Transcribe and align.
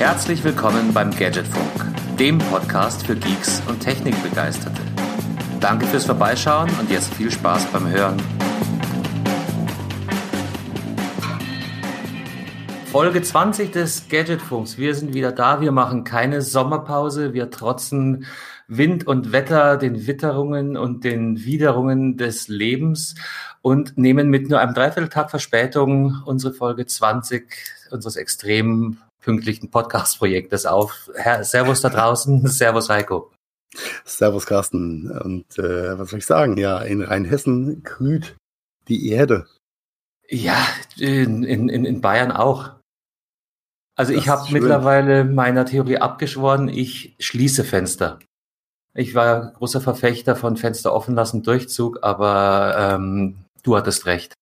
Herzlich 0.00 0.42
willkommen 0.44 0.94
beim 0.94 1.10
Gadgetfunk, 1.10 2.16
dem 2.18 2.38
Podcast 2.38 3.06
für 3.06 3.14
Geeks 3.14 3.62
und 3.68 3.80
Technikbegeisterte. 3.80 4.80
Danke 5.60 5.84
fürs 5.84 6.06
Vorbeischauen 6.06 6.70
und 6.80 6.90
jetzt 6.90 7.12
viel 7.12 7.30
Spaß 7.30 7.66
beim 7.66 7.86
Hören. 7.86 8.16
Folge 12.86 13.20
20 13.20 13.72
des 13.72 14.08
Gadgetfunks. 14.08 14.78
Wir 14.78 14.94
sind 14.94 15.12
wieder 15.12 15.32
da. 15.32 15.60
Wir 15.60 15.70
machen 15.70 16.04
keine 16.04 16.40
Sommerpause. 16.40 17.34
Wir 17.34 17.50
trotzen 17.50 18.24
Wind 18.68 19.06
und 19.06 19.32
Wetter, 19.32 19.76
den 19.76 20.06
Witterungen 20.06 20.78
und 20.78 21.04
den 21.04 21.44
Widerungen 21.44 22.16
des 22.16 22.48
Lebens 22.48 23.16
und 23.60 23.98
nehmen 23.98 24.30
mit 24.30 24.48
nur 24.48 24.60
einem 24.60 24.72
Dreivierteltag 24.72 25.28
Verspätung 25.28 26.22
unsere 26.24 26.54
Folge 26.54 26.86
20 26.86 27.44
unseres 27.90 28.16
extrem 28.16 28.96
pünktlichen 29.20 29.70
Podcast-Projektes 29.70 30.66
auf. 30.66 31.10
Herr, 31.14 31.44
servus 31.44 31.80
da 31.80 31.88
draußen, 31.88 32.46
Servus 32.46 32.88
Heiko. 32.88 33.32
Servus 34.04 34.46
Carsten. 34.46 35.10
Und 35.10 35.58
äh, 35.58 35.98
was 35.98 36.10
soll 36.10 36.18
ich 36.18 36.26
sagen? 36.26 36.56
Ja, 36.56 36.80
in 36.80 37.02
Rheinhessen 37.02 37.82
kühlt 37.82 38.36
die 38.88 39.08
Erde. 39.10 39.46
Ja, 40.28 40.66
in, 40.98 41.44
in, 41.44 41.68
in 41.68 42.00
Bayern 42.00 42.32
auch. 42.32 42.72
Also 43.96 44.12
das 44.12 44.22
ich 44.22 44.28
habe 44.28 44.52
mittlerweile 44.52 45.24
meiner 45.24 45.66
Theorie 45.66 45.98
abgeschworen, 45.98 46.68
ich 46.68 47.16
schließe 47.18 47.64
Fenster. 47.64 48.18
Ich 48.94 49.14
war 49.14 49.52
großer 49.52 49.80
Verfechter 49.80 50.36
von 50.36 50.56
Fenster 50.56 50.92
offen 50.92 51.14
lassen, 51.14 51.42
Durchzug, 51.42 51.98
aber 52.02 52.74
ähm, 52.76 53.44
du 53.62 53.76
hattest 53.76 54.06
recht. 54.06 54.34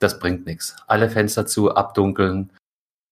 Das 0.00 0.18
bringt 0.18 0.44
nichts. 0.44 0.76
Alle 0.86 1.08
Fenster 1.08 1.46
zu, 1.46 1.74
abdunkeln, 1.74 2.50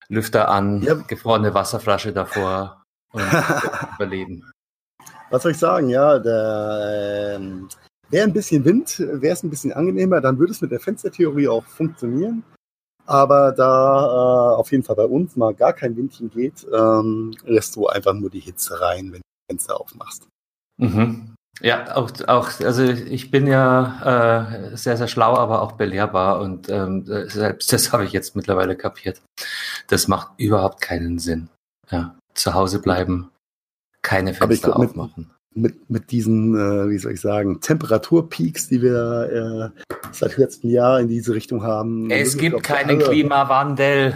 Lüfter 0.08 0.48
an, 0.48 0.82
ja. 0.82 0.94
gefrorene 0.94 1.54
Wasserflasche 1.54 2.12
davor 2.12 2.82
und 3.12 3.22
überleben. 3.96 4.50
Was 5.30 5.42
soll 5.42 5.52
ich 5.52 5.58
sagen? 5.58 5.88
Ja, 5.88 6.18
der, 6.18 7.36
ähm, 7.36 7.68
wäre 8.10 8.26
ein 8.26 8.32
bisschen 8.32 8.64
Wind, 8.64 8.98
wäre 8.98 9.32
es 9.32 9.42
ein 9.42 9.50
bisschen 9.50 9.72
angenehmer, 9.72 10.20
dann 10.20 10.38
würde 10.38 10.52
es 10.52 10.60
mit 10.60 10.70
der 10.70 10.80
Fenstertheorie 10.80 11.48
auch 11.48 11.64
funktionieren. 11.64 12.44
Aber 13.06 13.52
da 13.52 14.54
äh, 14.54 14.56
auf 14.56 14.70
jeden 14.72 14.82
Fall 14.82 14.96
bei 14.96 15.04
uns 15.04 15.36
mal 15.36 15.54
gar 15.54 15.72
kein 15.72 15.96
Windchen 15.96 16.30
geht, 16.30 16.66
ähm, 16.72 17.32
lässt 17.44 17.76
du 17.76 17.86
einfach 17.86 18.14
nur 18.14 18.30
die 18.30 18.40
Hitze 18.40 18.80
rein, 18.80 19.12
wenn 19.12 19.20
du 19.20 19.26
das 19.26 19.46
Fenster 19.50 19.80
aufmachst. 19.80 20.28
Mhm. 20.78 21.33
Ja, 21.60 21.96
auch, 21.96 22.10
auch, 22.26 22.50
also 22.60 22.82
ich 22.82 23.30
bin 23.30 23.46
ja 23.46 24.72
äh, 24.72 24.76
sehr, 24.76 24.96
sehr 24.96 25.06
schlau, 25.08 25.36
aber 25.36 25.62
auch 25.62 25.72
belehrbar 25.72 26.40
und 26.40 26.68
ähm, 26.68 27.04
selbst 27.28 27.72
das 27.72 27.92
habe 27.92 28.04
ich 28.04 28.12
jetzt 28.12 28.34
mittlerweile 28.34 28.76
kapiert. 28.76 29.22
Das 29.88 30.08
macht 30.08 30.32
überhaupt 30.36 30.80
keinen 30.80 31.18
Sinn. 31.18 31.48
Ja, 31.90 32.16
zu 32.34 32.54
Hause 32.54 32.80
bleiben, 32.80 33.30
keine 34.02 34.34
Fenster 34.34 34.72
glaub, 34.72 34.88
aufmachen. 34.88 35.30
Mit, 35.54 35.76
mit, 35.76 35.90
mit 35.90 36.10
diesen, 36.10 36.56
äh, 36.56 36.90
wie 36.90 36.98
soll 36.98 37.12
ich 37.12 37.20
sagen, 37.20 37.60
Temperaturpeaks, 37.60 38.68
die 38.68 38.82
wir 38.82 39.72
äh, 39.76 39.82
seit 40.12 40.36
letztem 40.36 40.70
Jahr 40.70 40.98
in 41.00 41.08
diese 41.08 41.34
Richtung 41.34 41.62
haben. 41.62 42.10
Es 42.10 42.36
gibt 42.36 42.62
keinen 42.64 42.98
Klimawandel. 42.98 44.14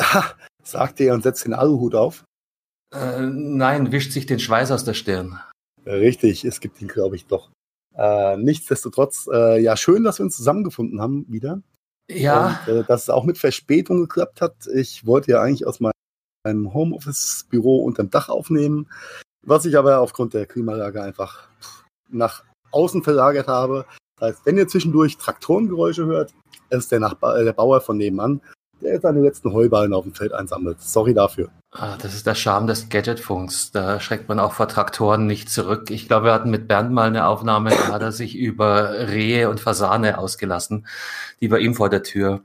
Ha, 0.00 0.32
sagt 0.62 1.00
er 1.00 1.14
und 1.14 1.22
setzt 1.22 1.44
den 1.44 1.54
Aluhut 1.54 1.96
auf. 1.96 2.24
Äh, 2.94 3.22
nein, 3.22 3.90
wischt 3.90 4.12
sich 4.12 4.26
den 4.26 4.38
Schweiß 4.38 4.70
aus 4.70 4.84
der 4.84 4.94
Stirn. 4.94 5.40
Richtig, 5.88 6.44
es 6.44 6.60
gibt 6.60 6.80
ihn, 6.82 6.88
glaube 6.88 7.16
ich, 7.16 7.26
doch. 7.26 7.50
Äh, 7.96 8.36
nichtsdestotrotz, 8.36 9.28
äh, 9.32 9.60
ja, 9.60 9.76
schön, 9.76 10.04
dass 10.04 10.18
wir 10.18 10.24
uns 10.24 10.36
zusammengefunden 10.36 11.00
haben 11.00 11.24
wieder. 11.28 11.62
Ja. 12.10 12.60
Und, 12.66 12.72
äh, 12.72 12.84
dass 12.84 13.04
es 13.04 13.10
auch 13.10 13.24
mit 13.24 13.38
Verspätung 13.38 14.00
geklappt 14.00 14.40
hat. 14.40 14.66
Ich 14.74 15.06
wollte 15.06 15.32
ja 15.32 15.42
eigentlich 15.42 15.66
aus 15.66 15.80
meinem 15.80 16.74
Homeoffice-Büro 16.74 17.84
unterm 17.84 18.10
Dach 18.10 18.28
aufnehmen, 18.28 18.88
was 19.44 19.64
ich 19.64 19.76
aber 19.78 20.00
aufgrund 20.00 20.34
der 20.34 20.46
Klimalage 20.46 21.02
einfach 21.02 21.48
nach 22.10 22.44
außen 22.70 23.02
verlagert 23.02 23.48
habe. 23.48 23.86
Das 24.20 24.30
heißt, 24.30 24.46
wenn 24.46 24.58
ihr 24.58 24.68
zwischendurch 24.68 25.16
Traktorengeräusche 25.16 26.04
hört, 26.04 26.34
ist 26.70 26.92
der, 26.92 27.00
Nachbar, 27.00 27.38
äh, 27.38 27.44
der 27.44 27.54
Bauer 27.54 27.80
von 27.80 27.96
nebenan, 27.96 28.42
der 28.80 29.00
seine 29.00 29.20
letzten 29.20 29.52
Heuballen 29.52 29.92
auf 29.92 30.04
dem 30.04 30.14
Feld 30.14 30.32
einsammelt. 30.32 30.80
Sorry 30.80 31.14
dafür. 31.14 31.48
Ah, 31.70 31.96
das 32.00 32.14
ist 32.14 32.26
der 32.26 32.34
Charme 32.34 32.66
des 32.66 32.88
Gadgetfunks. 32.88 33.72
Da 33.72 34.00
schreckt 34.00 34.28
man 34.28 34.38
auch 34.38 34.52
vor 34.52 34.68
Traktoren 34.68 35.26
nicht 35.26 35.50
zurück. 35.50 35.90
Ich 35.90 36.08
glaube, 36.08 36.26
wir 36.26 36.32
hatten 36.32 36.50
mit 36.50 36.66
Bernd 36.66 36.92
mal 36.92 37.08
eine 37.08 37.26
Aufnahme, 37.26 37.70
da 37.70 37.92
hat 37.92 38.02
er 38.02 38.12
sich 38.12 38.36
über 38.36 39.08
Rehe 39.08 39.50
und 39.50 39.60
Fasane 39.60 40.18
ausgelassen, 40.18 40.86
die 41.40 41.48
bei 41.48 41.58
ihm 41.58 41.74
vor 41.74 41.90
der 41.90 42.02
Tür 42.02 42.42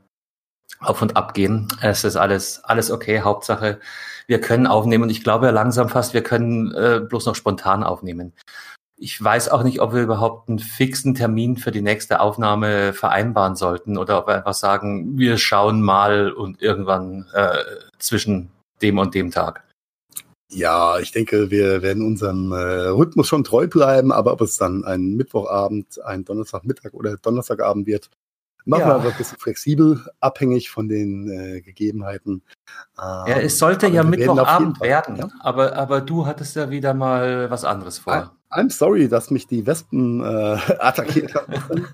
auf 0.80 1.00
und 1.02 1.16
ab 1.16 1.34
gehen. 1.34 1.68
Es 1.80 2.04
ist 2.04 2.16
alles, 2.16 2.62
alles 2.64 2.90
okay. 2.90 3.20
Hauptsache, 3.22 3.80
wir 4.26 4.40
können 4.40 4.66
aufnehmen 4.66 5.04
und 5.04 5.10
ich 5.10 5.24
glaube 5.24 5.46
ja 5.46 5.52
langsam 5.52 5.88
fast, 5.88 6.14
wir 6.14 6.22
können 6.22 6.72
äh, 6.74 7.00
bloß 7.00 7.26
noch 7.26 7.34
spontan 7.34 7.82
aufnehmen. 7.82 8.32
Ich 8.96 9.22
weiß 9.22 9.48
auch 9.48 9.64
nicht, 9.64 9.80
ob 9.80 9.92
wir 9.92 10.02
überhaupt 10.02 10.48
einen 10.48 10.60
fixen 10.60 11.14
Termin 11.14 11.56
für 11.56 11.72
die 11.72 11.82
nächste 11.82 12.20
Aufnahme 12.20 12.92
vereinbaren 12.92 13.56
sollten 13.56 13.98
oder 13.98 14.18
ob 14.18 14.28
wir 14.28 14.36
einfach 14.36 14.54
sagen, 14.54 15.18
wir 15.18 15.36
schauen 15.36 15.82
mal 15.82 16.30
und 16.30 16.62
irgendwann 16.62 17.26
äh, 17.34 17.58
zwischen 17.98 18.50
dem 18.82 18.98
und 18.98 19.14
dem 19.14 19.30
Tag. 19.30 19.64
Ja, 20.50 20.98
ich 21.00 21.10
denke, 21.10 21.50
wir 21.50 21.82
werden 21.82 22.06
unserem 22.06 22.52
äh, 22.52 22.56
Rhythmus 22.56 23.26
schon 23.26 23.42
treu 23.42 23.66
bleiben, 23.66 24.12
aber 24.12 24.32
ob 24.32 24.40
es 24.42 24.56
dann 24.56 24.84
ein 24.84 25.14
Mittwochabend, 25.14 26.00
ein 26.04 26.24
Donnerstagmittag 26.24 26.92
oder 26.92 27.16
Donnerstagabend 27.16 27.86
wird, 27.86 28.10
machen 28.64 28.80
ja. 28.82 28.86
wir 28.88 28.94
einfach 28.96 29.12
ein 29.12 29.18
bisschen 29.18 29.38
flexibel, 29.38 30.00
abhängig 30.20 30.70
von 30.70 30.88
den 30.88 31.28
äh, 31.30 31.60
Gegebenheiten. 31.60 32.42
Ähm, 32.98 33.26
ja, 33.26 33.40
es 33.40 33.58
sollte 33.58 33.88
ja 33.88 34.04
Mittwochabend 34.04 34.80
werden, 34.80 35.16
ja? 35.16 35.28
aber, 35.40 35.76
aber 35.76 36.00
du 36.00 36.26
hattest 36.26 36.56
ja 36.56 36.70
wieder 36.70 36.94
mal 36.94 37.50
was 37.50 37.64
anderes 37.64 37.98
vor. 37.98 38.36
I'm 38.54 38.70
sorry, 38.70 39.08
dass 39.08 39.30
mich 39.30 39.48
die 39.48 39.66
Wespen 39.66 40.20
äh, 40.20 40.24
attackiert 40.78 41.34
haben. 41.34 41.86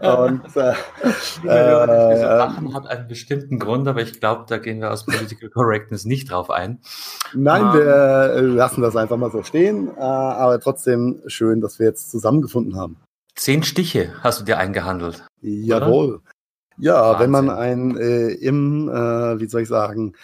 Und 0.00 0.56
äh, 0.56 0.74
äh, 1.48 2.22
Lachen 2.22 2.74
hat 2.74 2.86
einen 2.86 3.08
bestimmten 3.08 3.58
Grund, 3.58 3.88
aber 3.88 4.02
ich 4.02 4.20
glaube, 4.20 4.44
da 4.46 4.58
gehen 4.58 4.80
wir 4.80 4.90
aus 4.90 5.06
Political 5.06 5.48
Correctness 5.48 6.04
nicht 6.04 6.30
drauf 6.30 6.50
ein. 6.50 6.80
Nein, 7.34 7.64
um, 7.64 7.74
wir 7.74 8.34
ähm, 8.36 8.56
lassen 8.56 8.82
das 8.82 8.94
einfach 8.94 9.16
mal 9.16 9.30
so 9.30 9.42
stehen, 9.42 9.88
äh, 9.96 10.00
aber 10.00 10.60
trotzdem 10.60 11.22
schön, 11.26 11.62
dass 11.62 11.78
wir 11.78 11.86
jetzt 11.86 12.10
zusammengefunden 12.10 12.76
haben. 12.76 12.98
Zehn 13.34 13.62
Stiche 13.62 14.12
hast 14.20 14.40
du 14.40 14.44
dir 14.44 14.58
eingehandelt. 14.58 15.24
Jawohl. 15.40 16.08
Oder? 16.08 16.22
Ja, 16.76 17.00
Wahnsinn. 17.00 17.20
wenn 17.20 17.30
man 17.30 17.50
ein 17.50 17.96
äh, 17.96 18.28
im, 18.32 18.88
äh, 18.88 19.40
wie 19.40 19.46
soll 19.46 19.62
ich 19.62 19.68
sagen, 19.68 20.14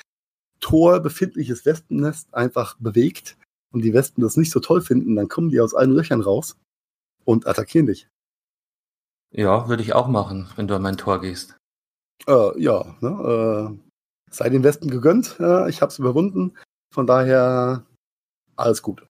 Tor 0.61 1.01
befindliches 1.01 1.65
Wespennest 1.65 2.35
einfach 2.35 2.77
bewegt, 2.79 3.37
und 3.73 3.83
die 3.83 3.93
Wespen 3.93 4.23
das 4.23 4.37
nicht 4.37 4.51
so 4.51 4.61
toll 4.61 4.81
finden, 4.81 5.17
dann 5.17 5.29
kommen 5.29 5.51
die 5.51 5.61
aus 5.61 5.75
allen 5.75 5.93
Löchern 5.93 6.21
raus 6.21 6.57
und 7.25 7.47
attackieren 7.47 7.87
dich. 7.87 8.09
Ja, 9.31 9.69
würde 9.69 9.83
ich 9.83 9.93
auch 9.93 10.09
machen, 10.09 10.49
wenn 10.57 10.69
du 10.69 10.75
an 10.75 10.83
mein 10.83 10.97
Tor 10.97 11.21
gehst. 11.21 11.57
Äh, 12.27 12.61
ja, 12.61 12.97
ne, 13.01 13.77
äh, 13.79 13.91
sei 14.31 14.49
den 14.49 14.65
Wespen 14.65 14.91
gegönnt. 14.91 15.37
Äh, 15.39 15.69
ich 15.69 15.83
habe 15.83 15.91
es 15.91 15.99
überwunden. 15.99 16.55
Von 16.93 17.07
daher 17.07 17.85
alles 18.57 18.83
gut. 18.83 19.07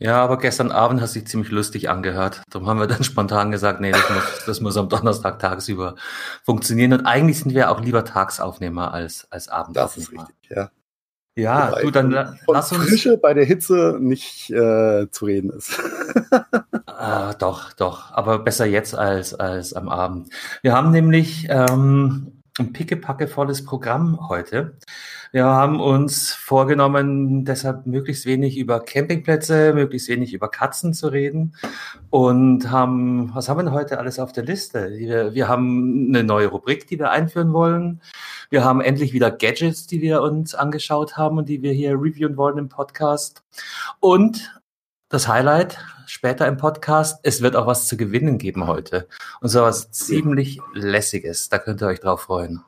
Ja, 0.00 0.22
aber 0.22 0.38
gestern 0.38 0.70
Abend 0.70 1.00
hast 1.00 1.16
du 1.16 1.20
dich 1.20 1.28
ziemlich 1.28 1.50
lustig 1.50 1.90
angehört. 1.90 2.42
Darum 2.50 2.68
haben 2.68 2.78
wir 2.78 2.86
dann 2.86 3.04
spontan 3.04 3.50
gesagt, 3.50 3.80
nee, 3.80 3.90
das 3.90 4.08
muss, 4.10 4.44
das 4.46 4.60
muss 4.60 4.76
am 4.76 4.88
Donnerstag 4.88 5.38
tagsüber 5.40 5.96
funktionieren. 6.44 6.92
Und 6.92 7.06
eigentlich 7.06 7.40
sind 7.40 7.52
wir 7.52 7.70
auch 7.70 7.80
lieber 7.80 8.04
Tagsaufnehmer 8.04 8.94
als, 8.94 9.30
als 9.30 9.48
Abendaufnehmer. 9.48 10.22
Das 10.22 10.28
ist 10.28 10.30
richtig, 10.30 10.56
ja. 10.56 10.70
Ja, 11.38 11.70
Wobei 11.70 11.82
du 11.82 11.90
dann 11.92 12.38
lass 12.48 12.72
uns. 12.72 12.88
Frische 12.88 13.16
bei 13.16 13.32
der 13.32 13.44
Hitze 13.44 13.96
nicht 14.00 14.50
äh, 14.50 15.08
zu 15.08 15.24
reden 15.24 15.50
ist. 15.50 15.80
ah, 16.86 17.32
doch, 17.34 17.72
doch. 17.74 18.10
Aber 18.10 18.40
besser 18.40 18.66
jetzt 18.66 18.96
als, 18.96 19.34
als 19.34 19.72
am 19.72 19.88
Abend. 19.88 20.30
Wir 20.62 20.72
haben 20.72 20.90
nämlich 20.90 21.46
ähm, 21.48 22.32
ein 22.58 22.72
pickepackevolles 22.72 23.64
Programm 23.64 24.28
heute. 24.28 24.74
Wir 25.30 25.44
haben 25.44 25.78
uns 25.78 26.32
vorgenommen, 26.32 27.44
deshalb 27.44 27.86
möglichst 27.86 28.26
wenig 28.26 28.56
über 28.56 28.80
Campingplätze, 28.80 29.74
möglichst 29.74 30.08
wenig 30.08 30.32
über 30.32 30.50
Katzen 30.50 30.94
zu 30.94 31.08
reden 31.08 31.54
und 32.10 32.70
haben, 32.70 33.30
was 33.34 33.48
haben 33.48 33.64
wir 33.64 33.72
heute 33.72 33.98
alles 33.98 34.18
auf 34.18 34.32
der 34.32 34.44
Liste? 34.44 34.90
Wir, 34.96 35.34
wir 35.34 35.46
haben 35.46 36.06
eine 36.08 36.24
neue 36.24 36.48
Rubrik, 36.48 36.88
die 36.88 36.98
wir 36.98 37.10
einführen 37.10 37.52
wollen. 37.52 38.00
Wir 38.50 38.64
haben 38.64 38.80
endlich 38.80 39.12
wieder 39.12 39.30
Gadgets, 39.30 39.86
die 39.86 40.00
wir 40.00 40.22
uns 40.22 40.54
angeschaut 40.54 41.18
haben 41.18 41.36
und 41.36 41.48
die 41.48 41.60
wir 41.60 41.72
hier 41.72 41.92
reviewen 41.92 42.38
wollen 42.38 42.56
im 42.56 42.68
Podcast. 42.70 43.42
Und 44.00 44.58
das 45.10 45.28
Highlight 45.28 45.78
später 46.06 46.46
im 46.46 46.56
Podcast, 46.56 47.20
es 47.24 47.42
wird 47.42 47.56
auch 47.56 47.66
was 47.66 47.88
zu 47.88 47.98
gewinnen 47.98 48.38
geben 48.38 48.66
heute. 48.66 49.06
Und 49.40 49.50
so 49.50 49.62
was 49.62 49.90
ziemlich 49.90 50.60
lässiges. 50.72 51.50
Da 51.50 51.58
könnt 51.58 51.82
ihr 51.82 51.88
euch 51.88 52.00
drauf 52.00 52.22
freuen. 52.22 52.64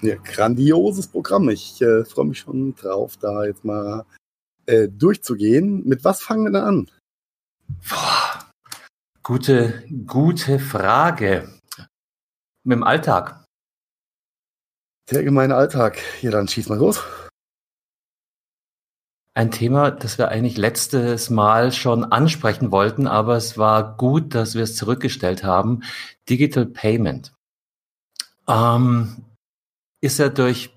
Ja, 0.00 0.14
grandioses 0.16 1.08
Programm. 1.08 1.48
Ich 1.48 1.82
äh, 1.82 2.04
freue 2.04 2.26
mich 2.26 2.38
schon 2.38 2.74
drauf, 2.76 3.16
da 3.16 3.44
jetzt 3.44 3.64
mal 3.64 4.04
äh, 4.66 4.88
durchzugehen. 4.88 5.84
Mit 5.86 6.04
was 6.04 6.22
fangen 6.22 6.44
wir 6.44 6.52
da 6.52 6.66
an? 6.66 6.88
Boah, 7.88 8.46
gute, 9.24 9.84
gute 10.06 10.60
Frage. 10.60 11.48
Mit 12.62 12.76
dem 12.76 12.84
Alltag. 12.84 13.43
Der 15.10 15.22
gemeine 15.22 15.54
Alltag. 15.54 15.98
Ja, 16.22 16.30
dann 16.30 16.48
schieß 16.48 16.68
mal 16.68 16.78
los. 16.78 17.02
ein 19.34 19.50
Thema, 19.50 19.90
das 19.90 20.16
wir 20.16 20.28
eigentlich 20.28 20.56
letztes 20.56 21.28
Mal 21.28 21.72
schon 21.72 22.04
ansprechen 22.04 22.70
wollten, 22.70 23.08
aber 23.08 23.36
es 23.36 23.58
war 23.58 23.96
gut, 23.96 24.34
dass 24.34 24.54
wir 24.54 24.62
es 24.62 24.76
zurückgestellt 24.76 25.42
haben. 25.42 25.82
Digital 26.28 26.66
Payment. 26.66 27.34
Ähm, 28.46 29.24
ist 30.00 30.18
ja 30.18 30.28
durch 30.28 30.70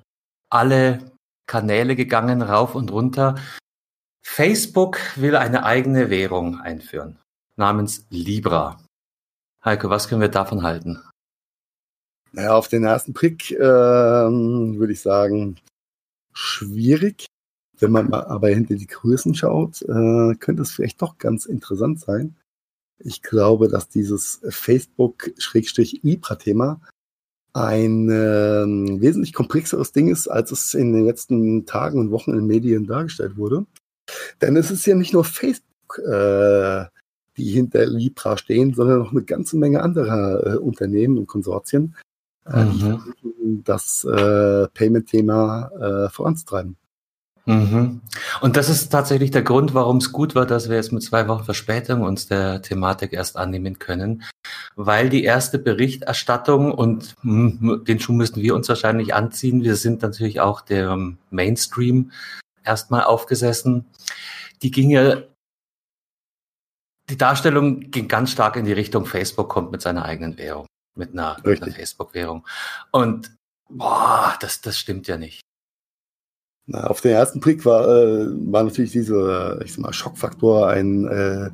alle 0.49 1.11
Kanäle 1.45 1.95
gegangen, 1.95 2.41
rauf 2.41 2.73
und 2.73 2.91
runter. 2.91 3.35
Facebook 4.25 4.99
will 5.15 5.35
eine 5.35 5.63
eigene 5.63 6.09
Währung 6.09 6.59
einführen, 6.59 7.19
namens 7.55 8.07
Libra. 8.09 8.83
Heiko, 9.63 9.89
was 9.89 10.09
können 10.09 10.21
wir 10.21 10.29
davon 10.29 10.63
halten? 10.63 11.06
Naja, 12.37 12.55
auf 12.55 12.67
den 12.67 12.83
ersten 12.83 13.13
Blick 13.13 13.49
ähm, 13.49 14.77
würde 14.77 14.93
ich 14.93 15.01
sagen, 15.01 15.55
schwierig. 16.33 17.25
Wenn 17.79 17.91
man 17.91 18.13
aber 18.13 18.49
hinter 18.49 18.75
die 18.75 18.85
Größen 18.85 19.33
schaut, 19.33 19.81
äh, 19.81 20.35
könnte 20.35 20.61
es 20.61 20.71
vielleicht 20.71 21.01
doch 21.01 21.17
ganz 21.17 21.47
interessant 21.47 21.99
sein. 21.99 22.35
Ich 22.99 23.23
glaube, 23.23 23.69
dass 23.69 23.89
dieses 23.89 24.39
Facebook-Libra-Thema 24.47 26.79
ein 27.53 28.09
äh, 28.11 29.01
wesentlich 29.01 29.33
komplexeres 29.33 29.91
Ding 29.91 30.09
ist, 30.09 30.27
als 30.27 30.51
es 30.51 30.75
in 30.75 30.93
den 30.93 31.07
letzten 31.07 31.65
Tagen 31.65 31.99
und 31.99 32.11
Wochen 32.11 32.33
in 32.33 32.37
den 32.37 32.45
Medien 32.45 32.85
dargestellt 32.85 33.37
wurde. 33.37 33.65
Denn 34.41 34.55
es 34.57 34.69
ist 34.69 34.85
ja 34.85 34.93
nicht 34.93 35.13
nur 35.13 35.23
Facebook, 35.23 35.97
äh, 36.05 36.85
die 37.35 37.49
hinter 37.49 37.87
Libra 37.87 38.37
stehen, 38.37 38.75
sondern 38.75 38.99
noch 38.99 39.11
eine 39.11 39.23
ganze 39.23 39.57
Menge 39.57 39.81
anderer 39.81 40.45
äh, 40.45 40.57
Unternehmen 40.57 41.17
und 41.17 41.25
Konsortien, 41.25 41.95
mhm. 42.49 43.13
die 43.23 43.63
das 43.63 44.03
äh, 44.03 44.67
Payment-Thema 44.67 45.71
äh, 45.79 46.09
voranzutreiben. 46.09 46.77
Mhm. 47.47 48.01
Und 48.41 48.57
das 48.57 48.67
ist 48.67 48.89
tatsächlich 48.89 49.31
der 49.31 49.41
Grund, 49.41 49.73
warum 49.73 49.97
es 49.97 50.11
gut 50.11 50.35
war, 50.35 50.45
dass 50.45 50.67
wir 50.67 50.75
jetzt 50.75 50.91
mit 50.91 51.01
zwei 51.01 51.29
Wochen 51.29 51.45
Verspätung 51.45 52.01
uns 52.01 52.27
der 52.27 52.61
Thematik 52.61 53.13
erst 53.13 53.37
annehmen 53.37 53.79
können, 53.79 54.23
weil 54.75 55.07
die 55.07 55.23
erste 55.23 55.57
Berichterstattung 55.57 56.73
und 56.73 57.15
hm, 57.21 57.85
den 57.87 58.01
Schuh 58.01 58.11
müssen 58.11 58.41
wir 58.41 58.53
uns 58.53 58.67
wahrscheinlich 58.67 59.15
anziehen. 59.15 59.63
Wir 59.63 59.77
sind 59.77 60.01
natürlich 60.01 60.41
auch 60.41 60.59
der 60.59 60.97
Mainstream 61.29 62.11
erstmal 62.65 63.05
aufgesessen. 63.05 63.85
Die 64.61 64.71
ging 64.71 64.89
ja, 64.89 65.21
die 67.09 67.17
Darstellung 67.17 67.91
ging 67.91 68.09
ganz 68.09 68.31
stark 68.31 68.57
in 68.57 68.65
die 68.65 68.73
Richtung, 68.73 69.05
Facebook 69.05 69.47
kommt 69.47 69.71
mit 69.71 69.81
seiner 69.81 70.03
eigenen 70.03 70.37
Währung, 70.37 70.65
mit 70.97 71.13
einer, 71.13 71.37
einer 71.45 71.71
Facebook-Währung. 71.71 72.45
Und 72.91 73.31
boah, 73.69 74.35
das, 74.39 74.61
das 74.61 74.77
stimmt 74.77 75.07
ja 75.07 75.17
nicht. 75.17 75.41
Na, 76.69 76.87
auf 76.87 76.99
den 76.99 77.11
ersten 77.13 77.39
Blick 77.39 77.65
war, 77.65 77.87
äh, 77.87 78.27
war 78.51 78.63
natürlich 78.63 78.91
dieser, 78.91 79.61
ich 79.61 79.73
sag 79.73 79.79
mal, 79.79 79.93
Schockfaktor 79.93 80.67
ein 80.67 81.07
äh, 81.07 81.49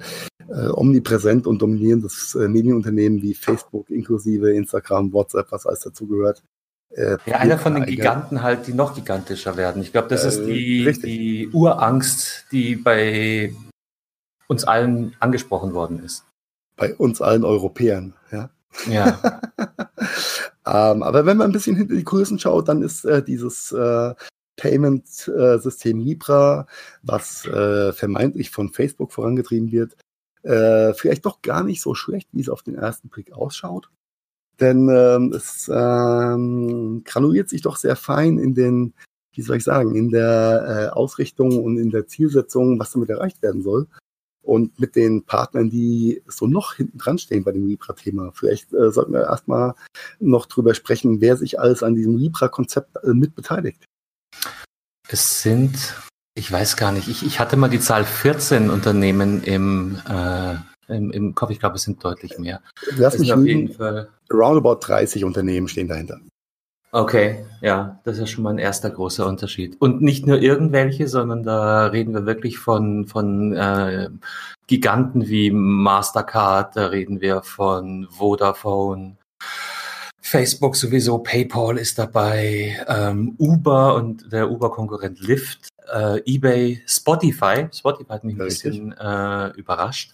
äh, 0.50 0.70
omnipräsent 0.70 1.46
und 1.46 1.62
dominierendes 1.62 2.36
äh, 2.36 2.48
Medienunternehmen 2.48 3.22
wie 3.22 3.36
Facebook 3.36 3.90
inklusive 3.90 4.52
Instagram, 4.54 5.14
WhatsApp, 5.14 5.52
was 5.52 5.68
alles 5.68 5.82
dazugehört. 5.82 6.44
Äh, 6.90 7.18
ja, 7.26 7.38
einer 7.38 7.58
von 7.58 7.76
den 7.76 7.86
Giganten 7.86 8.42
halt, 8.42 8.68
die 8.68 8.74
noch 8.74 8.96
gigantischer 8.96 9.58
werden. 9.58 9.82
Ich 9.82 9.92
glaube, 9.92 10.10
das 10.10 10.26
ist 10.26 10.46
die, 10.46 10.92
die 11.04 11.50
Urangst, 11.50 12.46
die 12.52 12.76
bei 12.76 13.54
uns 14.48 14.64
allen 14.64 15.16
angesprochen 15.20 15.74
worden 15.74 16.04
ist. 16.04 16.26
Bei 16.76 16.94
uns 16.96 17.22
allen 17.22 17.44
Europäern, 17.44 18.14
ja. 18.90 19.42
Ähm, 20.66 21.04
aber 21.04 21.26
wenn 21.26 21.38
man 21.38 21.50
ein 21.50 21.54
bisschen 21.54 21.76
hinter 21.76 21.96
die 21.96 22.06
Größen 22.06 22.40
schaut, 22.40 22.70
dann 22.70 22.82
ist 22.82 23.04
äh, 23.04 23.22
dieses 23.22 23.72
äh, 23.74 24.14
Payment-System 24.56 26.00
Libra, 26.00 26.68
was 27.02 27.46
äh, 27.46 27.92
vermeintlich 27.92 28.50
von 28.50 28.72
Facebook 28.72 29.12
vorangetrieben 29.12 29.72
wird, 29.72 29.98
äh, 30.44 30.94
vielleicht 30.94 31.26
doch 31.26 31.42
gar 31.42 31.64
nicht 31.64 31.82
so 31.82 31.96
schlecht, 31.96 32.30
wie 32.32 32.42
es 32.42 32.50
auf 32.50 32.64
den 32.64 32.76
ersten 32.76 33.10
Blick 33.10 33.34
ausschaut. 33.34 33.90
Denn 34.60 34.88
ähm, 34.90 35.34
es 35.34 35.70
ähm, 35.74 37.02
granuliert 37.04 37.50
sich 37.50 37.62
doch 37.62 37.76
sehr 37.76 37.96
fein 37.96 38.38
in 38.38 38.54
den, 38.54 38.94
wie 39.34 39.42
soll 39.42 39.58
ich 39.58 39.64
sagen, 39.64 39.96
in 39.96 40.12
der 40.12 40.92
äh, 40.94 40.96
Ausrichtung 40.96 41.62
und 41.64 41.78
in 41.78 41.90
der 41.90 42.08
Zielsetzung, 42.08 42.80
was 42.80 42.92
damit 42.92 43.10
erreicht 43.10 43.42
werden 43.42 43.64
soll. 43.64 43.88
Und 44.44 44.78
mit 44.78 44.96
den 44.98 45.24
Partnern, 45.24 45.70
die 45.70 46.22
so 46.28 46.48
noch 46.48 46.74
hinten 46.74 46.98
dran 46.98 47.18
stehen 47.18 47.46
bei 47.46 47.54
dem 47.54 47.66
Libra-Thema. 47.66 48.32
Vielleicht 48.34 48.74
äh, 48.74 48.92
sollten 48.92 49.14
wir 49.14 49.22
erstmal 49.22 49.74
noch 50.20 50.46
drüber 50.46 50.74
sprechen, 50.74 51.22
wer 51.22 51.38
sich 51.38 51.60
alles 51.60 51.82
an 51.82 51.96
diesem 51.96 52.18
Libra-Konzept 52.18 52.98
äh, 53.04 53.14
mit 53.14 53.36
beteiligt. 53.36 53.86
Es 55.08 55.42
sind, 55.42 55.96
ich 56.36 56.52
weiß 56.52 56.76
gar 56.76 56.92
nicht, 56.92 57.08
ich, 57.08 57.26
ich 57.26 57.40
hatte 57.40 57.56
mal 57.56 57.70
die 57.70 57.80
Zahl 57.80 58.04
14 58.04 58.70
Unternehmen 58.70 59.44
im, 59.44 59.98
äh, 60.10 60.56
im, 60.88 61.12
im 61.12 61.36
Kopf. 61.36 61.52
Ich 61.52 61.60
glaube, 61.60 61.78
es 61.78 61.84
sind 61.84 62.04
deutlich 62.04 62.38
mehr. 62.38 62.62
Lass 62.98 63.18
mich 63.20 63.32
auf 63.32 63.46
jeden 63.46 63.72
Fall. 63.72 64.10
Roundabout 64.32 64.80
30 64.82 65.24
Unternehmen 65.24 65.70
stehen 65.70 65.88
dahinter. 65.88 66.20
Okay, 66.96 67.44
ja, 67.62 68.00
das 68.04 68.20
ist 68.20 68.30
schon 68.30 68.44
mal 68.44 68.52
ein 68.52 68.60
erster 68.60 68.92
großer 68.92 69.26
Unterschied. 69.26 69.82
Und 69.82 70.04
nicht 70.04 70.28
nur 70.28 70.38
irgendwelche, 70.38 71.08
sondern 71.08 71.42
da 71.42 71.88
reden 71.88 72.14
wir 72.14 72.28
wirklich 72.28 72.60
von, 72.60 73.08
von 73.08 73.52
äh, 73.52 74.10
Giganten 74.68 75.28
wie 75.28 75.50
Mastercard, 75.50 76.76
da 76.76 76.86
reden 76.86 77.20
wir 77.20 77.42
von 77.42 78.08
Vodafone, 78.12 79.18
Facebook 80.22 80.76
sowieso, 80.76 81.18
PayPal 81.18 81.80
ist 81.80 81.98
dabei, 81.98 82.78
ähm, 82.88 83.34
Uber 83.40 83.96
und 83.96 84.32
der 84.32 84.52
Uber-Konkurrent 84.52 85.20
Lyft, 85.20 85.70
äh, 85.92 86.22
eBay, 86.32 86.84
Spotify. 86.86 87.70
Spotify 87.74 88.14
hat 88.14 88.24
mich 88.24 88.36
ein 88.36 88.42
Richtig. 88.42 88.72
bisschen 88.72 88.92
äh, 89.00 89.48
überrascht, 89.58 90.14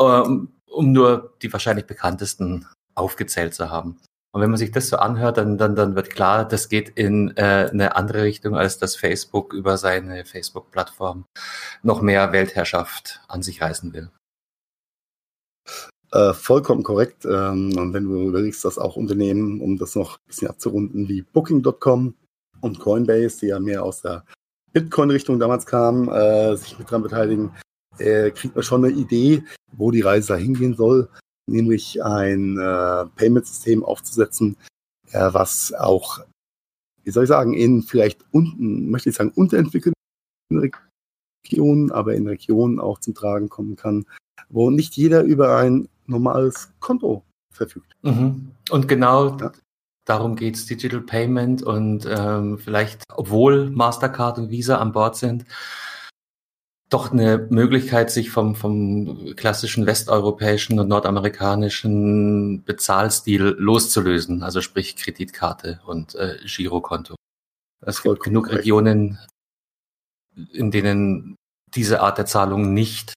ähm, 0.00 0.50
um 0.70 0.92
nur 0.92 1.34
die 1.42 1.52
wahrscheinlich 1.52 1.86
bekanntesten 1.86 2.66
aufgezählt 2.94 3.52
zu 3.52 3.68
haben. 3.68 3.98
Und 4.34 4.40
wenn 4.40 4.50
man 4.50 4.58
sich 4.58 4.72
das 4.72 4.88
so 4.88 4.96
anhört, 4.96 5.36
dann, 5.36 5.58
dann, 5.58 5.76
dann 5.76 5.94
wird 5.94 6.10
klar, 6.10 6.44
das 6.44 6.68
geht 6.68 6.88
in 6.88 7.36
äh, 7.36 7.70
eine 7.70 7.94
andere 7.94 8.24
Richtung, 8.24 8.56
als 8.56 8.78
dass 8.78 8.96
Facebook 8.96 9.52
über 9.52 9.78
seine 9.78 10.24
Facebook-Plattform 10.24 11.24
noch 11.84 12.02
mehr 12.02 12.32
Weltherrschaft 12.32 13.20
an 13.28 13.44
sich 13.44 13.62
reißen 13.62 13.92
will. 13.92 14.10
Äh, 16.10 16.32
vollkommen 16.32 16.82
korrekt. 16.82 17.24
Ähm, 17.24 17.78
und 17.78 17.92
wenn 17.92 18.04
du 18.04 18.28
überlegst, 18.28 18.64
dass 18.64 18.76
auch 18.76 18.96
Unternehmen, 18.96 19.60
um 19.60 19.78
das 19.78 19.94
noch 19.94 20.16
ein 20.16 20.26
bisschen 20.26 20.48
abzurunden, 20.48 21.08
wie 21.08 21.22
Booking.com 21.22 22.14
und 22.60 22.80
Coinbase, 22.80 23.38
die 23.38 23.46
ja 23.46 23.60
mehr 23.60 23.84
aus 23.84 24.02
der 24.02 24.24
Bitcoin-Richtung 24.72 25.38
damals 25.38 25.64
kamen, 25.64 26.08
äh, 26.08 26.56
sich 26.56 26.76
mit 26.76 26.90
dran 26.90 27.04
beteiligen, 27.04 27.52
äh, 27.98 28.32
kriegt 28.32 28.56
man 28.56 28.64
schon 28.64 28.84
eine 28.84 28.92
Idee, 28.92 29.44
wo 29.70 29.92
die 29.92 30.00
Reise 30.00 30.36
hingehen 30.36 30.74
soll, 30.74 31.08
nämlich 31.46 32.02
ein 32.02 32.58
äh, 32.58 33.06
Payment-System 33.16 33.84
aufzusetzen, 33.84 34.56
äh, 35.12 35.28
was 35.32 35.72
auch, 35.72 36.20
wie 37.02 37.10
soll 37.10 37.24
ich 37.24 37.28
sagen, 37.28 37.54
in 37.54 37.82
vielleicht 37.82 38.24
unten, 38.32 38.90
möchte 38.90 39.10
ich 39.10 39.16
sagen, 39.16 39.32
unterentwickelten 39.34 39.94
Regionen, 41.46 41.92
aber 41.92 42.14
in 42.14 42.26
Regionen 42.26 42.80
auch 42.80 42.98
zum 42.98 43.14
Tragen 43.14 43.48
kommen 43.48 43.76
kann, 43.76 44.06
wo 44.48 44.70
nicht 44.70 44.96
jeder 44.96 45.22
über 45.22 45.56
ein 45.56 45.88
normales 46.06 46.72
Konto 46.80 47.24
verfügt. 47.52 47.94
Mhm. 48.02 48.50
Und 48.70 48.88
genau 48.88 49.36
ja. 49.38 49.52
darum 50.06 50.36
geht's 50.36 50.66
Digital 50.66 51.00
Payment 51.00 51.62
und 51.62 52.06
ähm, 52.08 52.58
vielleicht, 52.58 53.04
obwohl 53.14 53.70
Mastercard 53.70 54.38
und 54.38 54.50
Visa 54.50 54.78
an 54.78 54.92
Bord 54.92 55.16
sind, 55.16 55.44
doch 56.94 57.10
eine 57.10 57.48
Möglichkeit, 57.50 58.12
sich 58.12 58.30
vom, 58.30 58.54
vom 58.54 59.34
klassischen 59.34 59.84
westeuropäischen 59.84 60.78
und 60.78 60.86
nordamerikanischen 60.86 62.62
Bezahlstil 62.62 63.56
loszulösen, 63.58 64.44
also 64.44 64.60
sprich 64.60 64.94
Kreditkarte 64.94 65.80
und 65.86 66.14
äh, 66.14 66.36
Girokonto. 66.46 67.16
Es 67.84 68.00
gibt 68.00 68.22
genug 68.22 68.44
korrekt. 68.44 68.60
Regionen, 68.60 69.18
in 70.52 70.70
denen 70.70 71.34
diese 71.74 72.00
Art 72.00 72.18
der 72.18 72.26
Zahlung 72.26 72.72
nicht 72.74 73.12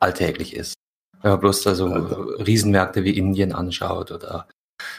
alltäglich 0.00 0.56
ist. 0.56 0.72
Wenn 1.20 1.32
man 1.32 1.40
bloß 1.40 1.66
also, 1.66 1.86
Riesenmärkte 1.88 3.04
wie 3.04 3.18
Indien 3.18 3.52
anschaut 3.52 4.12
oder 4.12 4.48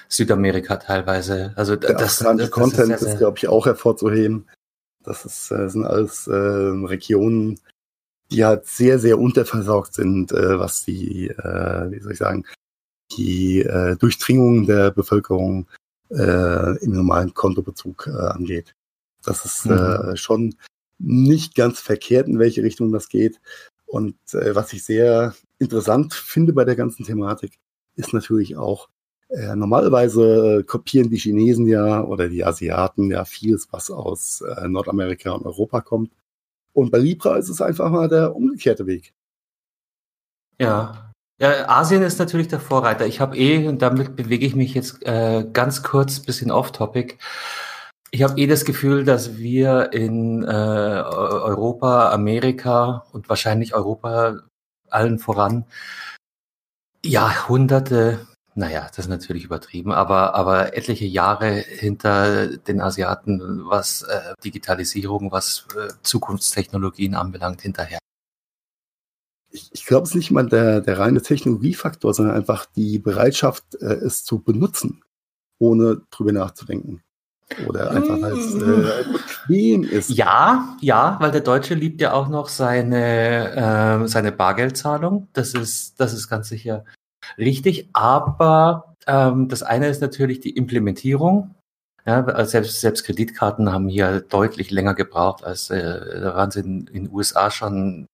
Südamerika 0.10 0.76
teilweise. 0.76 1.54
Also 1.56 1.76
der 1.76 1.96
das, 1.96 2.20
das 2.20 2.52
Content 2.52 2.92
ist, 2.92 3.02
ist 3.02 3.18
glaube 3.18 3.40
ich, 3.40 3.48
auch 3.48 3.66
hervorzuheben. 3.66 4.48
Das 5.04 5.26
ist, 5.26 5.52
äh, 5.52 5.70
sind 5.70 5.86
alles 5.86 6.28
äh, 6.28 6.34
Regionen, 6.34 7.60
die 8.32 8.46
halt 8.46 8.66
sehr, 8.68 9.00
sehr 9.00 9.20
unterversorgt 9.20 9.94
sind, 9.94 10.32
äh, 10.32 10.60
was 10.60 10.84
die, 10.84 11.28
äh, 11.30 11.92
wie 11.92 12.00
soll 12.00 12.14
ich 12.14 12.18
sagen, 12.18 12.46
die 13.18 13.62
äh, 13.62 13.96
Durchdringung 13.98 14.66
der 14.66 14.92
Bevölkerung 14.92 15.68
äh, 16.10 16.78
im 16.84 16.92
normalen 16.92 17.34
Kontobezug 17.34 18.08
äh, 18.08 18.12
angeht. 18.12 18.76
Das 19.24 19.46
ist 19.46 19.66
mhm. 19.66 19.74
äh, 19.74 20.18
schon 20.18 20.56
nicht 20.98 21.56
ganz 21.56 21.80
verkehrt, 21.80 22.28
in 22.28 22.40
welche 22.40 22.64
Richtung 22.64 22.92
das 22.92 23.10
geht. 23.10 23.40
Und 23.86 24.16
äh, 24.34 24.56
was 24.56 24.74
ich 24.74 24.84
sehr 24.84 25.36
interessant 25.60 26.14
finde 26.14 26.54
bei 26.54 26.66
der 26.66 26.76
ganzen 26.76 27.06
Thematik, 27.06 27.60
ist 27.96 28.14
natürlich 28.14 28.56
auch, 28.58 28.90
äh, 29.30 29.56
normalerweise 29.56 30.60
äh, 30.60 30.64
kopieren 30.64 31.10
die 31.10 31.18
Chinesen 31.18 31.68
ja 31.68 32.04
oder 32.04 32.30
die 32.30 32.44
Asiaten 32.44 33.10
ja 33.10 33.26
vieles, 33.26 33.68
was 33.72 33.90
aus 33.90 34.42
äh, 34.42 34.68
Nordamerika 34.68 35.32
und 35.32 35.46
Europa 35.46 35.82
kommt. 35.82 36.12
Und 36.76 36.92
bei 36.92 36.98
Libra 36.98 37.38
ist 37.38 37.50
es 37.50 37.62
einfach 37.62 37.90
mal 37.90 38.10
der 38.10 38.36
umgekehrte 38.36 38.86
Weg. 38.86 39.14
Ja. 40.60 41.12
Ja, 41.38 41.68
Asien 41.68 42.02
ist 42.02 42.18
natürlich 42.20 42.48
der 42.48 42.62
Vorreiter. 42.62 43.06
Ich 43.06 43.20
habe 43.20 43.36
eh, 43.38 43.68
und 43.68 43.82
damit 43.82 44.16
bewege 44.16 44.46
ich 44.46 44.56
mich 44.56 44.74
jetzt 44.74 45.06
äh, 45.06 45.46
ganz 45.52 45.84
kurz, 45.84 46.22
bisschen 46.22 46.50
off-topic. 46.50 47.18
Ich 48.12 48.24
habe 48.24 48.40
eh 48.40 48.48
das 48.48 48.64
Gefühl, 48.64 49.04
dass 49.04 49.38
wir 49.38 49.92
in 49.92 50.44
äh, 50.44 50.48
Europa, 50.48 52.12
Amerika 52.12 53.06
und 53.12 53.28
wahrscheinlich 53.28 53.74
Europa 53.74 54.44
allen 54.90 55.20
voran 55.20 55.66
Jahrhunderte, 57.04 58.26
naja, 58.56 58.88
das 58.88 59.00
ist 59.00 59.10
natürlich 59.10 59.44
übertrieben, 59.44 59.92
aber, 59.92 60.34
aber 60.34 60.78
etliche 60.78 61.06
Jahre 61.06 61.52
hinter 61.52 62.56
den 62.58 62.80
Asiaten, 62.80 63.66
was 63.66 64.04
äh, 64.04 64.34
Digitalisierung, 64.44 65.34
was 65.34 65.68
äh, 65.78 65.92
Zukunftstechnologien 66.04 67.16
anbelangt, 67.16 67.62
hinterher. 67.62 68.00
Ich, 69.52 69.70
ich 69.74 69.86
glaube, 69.86 70.04
es 70.04 70.12
ist 70.12 70.16
nicht 70.16 70.32
mal 70.32 70.48
der, 70.48 70.80
der 70.80 70.98
reine 70.98 71.22
Technologiefaktor, 71.22 72.14
sondern 72.14 72.36
einfach 72.36 72.66
die 72.66 72.98
Bereitschaft, 72.98 73.76
äh, 73.82 73.96
es 73.96 74.24
zu 74.24 74.40
benutzen, 74.40 75.04
ohne 75.60 76.02
drüber 76.10 76.32
nachzudenken. 76.32 77.02
Oder 77.68 77.92
einfach, 77.92 78.22
weil 78.22 78.38
es 78.38 78.56
äh, 78.56 79.12
bequem 79.12 79.84
ist. 79.84 80.10
Ja, 80.10 80.78
ja, 80.80 81.18
weil 81.20 81.32
der 81.32 81.42
Deutsche 81.42 81.76
liebt 81.76 82.02
ja 82.02 82.14
auch 82.14 82.28
noch 82.30 82.48
seine, 82.48 84.02
äh, 84.04 84.08
seine 84.08 84.32
Bargeldzahlung. 84.32 85.28
Das 85.34 85.54
ist, 85.54 86.00
das 86.00 86.14
ist 86.14 86.30
ganz 86.30 86.48
sicher 86.48 86.86
richtig. 87.38 87.90
Aber 87.94 88.96
ähm, 89.08 89.48
das 89.50 89.64
eine 89.64 89.88
ist 89.88 90.02
natürlich 90.02 90.40
die 90.40 90.56
Implementierung. 90.56 91.56
Ja, 92.06 92.46
selbst, 92.46 92.82
selbst 92.82 93.04
Kreditkarten 93.04 93.72
haben 93.72 93.90
hier 93.90 94.22
deutlich 94.22 94.70
länger 94.70 94.94
gebraucht, 94.94 95.44
als 95.44 95.72
äh, 95.72 96.22
da 96.22 96.36
waren 96.36 96.52
sie 96.52 96.60
in 96.60 96.86
den 96.86 97.12
USA 97.12 97.50
schon 97.50 98.06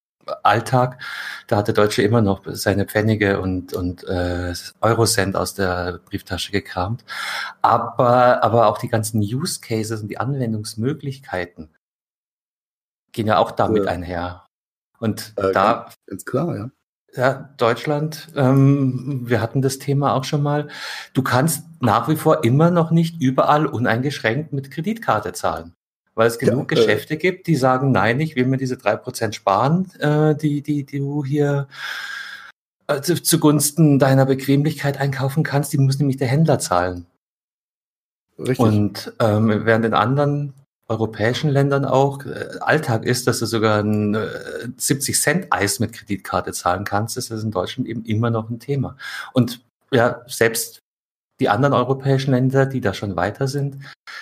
Alltag. 0.44 1.02
Da 1.48 1.58
hat 1.58 1.68
der 1.68 1.74
Deutsche 1.74 2.02
immer 2.02 2.22
noch 2.22 2.44
seine 2.46 2.86
Pfennige 2.86 3.42
und, 3.42 3.74
und 3.74 4.04
äh, 4.06 4.54
Eurocent 4.82 5.36
aus 5.36 5.56
der 5.56 6.00
Brieftasche 6.06 6.52
gekramt. 6.52 7.04
Aber, 7.62 8.44
aber 8.44 8.68
auch 8.68 8.78
die 8.78 8.88
ganzen 8.88 9.20
Use 9.20 9.60
Cases 9.60 10.02
und 10.02 10.08
die 10.08 10.20
Anwendungsmöglichkeiten 10.20 11.76
gehen 13.12 13.28
ja 13.28 13.38
auch 13.38 13.52
damit 13.52 13.86
ja. 13.86 13.92
einher. 13.92 14.46
Und 15.00 15.34
äh, 15.38 15.52
da. 15.52 15.90
Ganz 16.08 16.26
klar, 16.26 16.56
ja. 16.56 16.70
Ja, 17.14 17.50
Deutschland, 17.58 18.30
ähm, 18.36 19.24
wir 19.26 19.42
hatten 19.42 19.62
das 19.62 19.80
Thema 19.80 20.14
auch 20.14 20.24
schon 20.24 20.42
mal. 20.42 20.70
Du 21.14 21.22
kannst 21.22 21.66
nach 21.82 22.08
wie 22.08 22.16
vor 22.16 22.44
immer 22.44 22.72
noch 22.72 22.92
nicht 22.92 23.22
überall 23.22 23.66
uneingeschränkt 23.66 24.54
mit 24.54 24.72
Kreditkarte 24.72 25.34
zahlen 25.34 25.76
weil 26.16 26.28
es 26.28 26.40
genug 26.40 26.72
ja, 26.72 26.78
äh, 26.78 26.82
Geschäfte 26.82 27.18
gibt, 27.18 27.48
die 27.48 27.56
sagen, 27.56 27.92
nein, 27.92 28.20
ich 28.20 28.36
will 28.36 28.46
mir 28.46 28.58
diese 28.58 28.78
drei 28.78 28.96
Prozent 28.96 29.36
sparen, 29.36 29.90
äh, 30.00 30.36
die, 30.36 30.62
die, 30.62 30.86
die 30.86 31.00
du 31.00 31.24
hier 31.24 31.68
äh, 32.88 33.02
zugunsten 33.02 34.00
deiner 34.00 34.26
Bequemlichkeit 34.26 35.00
einkaufen 35.00 35.44
kannst, 35.44 35.74
die 35.74 35.78
muss 35.78 36.00
nämlich 36.00 36.18
der 36.18 36.28
Händler 36.28 36.60
zahlen. 36.60 37.06
Richtig. 38.38 38.60
Und 38.60 39.14
ähm, 39.20 39.66
während 39.66 39.86
in 39.86 39.94
anderen 39.94 40.54
europäischen 40.92 41.50
Ländern 41.50 41.86
auch 41.86 42.26
äh, 42.26 42.58
Alltag 42.60 43.06
ist, 43.06 43.28
dass 43.28 43.40
du 43.40 43.46
sogar 43.46 43.82
ein 43.82 44.14
äh, 44.16 44.68
70 44.78 45.20
Cent 45.20 45.48
Eis 45.50 45.80
mit 45.80 45.94
Kreditkarte 45.94 46.52
zahlen 46.52 46.84
kannst, 46.84 47.18
ist 47.18 47.32
das 47.32 47.44
in 47.44 47.52
Deutschland 47.52 47.88
eben 47.88 48.06
immer 48.06 48.30
noch 48.30 48.50
ein 48.50 48.60
Thema. 48.60 48.98
Und 49.34 49.62
ja, 49.92 50.22
selbst 50.28 50.80
die 51.40 51.50
anderen 51.50 51.74
europäischen 51.74 52.32
Länder, 52.32 52.68
die 52.68 52.82
da 52.82 52.94
schon 52.94 53.16
weiter 53.16 53.48
sind, 53.48 53.78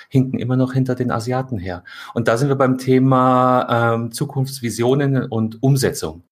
hinken 0.07 0.39
immer 0.39 0.55
noch 0.55 0.73
hinter 0.73 0.95
den 0.95 1.11
Asiaten 1.11 1.57
her. 1.57 1.83
Und 2.13 2.27
da 2.29 2.37
sind 2.37 2.47
wir 2.47 2.55
beim 2.55 2.77
Thema 2.77 3.93
ähm, 3.93 4.11
Zukunftsvisionen 4.11 5.25
und 5.25 5.61
Umsetzung. 5.61 6.23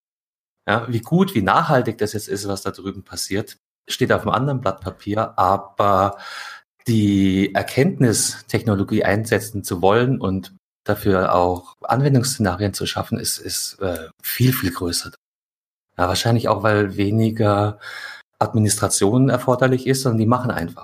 Ja, 0.67 0.85
wie 0.89 1.01
gut, 1.01 1.35
wie 1.35 1.41
nachhaltig 1.41 1.97
das 1.97 2.13
jetzt 2.13 2.29
ist, 2.29 2.47
was 2.47 2.61
da 2.61 2.71
drüben 2.71 3.03
passiert, 3.03 3.57
steht 3.89 4.11
auf 4.11 4.21
einem 4.21 4.31
anderen 4.31 4.61
Blatt 4.61 4.81
Papier, 4.81 5.37
aber 5.37 6.17
die 6.87 7.53
Erkenntnis, 7.53 8.45
Technologie 8.47 9.03
einsetzen 9.03 9.63
zu 9.63 9.81
wollen 9.81 10.19
und 10.19 10.55
dafür 10.83 11.35
auch 11.35 11.75
Anwendungsszenarien 11.81 12.73
zu 12.73 12.85
schaffen, 12.85 13.19
ist, 13.19 13.37
ist 13.39 13.79
äh, 13.81 14.07
viel, 14.23 14.53
viel 14.53 14.71
größer. 14.71 15.11
Ja, 15.97 16.07
wahrscheinlich 16.07 16.47
auch, 16.47 16.63
weil 16.63 16.95
weniger 16.95 17.79
Administration 18.39 19.29
erforderlich 19.29 19.87
ist, 19.87 20.03
sondern 20.03 20.19
die 20.19 20.27
machen 20.27 20.51
einfach. 20.51 20.83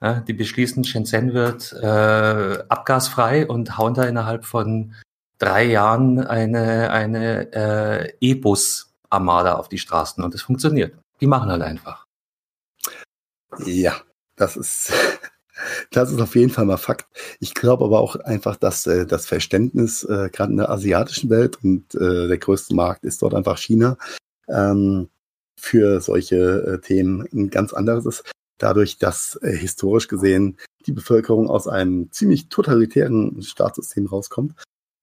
Ja, 0.00 0.20
die 0.20 0.32
beschließen, 0.32 0.84
Shenzhen 0.84 1.34
wird 1.34 1.72
äh, 1.72 2.62
abgasfrei 2.68 3.46
und 3.46 3.76
hauen 3.76 3.94
da 3.94 4.04
innerhalb 4.04 4.44
von 4.44 4.94
drei 5.38 5.64
Jahren 5.64 6.24
eine, 6.24 6.90
eine 6.90 7.52
äh, 7.52 8.12
E-Bus-Armada 8.20 9.56
auf 9.56 9.68
die 9.68 9.78
Straßen 9.78 10.22
und 10.22 10.34
es 10.34 10.42
funktioniert. 10.42 10.96
Die 11.20 11.26
machen 11.26 11.50
halt 11.50 11.62
einfach. 11.62 12.06
Ja, 13.64 13.96
das 14.36 14.56
ist, 14.56 14.92
das 15.90 16.12
ist 16.12 16.20
auf 16.20 16.36
jeden 16.36 16.50
Fall 16.50 16.64
mal 16.64 16.76
Fakt. 16.76 17.06
Ich 17.40 17.54
glaube 17.54 17.84
aber 17.84 18.00
auch 18.00 18.16
einfach, 18.16 18.56
dass 18.56 18.86
äh, 18.86 19.06
das 19.06 19.26
Verständnis 19.26 20.04
äh, 20.04 20.28
gerade 20.32 20.52
in 20.52 20.58
der 20.58 20.70
asiatischen 20.70 21.30
Welt 21.30 21.58
und 21.62 21.94
äh, 21.94 22.28
der 22.28 22.38
größte 22.38 22.74
Markt 22.74 23.04
ist 23.04 23.22
dort 23.22 23.34
einfach 23.34 23.58
China. 23.58 23.96
Ähm, 24.48 25.08
für 25.58 26.00
solche 26.00 26.36
äh, 26.36 26.80
Themen 26.80 27.26
ein 27.32 27.50
ganz 27.50 27.72
anderes 27.72 28.06
ist. 28.06 28.30
Dadurch, 28.58 28.98
dass 28.98 29.38
äh, 29.42 29.52
historisch 29.52 30.08
gesehen 30.08 30.56
die 30.86 30.92
Bevölkerung 30.92 31.48
aus 31.48 31.68
einem 31.68 32.10
ziemlich 32.12 32.48
totalitären 32.48 33.42
Staatssystem 33.42 34.06
rauskommt 34.06 34.54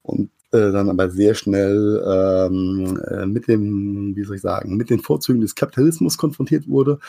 und 0.01 0.31
äh, 0.51 0.71
dann 0.71 0.89
aber 0.89 1.09
sehr 1.09 1.35
schnell 1.35 2.01
ähm, 2.07 2.99
äh, 3.05 3.25
mit 3.25 3.47
dem, 3.47 4.15
wie 4.15 4.23
soll 4.23 4.37
ich 4.37 4.41
sagen, 4.41 4.77
mit 4.77 4.89
den 4.89 5.01
Vorzügen 5.01 5.41
des 5.41 5.55
Kapitalismus 5.55 6.17
konfrontiert 6.17 6.67
wurde. 6.67 6.99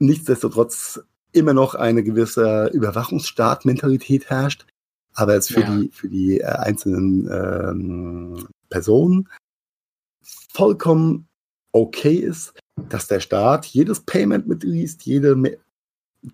Nichtsdestotrotz 0.00 1.00
immer 1.32 1.54
noch 1.54 1.74
eine 1.74 2.02
gewisse 2.02 2.70
Überwachungsstaat-Mentalität 2.72 4.30
herrscht, 4.30 4.66
aber 5.14 5.34
es 5.34 5.48
für 5.48 5.60
ja. 5.60 5.76
die 5.76 5.88
für 5.88 6.08
die 6.08 6.40
äh, 6.40 6.44
einzelnen 6.44 7.28
ähm, 7.30 8.48
Personen 8.68 9.28
vollkommen 10.22 11.28
okay 11.72 12.16
ist, 12.16 12.54
dass 12.88 13.08
der 13.08 13.20
Staat 13.20 13.66
jedes 13.66 14.00
Payment 14.00 14.46
mitliest, 14.46 15.04
jede 15.04 15.36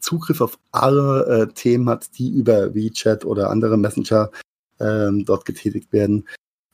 Zugriff 0.00 0.40
auf 0.40 0.58
alle 0.72 1.26
äh, 1.26 1.52
Themen 1.52 1.88
hat, 1.88 2.18
die 2.18 2.30
über 2.30 2.74
WeChat 2.74 3.24
oder 3.24 3.50
andere 3.50 3.78
Messenger 3.78 4.30
ähm, 4.80 5.24
dort 5.24 5.44
getätigt 5.44 5.92
werden 5.92 6.28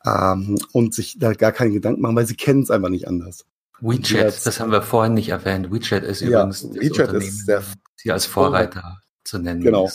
ähm, 0.04 0.58
und 0.72 0.94
sich 0.94 1.18
da 1.18 1.32
gar 1.32 1.52
keinen 1.52 1.74
Gedanken 1.74 2.02
machen, 2.02 2.16
weil 2.16 2.26
sie 2.26 2.36
kennen 2.36 2.62
es 2.62 2.70
einfach 2.70 2.88
nicht 2.88 3.06
anders. 3.08 3.44
WeChat, 3.80 4.46
das 4.46 4.60
haben 4.60 4.70
wir 4.70 4.82
vorhin 4.82 5.14
nicht 5.14 5.30
erwähnt. 5.30 5.70
WeChat 5.70 6.04
ist 6.04 6.20
ja, 6.20 6.28
übrigens 6.28 6.64
WeChat 6.74 7.12
ist 7.12 7.46
der, 7.46 7.62
hier 8.00 8.14
als 8.14 8.26
Vorreiter 8.26 9.00
zu 9.24 9.38
nennen. 9.38 9.60
Genau. 9.60 9.90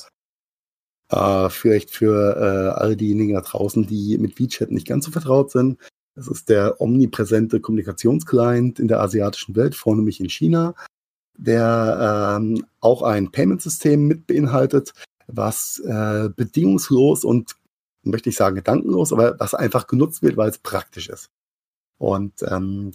Äh, 1.10 1.50
vielleicht 1.50 1.92
für 1.92 2.36
äh, 2.38 2.80
all 2.80 2.96
diejenigen 2.96 3.34
da 3.34 3.42
draußen, 3.42 3.88
die 3.88 4.18
mit 4.18 4.40
WeChat 4.40 4.72
nicht 4.72 4.88
ganz 4.88 5.06
so 5.06 5.12
vertraut 5.12 5.52
sind. 5.52 5.80
Es 6.16 6.28
ist 6.28 6.50
der 6.50 6.82
omnipräsente 6.82 7.60
Kommunikationsclient 7.60 8.80
in 8.80 8.88
der 8.88 9.00
asiatischen 9.00 9.56
Welt, 9.56 9.74
vornehmlich 9.74 10.20
in 10.20 10.30
China, 10.30 10.76
der 11.38 12.38
ähm, 12.38 12.66
auch 12.82 13.02
ein 13.02 13.32
Payment-System 13.32 14.06
mit 14.06 14.28
beinhaltet, 14.28 14.94
was 15.28 15.80
äh, 15.80 16.30
bedingungslos 16.36 17.24
und 17.24 17.56
möchte 18.04 18.30
ich 18.30 18.36
sagen 18.36 18.56
gedankenlos, 18.56 19.14
aber 19.14 19.40
was 19.40 19.54
einfach 19.54 19.88
genutzt 19.88 20.22
wird, 20.22 20.38
weil 20.38 20.50
es 20.50 20.58
praktisch 20.58 21.10
ist. 21.10 21.30
Und 21.98 22.34
ähm, 22.44 22.92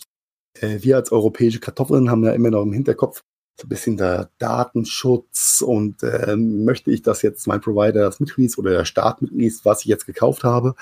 äh, 0.61 0.79
wir 0.83 0.97
als 0.97 1.13
europäische 1.13 1.61
Kartoffeln 1.61 2.11
haben 2.11 2.25
ja 2.25 2.33
immer 2.33 2.51
noch 2.51 2.63
im 2.63 2.73
Hinterkopf 2.73 3.23
so 3.61 3.67
ein 3.67 3.69
bisschen 3.69 3.97
der 3.97 4.31
Datenschutz 4.39 5.63
und 5.65 6.03
äh, 6.03 6.37
möchte 6.37 6.91
ich, 6.91 7.03
dass 7.03 7.23
jetzt 7.23 7.47
mein 7.47 7.61
Provider 7.61 8.01
das 8.03 8.19
mitliest 8.19 8.59
oder 8.59 8.71
der 8.71 8.85
Staat 8.85 9.23
mitliest, 9.23 9.65
was 9.65 9.81
ich 9.81 9.87
jetzt 9.87 10.07
gekauft 10.07 10.43
habe 10.43 10.75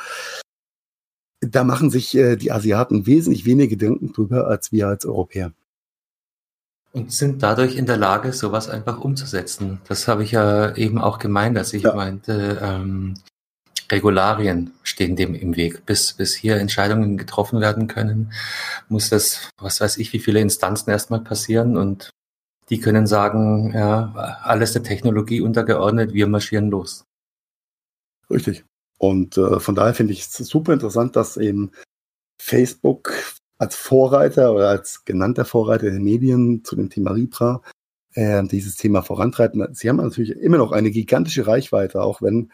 da 1.43 1.65
machen 1.65 1.91
sich 1.91 2.15
äh, 2.17 2.37
die 2.37 2.53
Asiaten 2.53 3.07
wesentlich 3.07 3.45
weniger 3.45 3.77
Gedanken 3.77 4.13
drüber 4.13 4.47
als 4.47 4.73
wir 4.73 4.89
als 4.89 5.05
Europäer. 5.05 5.53
Und 6.93 7.11
sind 7.11 7.43
dadurch 7.43 7.77
in 7.77 7.87
der 7.87 7.97
Lage, 7.97 8.33
sowas 8.33 8.69
einfach 8.69 9.01
umzusetzen. 9.01 9.81
Das 9.89 10.09
habe 10.09 10.25
ich 10.25 10.33
ja 10.33 10.75
eben 10.77 10.99
auch 10.99 11.19
gemeint, 11.19 11.57
als 11.57 11.73
ich 11.73 11.85
ja. 11.85 11.95
meinte, 11.95 12.59
ähm, 12.63 13.15
Regularien 13.93 14.73
stehen 14.83 15.15
dem 15.15 15.35
im 15.35 15.55
Weg. 15.55 15.87
Bis, 15.87 16.15
bis 16.15 16.35
hier 16.35 16.57
Entscheidungen 16.57 17.19
getroffen 17.19 17.61
werden 17.61 17.87
können, 17.87 18.33
muss 18.89 19.11
das, 19.11 19.51
was 19.59 19.81
weiß 19.81 19.99
ich, 19.99 20.13
wie 20.13 20.19
viele 20.19 20.41
Instanzen 20.41 20.91
erstmal 20.91 21.21
passieren 21.21 21.77
und 21.77 22.11
die 22.71 22.81
können 22.81 23.07
sagen, 23.07 23.73
ja, 23.75 24.41
alles 24.43 24.73
der 24.73 24.83
Technologie 24.83 25.43
untergeordnet, 25.43 26.15
wir 26.15 26.27
marschieren 26.27 26.71
los. 26.71 27.05
Richtig. 28.31 28.65
Und 28.99 29.37
äh, 29.37 29.61
von 29.61 29.75
daher 29.75 29.95
finde 29.95 30.15
ich 30.15 30.21
es 30.21 30.33
super 30.33 30.73
interessant, 30.73 31.17
dass 31.17 31.37
eben 31.37 31.73
Facebook 32.41 33.13
als 33.59 33.77
Vorreiter 33.77 34.55
oder 34.55 34.71
als 34.71 35.05
genannter 35.05 35.45
Vorreiter 35.45 35.91
der 35.91 36.01
Medien 36.01 36.65
zu 36.65 36.77
dem 36.77 36.89
Thema 36.89 37.13
Libra 37.13 37.63
äh, 38.15 38.43
dieses 38.45 38.77
Thema 38.77 39.03
vorantreiben. 39.03 39.75
Sie 39.75 39.89
haben 39.89 39.97
natürlich 39.97 40.31
immer 40.31 40.59
noch 40.59 40.73
eine 40.73 40.91
gigantische 40.91 41.47
Reichweite, 41.47 42.01
auch 42.01 42.23
wenn 42.23 42.53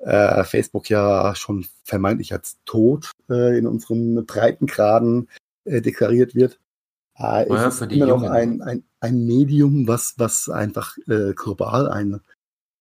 äh, 0.00 0.44
Facebook 0.44 0.88
ja 0.88 1.34
schon 1.34 1.66
vermeintlich 1.84 2.32
als 2.32 2.58
tot 2.64 3.12
äh, 3.28 3.58
in 3.58 3.66
unseren 3.66 4.24
Breitengraden 4.26 5.28
äh, 5.64 5.80
deklariert 5.80 6.34
wird. 6.34 6.58
Äh, 7.18 7.48
ja, 7.48 7.68
ist 7.68 7.82
immer 7.82 8.06
noch 8.06 8.22
ein, 8.22 8.62
ein, 8.62 8.84
ein 9.00 9.26
Medium, 9.26 9.86
was, 9.86 10.14
was 10.16 10.48
einfach 10.48 10.96
äh, 11.06 11.34
global 11.34 11.88
ein, 11.88 12.20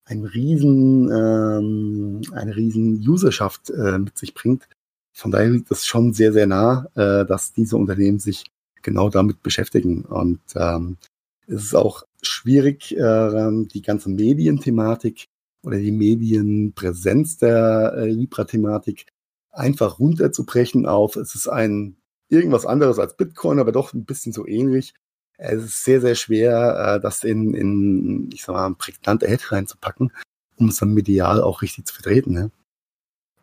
ein 0.05 0.23
riesen, 0.23 1.11
ähm, 1.11 2.21
eine 2.31 2.55
riesen 2.55 3.05
Userschaft 3.07 3.69
äh, 3.69 3.97
mit 3.99 4.17
sich 4.17 4.33
bringt. 4.33 4.67
Von 5.11 5.31
daher 5.31 5.49
liegt 5.49 5.69
es 5.71 5.85
schon 5.85 6.13
sehr, 6.13 6.31
sehr 6.31 6.47
nah, 6.47 6.87
äh, 6.95 7.25
dass 7.25 7.51
diese 7.51 7.75
Unternehmen 7.75 8.19
sich 8.19 8.45
genau 8.81 9.09
damit 9.09 9.43
beschäftigen. 9.43 10.05
Und 10.05 10.39
ähm, 10.55 10.95
es 11.47 11.63
ist 11.65 11.75
auch 11.75 12.03
schwierig, 12.21 12.89
die 12.89 13.81
ganze 13.81 14.09
Medienthematik 14.09 15.29
oder 15.63 15.77
die 15.77 15.91
Medienpräsenz 15.91 17.37
der 17.37 17.93
äh, 17.97 18.09
Libra-Thematik 18.09 19.05
einfach 19.51 19.99
runterzubrechen 19.99 20.85
auf, 20.85 21.15
es 21.15 21.35
ist 21.35 21.47
ein 21.47 21.97
irgendwas 22.29 22.65
anderes 22.65 22.99
als 22.99 23.17
Bitcoin, 23.17 23.59
aber 23.59 23.71
doch 23.71 23.93
ein 23.93 24.05
bisschen 24.05 24.33
so 24.33 24.47
ähnlich. 24.47 24.93
Es 25.37 25.63
ist 25.63 25.83
sehr, 25.83 26.01
sehr 26.01 26.15
schwer, 26.15 26.95
äh, 26.95 26.99
das 26.99 27.23
in, 27.23 27.53
in 27.53 28.29
ich 28.33 28.43
sag 28.43 28.53
mal, 28.53 28.75
prägnante 28.75 29.27
Headline 29.27 29.67
zu 29.67 29.77
packen, 29.77 30.11
um 30.57 30.69
es 30.69 30.77
dann 30.77 30.93
medial 30.93 31.41
auch 31.41 31.61
richtig 31.61 31.85
zu 31.85 31.93
vertreten. 31.93 32.33
Ne? 32.33 32.51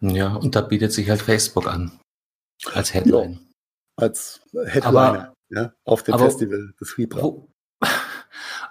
Ja, 0.01 0.35
und 0.37 0.55
da 0.55 0.61
bietet 0.61 0.93
sich 0.93 1.09
halt 1.09 1.23
Facebook 1.23 1.67
an. 1.67 1.99
Als 2.73 2.95
Headline. 2.95 3.33
Ja, 3.33 3.41
als 3.97 4.41
Headliner, 4.67 5.35
ja, 5.49 5.73
auf 5.85 6.03
dem 6.03 6.19
Festival 6.19 6.75
des 6.81 6.97
Libra. 6.97 7.23
Wo, 7.23 7.49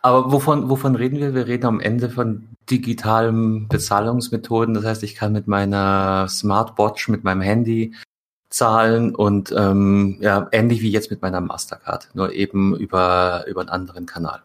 aber 0.05 0.31
wovon, 0.31 0.69
wovon 0.69 0.95
reden 0.95 1.17
wir? 1.17 1.33
Wir 1.33 1.47
reden 1.47 1.65
am 1.65 1.79
Ende 1.79 2.11
von 2.11 2.47
digitalen 2.69 3.67
Bezahlungsmethoden. 3.67 4.75
Das 4.75 4.85
heißt, 4.85 5.01
ich 5.01 5.15
kann 5.15 5.33
mit 5.33 5.47
meiner 5.47 6.27
Smartwatch, 6.29 7.09
mit 7.09 7.23
meinem 7.23 7.41
Handy 7.41 7.95
zahlen 8.49 9.15
und 9.15 9.51
ähm, 9.57 10.17
ja, 10.21 10.47
ähnlich 10.51 10.83
wie 10.83 10.91
jetzt 10.91 11.09
mit 11.09 11.23
meiner 11.23 11.41
Mastercard, 11.41 12.11
nur 12.13 12.33
eben 12.33 12.77
über, 12.77 13.45
über 13.47 13.61
einen 13.61 13.69
anderen 13.69 14.05
Kanal. 14.05 14.43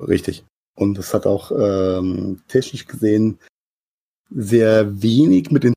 Richtig. 0.00 0.46
Und 0.76 0.96
das 0.96 1.12
hat 1.12 1.26
auch 1.26 1.50
ähm, 1.50 2.40
technisch 2.48 2.86
gesehen 2.86 3.38
sehr 4.30 5.02
wenig 5.02 5.50
mit 5.50 5.64
den 5.64 5.74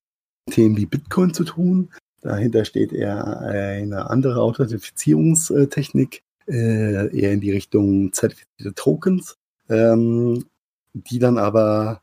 Themen 0.49 0.77
wie 0.77 0.85
Bitcoin 0.85 1.33
zu 1.33 1.43
tun. 1.43 1.91
Dahinter 2.21 2.63
steht 2.63 2.93
eher 2.93 3.41
eine 3.41 4.09
andere 4.09 4.41
Authentifizierungstechnik, 4.41 6.21
äh, 6.47 7.15
eher 7.17 7.33
in 7.33 7.41
die 7.41 7.51
Richtung 7.51 8.13
zertifizierte 8.13 8.73
Tokens, 8.73 9.37
ähm, 9.69 10.45
die 10.93 11.19
dann 11.19 11.37
aber 11.37 12.01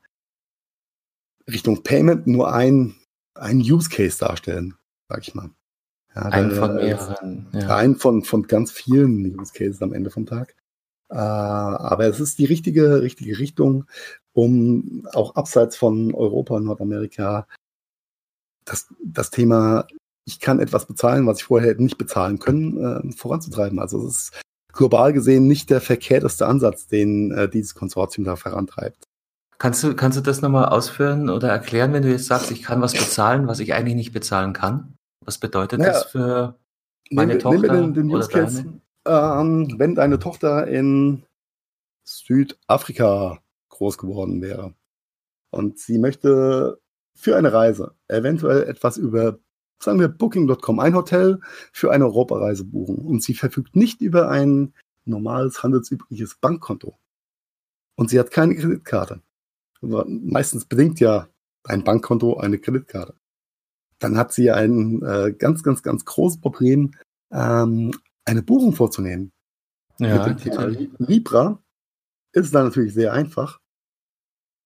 Richtung 1.49 1.83
Payment 1.83 2.27
nur 2.27 2.53
ein, 2.53 2.95
ein 3.35 3.59
Use 3.59 3.89
Case 3.89 4.19
darstellen, 4.19 4.75
sag 5.09 5.27
ich 5.27 5.35
mal. 5.35 5.51
Ja, 6.15 6.23
ein 6.23 6.51
von 6.53 6.77
mehreren. 6.77 7.49
Ja. 7.53 7.77
Ein 7.77 7.97
von, 7.97 8.23
von 8.23 8.47
ganz 8.47 8.71
vielen 8.71 9.39
Use 9.39 9.53
Cases 9.53 9.83
am 9.83 9.93
Ende 9.93 10.11
vom 10.11 10.27
Tag. 10.27 10.55
Äh, 11.11 11.17
aber 11.17 12.07
es 12.07 12.21
ist 12.21 12.39
die 12.39 12.45
richtige, 12.45 13.03
richtige 13.03 13.39
Richtung, 13.39 13.87
um 14.33 15.07
auch 15.13 15.35
abseits 15.35 15.77
von 15.77 16.15
Europa 16.15 16.55
und 16.55 16.65
Nordamerika 16.65 17.47
das, 18.65 18.89
das 19.05 19.31
Thema 19.31 19.87
ich 20.27 20.41
kann 20.41 20.61
etwas 20.61 20.87
bezahlen, 20.87 21.27
was 21.27 21.39
ich 21.39 21.45
vorher 21.45 21.71
hätte 21.71 21.83
nicht 21.83 21.99
bezahlen 21.99 22.39
können, 22.39 22.79
äh, 22.79 23.13
voranzutreiben. 23.13 23.79
Also 23.79 24.07
es 24.07 24.15
ist 24.15 24.43
global 24.73 25.13
gesehen 25.13 25.47
nicht 25.47 25.71
der 25.71 25.81
verkehrteste 25.81 26.47
Ansatz, 26.47 26.87
den 26.87 27.31
äh, 27.33 27.49
dieses 27.49 27.75
Konsortium 27.75 28.25
da 28.25 28.37
vorantreibt. 28.37 29.05
Kannst 29.59 29.85
du, 29.85 29.95
kannst 29.95 30.19
du 30.19 30.23
das 30.23 30.43
nochmal 30.43 30.67
ausführen 30.67 31.31
oder 31.31 31.49
erklären, 31.49 31.93
wenn 31.93 32.03
du 32.03 32.11
jetzt 32.11 32.27
sagst, 32.27 32.51
ich 32.51 32.63
kann 32.63 32.81
was 32.81 32.93
bezahlen, 32.93 33.47
was 33.47 33.61
ich 33.61 33.73
eigentlich 33.73 33.95
nicht 33.95 34.13
bezahlen 34.13 34.53
kann? 34.53 34.95
Was 35.25 35.39
bedeutet 35.39 35.81
ja, 35.81 35.87
das 35.87 36.05
für 36.05 36.59
meine 37.11 37.35
nehm, 37.35 37.41
Tochter? 37.41 37.73
Nehm 37.73 37.95
den, 37.95 38.09
den 38.09 38.15
oder 38.15 38.27
Case, 38.27 38.65
ähm, 39.07 39.75
wenn 39.79 39.95
deine 39.95 40.19
Tochter 40.19 40.67
in 40.67 41.23
Südafrika 42.05 43.39
groß 43.69 43.97
geworden 43.97 44.43
wäre 44.43 44.75
und 45.51 45.79
sie 45.79 45.99
möchte 45.99 46.81
für 47.15 47.37
eine 47.37 47.53
Reise 47.53 47.95
eventuell 48.09 48.65
etwas 48.65 48.97
über 48.97 49.39
sagen 49.83 50.01
wir 50.01 50.09
Booking.com, 50.09 50.81
ein 50.81 50.95
Hotel 50.95 51.41
für 51.73 51.93
eine 51.93 52.07
Europareise 52.07 52.65
buchen 52.65 52.99
und 52.99 53.23
sie 53.23 53.35
verfügt 53.35 53.77
nicht 53.77 54.01
über 54.01 54.31
ein 54.31 54.73
normales, 55.05 55.63
handelsübliches 55.63 56.37
Bankkonto 56.37 56.99
und 57.97 58.11
sie 58.11 58.19
hat 58.19 58.31
keine 58.31 58.55
Kreditkarte. 58.57 59.23
Meistens 59.81 60.65
bedingt 60.65 61.01
ja 61.01 61.29
ein 61.65 61.85
Bankkonto 61.85 62.39
eine 62.39 62.59
Kreditkarte. 62.59 63.15
Dann 63.99 64.17
hat 64.17 64.33
sie 64.33 64.51
ein 64.51 65.03
äh, 65.03 65.33
ganz, 65.33 65.63
ganz, 65.63 65.83
ganz 65.83 66.05
großes 66.05 66.41
Problem, 66.41 66.93
ähm, 67.31 67.93
eine 68.25 68.43
Buchung 68.43 68.73
vorzunehmen. 68.73 69.33
Ja, 69.99 70.27
Mit 70.27 70.41
dem 70.41 70.53
Thema 70.53 70.67
Libra 70.99 71.63
ist 72.33 72.55
dann 72.55 72.65
natürlich 72.65 72.95
sehr 72.95 73.13
einfach. 73.13 73.61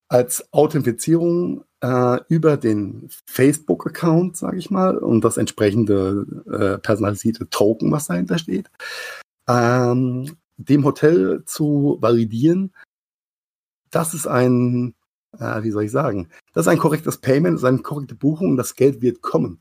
Als 0.09 0.51
Authentifizierung 0.53 1.65
äh, 1.81 2.21
über 2.29 2.57
den 2.57 3.09
Facebook-Account, 3.27 4.37
sage 4.37 4.59
ich 4.59 4.71
mal, 4.71 4.99
und 4.99 5.25
das 5.25 5.37
entsprechende 5.37 6.27
äh, 6.51 6.79
personalisierte 6.79 7.49
Token, 7.49 7.93
was 7.93 8.07
dahinter 8.07 8.39
steht, 8.39 8.71
ähm, 9.49 10.37
dem 10.57 10.85
Hotel 10.85 11.45
zu 11.45 11.99
validieren, 12.01 12.73
das 13.91 14.15
ist 14.15 14.27
ein, 14.27 14.95
äh, 15.39 15.63
wie 15.63 15.71
soll 15.71 15.85
ich 15.85 15.93
sagen, 15.93 16.29
das 16.53 16.67
ist 16.67 16.69
ein 16.69 16.79
korrektes 16.79 17.19
Payment, 17.19 17.55
das 17.55 17.63
ist 17.63 17.69
eine 17.69 17.79
korrekte 17.79 18.15
Buchung, 18.15 18.57
das 18.57 18.75
Geld 18.75 19.01
wird 19.01 19.23
kommen. 19.23 19.61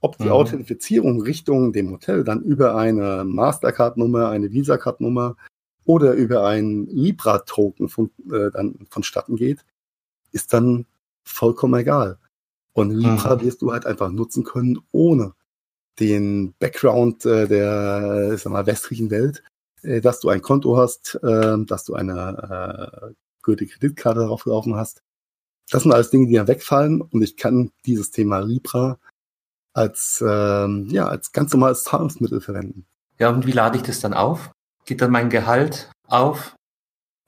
Ob 0.00 0.18
die 0.18 0.24
mhm. 0.24 0.32
Authentifizierung 0.32 1.22
Richtung 1.22 1.72
dem 1.72 1.90
Hotel 1.90 2.22
dann 2.22 2.42
über 2.42 2.76
eine 2.76 3.24
Mastercard-Nummer, 3.24 4.28
eine 4.28 4.52
Visa-Card-Nummer 4.52 5.36
oder 5.84 6.12
über 6.12 6.46
ein 6.46 6.86
Libra-Token 6.86 7.88
von, 7.88 8.10
äh, 8.30 8.50
dann 8.50 8.86
vonstatten 8.90 9.36
geht, 9.36 9.64
ist 10.32 10.52
dann 10.52 10.84
vollkommen 11.26 11.80
egal. 11.80 12.18
Und 12.72 12.90
Libra 12.90 13.36
mhm. 13.36 13.40
wirst 13.42 13.62
du 13.62 13.72
halt 13.72 13.86
einfach 13.86 14.10
nutzen 14.10 14.44
können, 14.44 14.78
ohne 14.92 15.34
den 15.98 16.54
Background 16.58 17.24
äh, 17.24 17.48
der 17.48 18.32
ich 18.34 18.42
sag 18.42 18.52
mal, 18.52 18.66
westlichen 18.66 19.10
Welt, 19.10 19.42
äh, 19.82 20.00
dass 20.00 20.20
du 20.20 20.28
ein 20.28 20.42
Konto 20.42 20.76
hast, 20.76 21.18
äh, 21.22 21.56
dass 21.64 21.84
du 21.84 21.94
eine 21.94 23.08
äh, 23.08 23.14
gültige 23.42 23.72
Kreditkarte 23.72 24.20
darauf 24.20 24.44
laufen 24.44 24.76
hast. 24.76 25.02
Das 25.70 25.82
sind 25.82 25.92
alles 25.92 26.10
Dinge, 26.10 26.28
die 26.28 26.34
dann 26.34 26.48
wegfallen 26.48 27.00
und 27.00 27.22
ich 27.22 27.36
kann 27.36 27.72
dieses 27.86 28.10
Thema 28.10 28.38
Libra 28.38 28.98
als, 29.72 30.22
ähm, 30.26 30.86
ja, 30.90 31.08
als 31.08 31.32
ganz 31.32 31.52
normales 31.52 31.82
Zahlungsmittel 31.84 32.40
verwenden. 32.40 32.86
Ja, 33.18 33.30
und 33.30 33.46
wie 33.46 33.52
lade 33.52 33.76
ich 33.76 33.82
das 33.82 34.00
dann 34.00 34.14
auf? 34.14 34.50
Geht 34.84 35.00
dann 35.00 35.10
mein 35.10 35.30
Gehalt 35.30 35.90
auf 36.06 36.56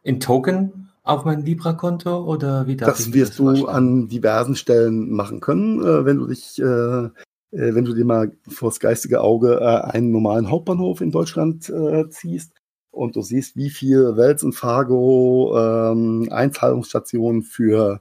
in 0.02 0.20
Token 0.20 0.87
auf 1.08 1.24
mein 1.24 1.42
Libra-Konto 1.42 2.24
oder 2.24 2.66
wie 2.66 2.76
darf 2.76 2.96
Das 2.96 3.12
wirst 3.12 3.38
das 3.40 3.58
du 3.58 3.66
an 3.66 4.08
diversen 4.08 4.56
Stellen 4.56 5.10
machen 5.10 5.40
können, 5.40 5.80
äh, 5.80 6.04
wenn 6.04 6.18
du 6.18 6.26
dich, 6.26 6.58
äh, 6.60 6.64
äh, 6.64 7.10
wenn 7.50 7.84
du 7.84 7.94
dir 7.94 8.04
mal 8.04 8.32
vors 8.46 8.78
geistige 8.78 9.22
Auge 9.22 9.58
äh, 9.60 9.90
einen 9.90 10.10
normalen 10.10 10.50
Hauptbahnhof 10.50 11.00
in 11.00 11.10
Deutschland 11.10 11.68
äh, 11.70 12.08
ziehst 12.10 12.52
und 12.90 13.16
du 13.16 13.22
siehst, 13.22 13.56
wie 13.56 13.70
viel 13.70 14.16
Wels 14.16 14.42
und 14.42 14.52
Fargo 14.52 15.54
ähm, 15.56 16.28
Einzahlungsstationen 16.30 17.42
für 17.42 18.00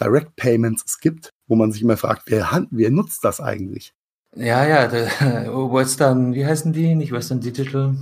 Direct 0.00 0.34
Payments 0.36 0.82
es 0.86 0.98
gibt, 0.98 1.30
wo 1.46 1.56
man 1.56 1.72
sich 1.72 1.82
immer 1.82 1.98
fragt, 1.98 2.22
wer, 2.26 2.66
wer 2.70 2.90
nutzt 2.90 3.22
das 3.22 3.40
eigentlich? 3.40 3.92
Ja, 4.34 4.64
ja, 4.66 4.86
der, 4.88 5.08
Western, 5.52 6.32
wie 6.32 6.46
heißen 6.46 6.72
die? 6.72 6.94
Nicht 6.94 7.12
Western 7.12 7.40
Digital, 7.40 7.96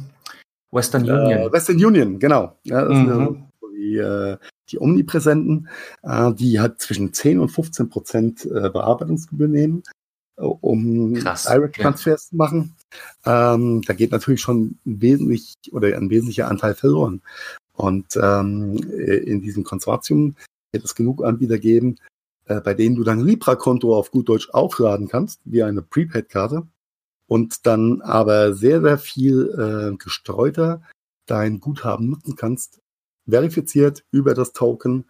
Western 0.71 1.09
äh, 1.09 1.11
Union. 1.11 1.53
Western 1.53 1.85
Union, 1.85 2.19
genau. 2.21 2.57
Ja, 2.63 2.85
das 2.85 2.97
mhm 2.97 3.45
äh, 3.45 3.48
die 3.79 4.81
Omnipräsenten, 4.81 5.69
äh, 6.03 6.33
die 6.33 6.61
hat 6.61 6.81
zwischen 6.81 7.13
10 7.13 7.41
und 7.41 7.49
15 7.49 7.89
Prozent 7.89 8.45
äh, 8.45 8.71
Bearbeitungsgebühr 8.71 9.49
nehmen, 9.49 9.83
um 10.37 11.15
Krass, 11.15 11.45
Direct 11.45 11.77
Transfers 11.77 12.25
ja. 12.27 12.29
zu 12.31 12.37
machen. 12.37 12.75
Ähm, 13.25 13.83
da 13.87 13.95
geht 13.95 14.13
natürlich 14.13 14.41
schon 14.41 14.79
wesentlich 14.85 15.55
oder 15.73 15.97
ein 15.97 16.11
wesentlicher 16.11 16.49
Anteil 16.49 16.75
verloren. 16.75 17.23
Und 17.75 18.19
ähm, 18.21 18.77
in 18.77 19.41
diesem 19.41 19.65
Konsortium 19.65 20.35
wird 20.73 20.85
es 20.85 20.95
genug 20.95 21.25
Anbieter 21.25 21.59
geben, 21.59 21.97
äh, 22.47 22.61
bei 22.61 22.75
denen 22.75 22.97
du 22.97 23.05
dein 23.05 23.21
Libra-Konto 23.21 23.97
auf 23.97 24.11
gut 24.11 24.29
Deutsch 24.29 24.51
aufladen 24.51 25.09
kannst, 25.09 25.41
wie 25.45 25.63
eine 25.63 25.83
Prepaid-Karte, 25.83 26.67
und 27.27 27.67
dann 27.67 28.01
aber 28.01 28.55
sehr, 28.55 28.81
sehr 28.81 28.99
viel 28.99 29.93
äh, 29.93 29.97
gestreuter 29.97 30.83
dein 31.27 31.61
Guthaben 31.61 32.09
nutzen 32.09 32.37
kannst, 32.37 32.81
verifiziert 33.29 34.05
über 34.11 34.35
das 34.35 34.53
Token, 34.53 35.05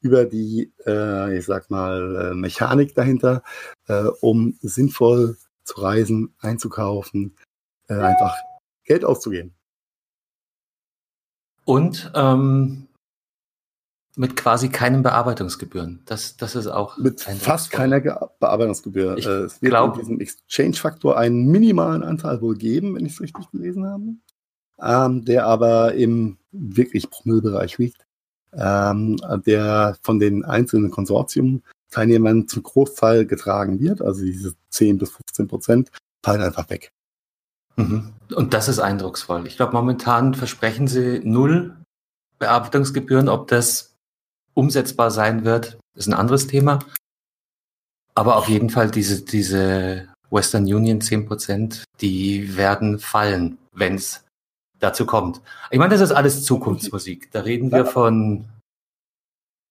über 0.00 0.24
die, 0.24 0.72
äh, 0.86 1.36
ich 1.36 1.44
sag 1.46 1.70
mal, 1.70 2.30
äh, 2.32 2.34
Mechanik 2.34 2.94
dahinter, 2.94 3.42
äh, 3.88 4.04
um 4.20 4.56
sinnvoll 4.60 5.36
zu 5.64 5.80
reisen, 5.80 6.34
einzukaufen, 6.38 7.36
äh, 7.88 7.94
einfach 7.94 8.36
Geld 8.84 9.04
auszugeben. 9.04 9.54
Und 11.64 12.12
ähm, 12.14 12.86
mit 14.14 14.36
quasi 14.36 14.70
keinen 14.70 15.02
Bearbeitungsgebühren. 15.02 16.02
Das, 16.06 16.36
das 16.36 16.56
ist 16.56 16.68
auch. 16.68 16.96
Mit 16.96 17.20
fast 17.20 17.70
keiner 17.70 18.00
Ge 18.00 18.14
Bearbeitungsgebühr. 18.40 19.18
Ich 19.18 19.26
Äh, 19.26 19.40
es 19.40 19.60
wird 19.60 19.70
glaub- 19.70 19.94
in 19.94 20.00
diesem 20.00 20.20
Exchange-Faktor 20.20 21.18
einen 21.18 21.46
minimalen 21.46 22.02
Anteil 22.02 22.40
wohl 22.40 22.56
geben, 22.56 22.94
wenn 22.94 23.04
ich 23.04 23.12
es 23.12 23.20
richtig 23.20 23.50
gelesen 23.50 23.86
habe. 23.86 24.04
Ähm, 24.78 25.24
der 25.24 25.46
aber 25.46 25.94
im 25.94 26.38
wirklich 26.58 27.10
Promillebereich 27.10 27.78
liegt. 27.78 28.06
Ähm, 28.52 29.16
der 29.44 29.98
von 30.02 30.18
den 30.18 30.44
einzelnen 30.44 30.90
Konsortium-Teilnehmern 30.90 32.48
zum 32.48 32.62
Großteil 32.62 33.26
getragen 33.26 33.80
wird. 33.80 34.00
Also 34.00 34.22
diese 34.22 34.54
10 34.70 34.98
bis 34.98 35.10
15 35.10 35.48
Prozent 35.48 35.90
fallen 36.24 36.42
einfach 36.42 36.70
weg. 36.70 36.92
Mhm. 37.76 38.12
Und 38.34 38.54
das 38.54 38.68
ist 38.68 38.78
eindrucksvoll. 38.78 39.46
Ich 39.46 39.56
glaube, 39.56 39.72
momentan 39.74 40.34
versprechen 40.34 40.88
sie 40.88 41.20
null 41.22 41.76
Bearbeitungsgebühren. 42.38 43.28
Ob 43.28 43.48
das 43.48 43.94
umsetzbar 44.54 45.10
sein 45.10 45.44
wird, 45.44 45.78
ist 45.94 46.06
ein 46.06 46.14
anderes 46.14 46.46
Thema. 46.46 46.78
Aber 48.14 48.36
auf 48.36 48.48
jeden 48.48 48.70
Fall 48.70 48.90
diese, 48.90 49.22
diese 49.22 50.08
Western 50.30 50.64
Union 50.64 51.00
10%, 51.00 51.84
die 52.00 52.56
werden 52.56 52.98
fallen, 52.98 53.58
wenn 53.72 53.96
es 53.96 54.24
dazu 54.78 55.06
kommt. 55.06 55.40
Ich 55.70 55.78
meine, 55.78 55.92
das 55.92 56.00
ist 56.00 56.12
alles 56.12 56.44
Zukunftsmusik. 56.44 57.30
Da 57.32 57.40
reden 57.40 57.72
wir 57.72 57.86
von, 57.86 58.46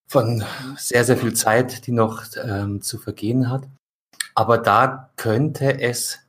von 0.07 0.43
sehr, 0.77 1.03
sehr 1.03 1.17
viel 1.17 1.33
Zeit, 1.33 1.87
die 1.87 1.91
noch 1.91 2.23
ähm, 2.43 2.81
zu 2.81 2.97
vergehen 2.97 3.49
hat. 3.49 3.67
Aber 4.33 4.57
da 4.57 5.11
könnte 5.15 5.79
es 5.79 6.19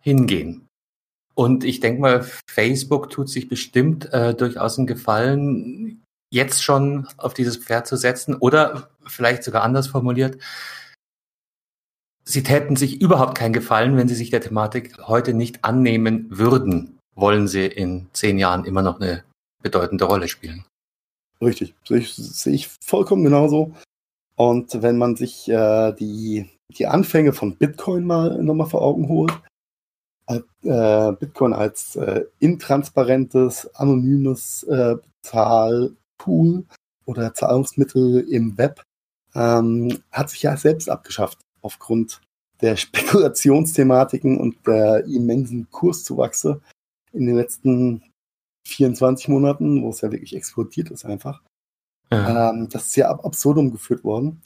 hingehen. 0.00 0.66
Und 1.34 1.64
ich 1.64 1.80
denke 1.80 2.00
mal, 2.00 2.24
Facebook 2.48 3.10
tut 3.10 3.28
sich 3.28 3.48
bestimmt 3.48 4.12
äh, 4.12 4.34
durchaus 4.34 4.78
einen 4.78 4.86
Gefallen, 4.86 6.04
jetzt 6.32 6.62
schon 6.62 7.08
auf 7.16 7.34
dieses 7.34 7.56
Pferd 7.56 7.86
zu 7.86 7.96
setzen 7.96 8.34
oder 8.34 8.90
vielleicht 9.06 9.44
sogar 9.44 9.62
anders 9.62 9.88
formuliert. 9.88 10.38
Sie 12.24 12.42
täten 12.42 12.76
sich 12.76 13.00
überhaupt 13.00 13.36
keinen 13.36 13.52
Gefallen, 13.52 13.96
wenn 13.96 14.08
sie 14.08 14.14
sich 14.14 14.30
der 14.30 14.40
Thematik 14.40 14.98
heute 15.06 15.34
nicht 15.34 15.64
annehmen 15.64 16.26
würden, 16.30 16.98
wollen 17.14 17.48
sie 17.48 17.66
in 17.66 18.08
zehn 18.12 18.38
Jahren 18.38 18.64
immer 18.64 18.82
noch 18.82 19.00
eine 19.00 19.24
bedeutende 19.62 20.04
Rolle 20.04 20.28
spielen. 20.28 20.64
Richtig, 21.40 21.74
sehe 21.84 21.98
ich, 21.98 22.14
sehe 22.14 22.54
ich 22.54 22.68
vollkommen 22.68 23.24
genauso. 23.24 23.72
Und 24.36 24.82
wenn 24.82 24.98
man 24.98 25.16
sich 25.16 25.48
äh, 25.48 25.92
die, 25.92 26.48
die 26.70 26.86
Anfänge 26.86 27.32
von 27.32 27.56
Bitcoin 27.56 28.04
mal 28.04 28.42
nochmal 28.42 28.68
vor 28.68 28.82
Augen 28.82 29.08
holt, 29.08 29.32
äh, 30.26 31.12
Bitcoin 31.12 31.52
als 31.52 31.96
äh, 31.96 32.24
intransparentes, 32.38 33.74
anonymes 33.74 34.62
äh, 34.64 34.96
Zahlpool 35.22 36.64
oder 37.04 37.34
Zahlungsmittel 37.34 38.20
im 38.28 38.56
Web, 38.56 38.82
ähm, 39.34 39.98
hat 40.10 40.30
sich 40.30 40.42
ja 40.42 40.56
selbst 40.56 40.88
abgeschafft 40.88 41.38
aufgrund 41.60 42.20
der 42.60 42.76
Spekulationsthematiken 42.76 44.40
und 44.40 44.66
der 44.66 45.04
immensen 45.04 45.68
Kurszuwachse 45.70 46.60
in 47.14 47.26
den 47.26 47.36
letzten 47.36 48.02
24 48.66 49.28
Monaten, 49.28 49.82
wo 49.82 49.90
es 49.90 50.00
ja 50.00 50.10
wirklich 50.10 50.34
explodiert 50.34 50.90
ist 50.90 51.04
einfach. 51.04 51.42
Ja. 52.10 52.50
Ähm, 52.50 52.68
das 52.70 52.86
ist 52.86 52.96
ja 52.96 53.08
ab 53.08 53.24
absurdum 53.24 53.70
geführt 53.70 54.04
worden. 54.04 54.40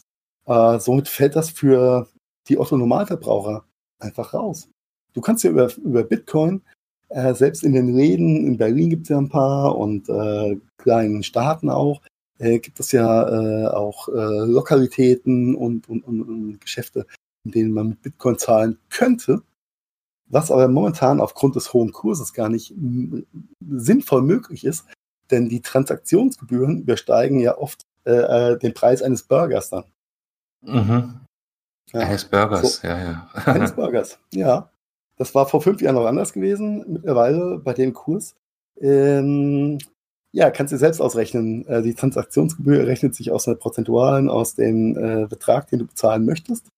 Äh, 0.46 0.78
somit 0.78 1.08
fällt 1.08 1.36
das 1.36 1.50
für 1.50 2.08
die 2.48 2.58
Otto-Normalverbraucher 2.58 3.64
einfach 3.98 4.34
raus. 4.34 4.68
Du 5.12 5.20
kannst 5.20 5.44
ja 5.44 5.50
über, 5.50 5.70
über 5.76 6.02
Bitcoin, 6.02 6.62
äh, 7.08 7.34
selbst 7.34 7.64
in 7.64 7.72
den 7.72 7.94
Läden, 7.94 8.46
in 8.46 8.56
Berlin 8.56 8.90
gibt 8.90 9.04
es 9.04 9.08
ja 9.10 9.18
ein 9.18 9.28
paar 9.28 9.76
und 9.76 10.08
äh, 10.08 10.56
kleinen 10.78 11.22
Staaten 11.22 11.70
auch, 11.70 12.02
äh, 12.38 12.58
gibt 12.58 12.80
es 12.80 12.92
ja 12.92 13.28
äh, 13.28 13.66
auch 13.68 14.08
äh, 14.08 14.46
Lokalitäten 14.46 15.54
und, 15.54 15.88
und, 15.88 16.02
und, 16.02 16.22
und 16.22 16.60
Geschäfte, 16.60 17.06
in 17.44 17.52
denen 17.52 17.72
man 17.72 17.90
mit 17.90 18.02
Bitcoin 18.02 18.38
zahlen 18.38 18.78
könnte, 18.90 19.42
was 20.28 20.50
aber 20.50 20.68
momentan 20.68 21.20
aufgrund 21.20 21.56
des 21.56 21.72
hohen 21.72 21.92
Kurses 21.92 22.32
gar 22.32 22.48
nicht 22.48 22.74
sinnvoll 23.66 24.22
möglich 24.22 24.64
ist, 24.64 24.86
denn 25.30 25.48
die 25.48 25.60
Transaktionsgebühren 25.60 26.80
übersteigen 26.80 27.40
ja 27.40 27.56
oft 27.58 27.84
äh, 28.04 28.52
äh, 28.52 28.58
den 28.58 28.74
Preis 28.74 29.02
eines 29.02 29.22
Burgers 29.22 29.70
dann. 29.70 29.84
Mhm. 30.62 31.20
Ja. 31.92 32.00
Eines 32.00 32.24
Burgers, 32.24 32.76
So. 32.76 32.86
ja, 32.88 32.98
ja. 32.98 33.28
Eines 33.46 33.72
Burgers, 33.72 34.18
ja. 34.32 34.70
Das 35.16 35.34
war 35.34 35.46
vor 35.46 35.62
fünf 35.62 35.80
Jahren 35.80 35.96
noch 35.96 36.06
anders 36.06 36.32
gewesen. 36.32 36.84
Mittlerweile 36.86 37.58
bei 37.58 37.74
dem 37.74 37.92
Kurs. 37.92 38.34
Ähm, 38.80 39.78
ja, 40.32 40.50
kannst 40.50 40.72
du 40.72 40.78
selbst 40.78 41.00
ausrechnen. 41.00 41.66
Äh, 41.66 41.82
die 41.82 41.94
Transaktionsgebühr 41.94 42.86
rechnet 42.86 43.14
sich 43.14 43.32
aus 43.32 43.48
einer 43.48 43.56
prozentualen, 43.56 44.28
aus 44.28 44.54
dem 44.54 44.96
äh, 44.96 45.26
Betrag, 45.26 45.68
den 45.68 45.80
du 45.80 45.86
bezahlen 45.86 46.24
möchtest. 46.24 46.68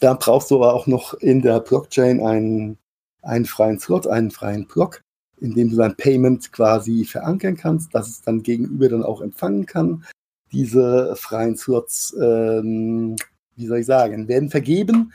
Da 0.00 0.14
brauchst 0.14 0.50
du 0.50 0.56
aber 0.56 0.74
auch 0.74 0.86
noch 0.86 1.14
in 1.14 1.42
der 1.42 1.60
Blockchain 1.60 2.20
einen, 2.20 2.78
einen 3.22 3.46
freien 3.46 3.80
Slot, 3.80 4.06
einen 4.06 4.30
freien 4.30 4.66
Block, 4.66 5.02
in 5.40 5.54
dem 5.54 5.70
du 5.70 5.76
dein 5.76 5.96
Payment 5.96 6.52
quasi 6.52 7.04
verankern 7.04 7.56
kannst, 7.56 7.94
dass 7.94 8.08
es 8.08 8.22
dann 8.22 8.42
gegenüber 8.42 8.88
dann 8.88 9.02
auch 9.02 9.20
empfangen 9.20 9.66
kann. 9.66 10.04
Diese 10.52 11.16
freien 11.16 11.56
Slots, 11.56 12.14
ähm, 12.20 13.16
wie 13.56 13.66
soll 13.66 13.78
ich 13.78 13.86
sagen, 13.86 14.28
werden 14.28 14.50
vergeben 14.50 15.12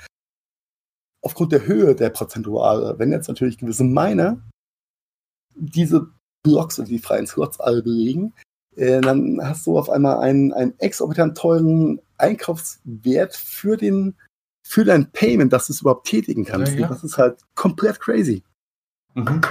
aufgrund 1.21 1.51
der 1.51 1.65
Höhe 1.67 1.95
der 1.95 2.09
Prozentuale. 2.09 2.97
Wenn 2.97 3.11
jetzt 3.11 3.27
natürlich 3.27 3.57
gewisse 3.57 3.83
Miner 3.83 4.41
diese 5.55 6.07
Blocks 6.43 6.79
und 6.79 6.87
die 6.87 6.99
freien 6.99 7.27
Slots 7.27 7.59
alle 7.59 7.83
belegen, 7.83 8.33
äh, 8.75 8.99
dann 9.01 9.39
hast 9.41 9.67
du 9.67 9.77
auf 9.77 9.89
einmal 9.89 10.19
einen, 10.19 10.53
einen 10.53 10.77
exorbitant 10.79 11.37
teuren 11.37 12.01
Einkaufswert 12.17 13.35
für 13.35 13.77
den 13.77 14.15
für 14.71 14.85
dein 14.85 15.11
Payment, 15.11 15.51
dass 15.51 15.67
du 15.67 15.73
es 15.73 15.81
überhaupt 15.81 16.07
tätigen 16.07 16.45
kannst. 16.45 16.73
Ja, 16.73 16.79
ja. 16.79 16.85
Und 16.87 16.91
Das 16.91 17.03
ist 17.03 17.17
halt 17.17 17.39
komplett 17.55 17.99
crazy. 17.99 18.43
Mhm. 19.15 19.41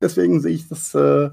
Deswegen 0.00 0.40
sehe 0.40 0.54
ich 0.54 0.68
das 0.68 0.94
äh, 0.94 1.30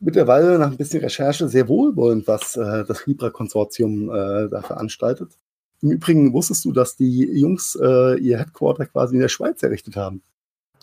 mittlerweile 0.00 0.58
nach 0.58 0.70
ein 0.70 0.76
bisschen 0.76 1.00
Recherche 1.00 1.48
sehr 1.48 1.68
wohlwollend, 1.68 2.26
was 2.26 2.56
äh, 2.56 2.84
das 2.84 3.06
Libra-Konsortium 3.06 4.10
äh, 4.10 4.48
da 4.48 4.62
veranstaltet. 4.62 5.38
Im 5.82 5.90
Übrigen 5.92 6.32
wusstest 6.32 6.64
du, 6.64 6.72
dass 6.72 6.96
die 6.96 7.22
Jungs 7.38 7.76
äh, 7.80 8.18
ihr 8.18 8.38
Headquarter 8.38 8.86
quasi 8.86 9.14
in 9.14 9.20
der 9.20 9.28
Schweiz 9.28 9.62
errichtet 9.62 9.96
haben. 9.96 10.22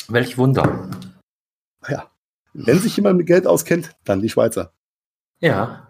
Welch 0.08 0.38
Wunder. 0.38 0.90
Ja. 1.88 2.10
Wenn 2.54 2.80
sich 2.80 2.96
jemand 2.98 3.18
mit 3.18 3.28
Geld 3.28 3.48
auskennt, 3.48 3.96
dann 4.04 4.22
die 4.22 4.30
Schweizer. 4.30 4.74
Ja. 5.40 5.88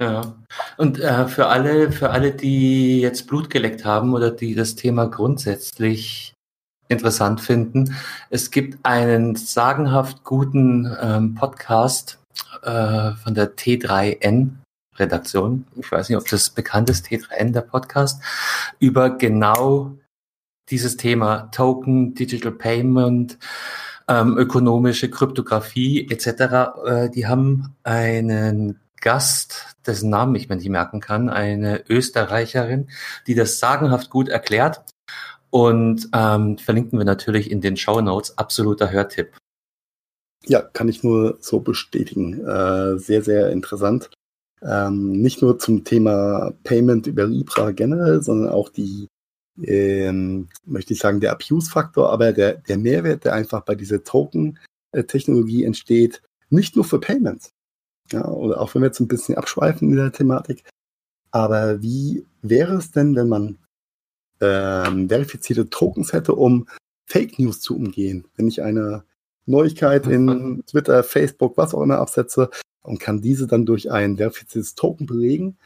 Ja. 0.00 0.34
Und 0.76 0.98
äh, 1.00 1.28
für 1.28 1.46
alle, 1.46 1.92
für 1.92 2.10
alle, 2.10 2.32
die 2.32 3.00
jetzt 3.00 3.26
Blut 3.26 3.48
geleckt 3.48 3.84
haben 3.84 4.12
oder 4.12 4.30
die 4.30 4.54
das 4.54 4.74
Thema 4.74 5.06
grundsätzlich 5.06 6.34
interessant 6.88 7.40
finden, 7.40 7.94
es 8.30 8.50
gibt 8.50 8.84
einen 8.84 9.36
sagenhaft 9.36 10.24
guten 10.24 10.94
ähm, 11.00 11.34
Podcast 11.34 12.18
äh, 12.62 13.12
von 13.12 13.34
der 13.34 13.56
T3N 13.56 14.50
Redaktion. 14.96 15.66
Ich 15.76 15.90
weiß 15.90 16.08
nicht, 16.08 16.18
ob 16.18 16.28
das 16.28 16.50
bekannt 16.50 16.90
ist, 16.90 17.06
T3N, 17.06 17.52
der 17.52 17.62
Podcast, 17.62 18.22
über 18.78 19.10
genau 19.10 19.92
dieses 20.70 20.96
Thema 20.96 21.50
Token, 21.52 22.14
Digital 22.14 22.52
Payment, 22.52 23.38
ähm, 24.08 24.36
ökonomische 24.36 25.10
Kryptographie 25.10 26.08
etc. 26.10 26.28
Äh, 26.86 27.10
die 27.10 27.26
haben 27.26 27.74
einen 27.82 28.80
Gast, 29.04 29.76
dessen 29.86 30.08
Namen 30.08 30.34
ich 30.34 30.48
mir 30.48 30.56
nicht 30.56 30.70
merken 30.70 30.98
kann, 30.98 31.28
eine 31.28 31.84
Österreicherin, 31.90 32.88
die 33.26 33.34
das 33.34 33.58
sagenhaft 33.58 34.08
gut 34.08 34.30
erklärt. 34.30 34.82
Und 35.50 36.08
ähm, 36.14 36.56
verlinken 36.58 36.98
wir 36.98 37.04
natürlich 37.04 37.50
in 37.50 37.60
den 37.60 37.76
Show 37.76 38.00
Notes. 38.00 38.38
Absoluter 38.38 38.90
Hörtipp. 38.90 39.36
Ja, 40.46 40.62
kann 40.62 40.88
ich 40.88 41.04
nur 41.04 41.36
so 41.40 41.60
bestätigen. 41.60 42.40
Äh, 42.46 42.98
sehr, 42.98 43.22
sehr 43.22 43.50
interessant. 43.50 44.10
Ähm, 44.62 45.12
nicht 45.12 45.42
nur 45.42 45.58
zum 45.58 45.84
Thema 45.84 46.54
Payment 46.64 47.06
über 47.06 47.26
Libra 47.26 47.72
generell, 47.72 48.22
sondern 48.22 48.50
auch 48.50 48.70
die, 48.70 49.08
ähm, 49.62 50.48
möchte 50.64 50.94
ich 50.94 50.98
sagen, 50.98 51.20
der 51.20 51.32
Abuse-Faktor, 51.32 52.10
aber 52.10 52.32
der, 52.32 52.54
der 52.54 52.78
Mehrwert, 52.78 53.24
der 53.24 53.34
einfach 53.34 53.60
bei 53.60 53.74
dieser 53.74 54.02
Token-Technologie 54.02 55.64
entsteht, 55.64 56.22
nicht 56.48 56.74
nur 56.74 56.86
für 56.86 56.98
Payments. 56.98 57.50
Ja, 58.12 58.26
oder 58.28 58.60
auch 58.60 58.74
wenn 58.74 58.82
wir 58.82 58.86
jetzt 58.88 59.00
ein 59.00 59.08
bisschen 59.08 59.36
abschweifen 59.36 59.88
in 59.90 59.96
der 59.96 60.12
Thematik. 60.12 60.64
Aber 61.30 61.82
wie 61.82 62.26
wäre 62.42 62.74
es 62.74 62.90
denn, 62.90 63.16
wenn 63.16 63.28
man 63.28 63.58
ähm, 64.40 65.08
verifizierte 65.08 65.68
Tokens 65.70 66.12
hätte, 66.12 66.34
um 66.34 66.66
Fake 67.06 67.38
News 67.38 67.60
zu 67.60 67.76
umgehen? 67.76 68.26
Wenn 68.36 68.46
ich 68.48 68.62
eine 68.62 69.04
Neuigkeit 69.46 70.06
in 70.06 70.62
Twitter, 70.66 71.02
Facebook, 71.02 71.56
was 71.56 71.74
auch 71.74 71.82
immer 71.82 71.98
absetze 71.98 72.50
und 72.82 73.00
kann 73.00 73.20
diese 73.20 73.46
dann 73.46 73.66
durch 73.66 73.90
ein 73.90 74.16
verifiziertes 74.16 74.74
Token 74.74 75.06
belegen, 75.06 75.56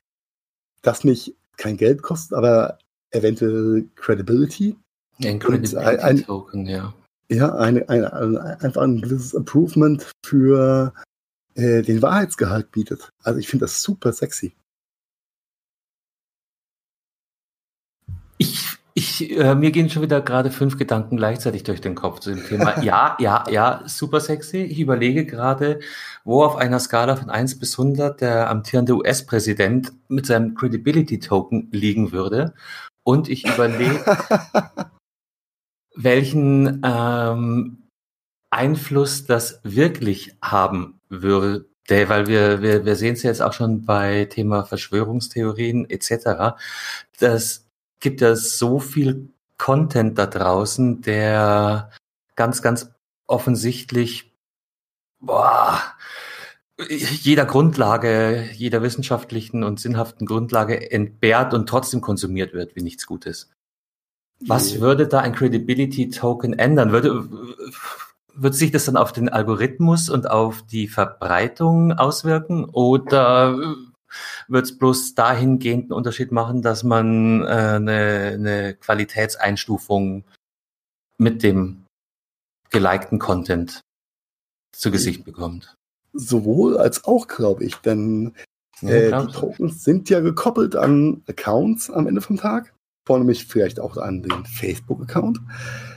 das 0.83 1.05
mich 1.05 1.37
kein 1.57 1.77
Geld 1.77 2.03
kostet, 2.03 2.37
aber 2.38 2.79
eventuell 3.11 3.88
Credibility. 3.96 4.77
Ein 5.24 5.42
Und 5.42 5.74
ein- 5.77 5.98
ein- 6.01 6.22
Token, 6.22 6.66
ja. 6.66 6.94
Ja, 7.31 7.55
eine, 7.57 7.87
eine, 7.90 8.11
eine, 8.12 8.61
einfach 8.62 8.83
ein 8.83 9.03
gewisses 9.03 9.35
Improvement 9.35 10.07
für 10.24 10.94
äh, 11.59 11.83
den 11.83 12.01
Wahrheitsgehalt 12.03 12.71
bietet. 12.71 13.12
Also 13.23 13.40
ich 13.40 13.49
finde 13.49 13.64
das 13.64 13.83
super 13.83 14.12
sexy. 14.12 14.55
Ich, 18.38 18.79
ich, 18.94 19.37
äh, 19.37 19.57
mir 19.57 19.73
gehen 19.73 19.90
schon 19.90 20.03
wieder 20.03 20.21
gerade 20.21 20.53
fünf 20.53 20.79
Gedanken 20.79 21.16
gleichzeitig 21.16 21.64
durch 21.64 21.81
den 21.81 21.97
Kopf 21.97 22.21
zu 22.21 22.31
dem 22.31 22.47
Thema. 22.47 22.79
Ja, 22.83 23.16
ja, 23.18 23.44
ja, 23.51 23.83
super 23.87 24.21
sexy. 24.21 24.59
Ich 24.59 24.79
überlege 24.79 25.27
gerade, 25.27 25.81
wo 26.25 26.44
auf 26.44 26.55
einer 26.55 26.79
Skala 26.79 27.16
von 27.16 27.29
1 27.29 27.59
bis 27.59 27.77
100 27.77 28.21
der 28.21 28.49
amtierende 28.49 28.94
US-Präsident 28.94 29.92
mit 30.07 30.27
seinem 30.27 30.55
Credibility 30.55 31.18
Token 31.18 31.68
liegen 31.73 32.12
würde. 32.12 32.55
Und 33.03 33.29
ich 33.29 33.44
überlege, 33.49 34.05
welchen 35.97 36.83
ähm, 36.85 37.88
Einfluss 38.51 39.27
das 39.27 39.61
wirklich 39.64 40.37
haben 40.40 40.97
würde, 41.09 41.66
weil 41.88 42.27
wir, 42.27 42.62
wir, 42.62 42.85
wir 42.85 42.97
sehen 42.97 43.14
es 43.14 43.23
jetzt 43.23 43.42
auch 43.42 43.53
schon 43.53 43.85
bei 43.85 44.27
Thema 44.27 44.64
Verschwörungstheorien 44.64 45.88
etc. 45.88 46.59
Das 47.18 47.66
gibt 48.01 48.21
ja 48.21 48.37
so 48.37 48.79
viel 48.79 49.31
Content 49.57 50.18
da 50.18 50.27
draußen, 50.27 51.03
der 51.03 51.90
ganz, 52.37 52.62
ganz 52.62 52.90
offensichtlich 53.27 54.33
boah, 55.21 55.83
jeder 56.88 57.44
Grundlage, 57.44 58.49
jeder 58.53 58.83
wissenschaftlichen 58.83 59.64
und 59.64 59.81
sinnhaften 59.81 60.27
Grundlage 60.27 60.90
entbehrt 60.90 61.53
und 61.55 61.68
trotzdem 61.68 62.01
konsumiert 62.01 62.53
wird 62.53 62.77
wie 62.77 62.83
nichts 62.83 63.07
Gutes. 63.07 63.51
Was 64.40 64.81
würde 64.81 65.09
da 65.09 65.18
ein 65.18 65.35
Credibility 65.35 66.11
Token 66.11 66.57
ändern? 66.57 66.92
Würde, 66.92 67.29
wird 68.40 68.55
sich 68.55 68.70
das 68.70 68.85
dann 68.85 68.96
auf 68.96 69.12
den 69.12 69.29
Algorithmus 69.29 70.09
und 70.09 70.31
auf 70.31 70.62
die 70.62 70.88
Verbreitung 70.88 71.92
auswirken 71.92 72.64
oder 72.64 73.59
wird 74.48 74.64
es 74.64 74.79
bloß 74.79 75.14
dahingehend 75.14 75.85
einen 75.85 75.92
Unterschied 75.92 76.33
machen, 76.33 76.62
dass 76.62 76.83
man 76.83 77.42
äh, 77.42 77.46
eine, 77.46 78.33
eine 78.35 78.74
Qualitätseinstufung 78.74 80.24
mit 81.18 81.42
dem 81.42 81.85
gelikten 82.70 83.18
Content 83.18 83.81
zu 84.72 84.90
Gesicht 84.90 85.24
bekommt? 85.24 85.74
Sowohl 86.12 86.79
als 86.79 87.05
auch, 87.05 87.27
glaube 87.29 87.64
ich, 87.64 87.77
denn 87.77 88.35
äh, 88.81 89.11
die 89.11 89.33
Tokens 89.33 89.85
sind 89.85 90.09
ja 90.09 90.20
gekoppelt 90.20 90.74
an 90.74 91.22
Accounts 91.29 91.90
am 91.90 92.07
Ende 92.07 92.20
vom 92.20 92.38
Tag 92.38 92.72
vornehmlich 93.09 93.46
vielleicht 93.46 93.81
auch 93.81 93.96
an 93.96 94.22
den 94.22 94.44
Facebook-Account. 94.44 95.40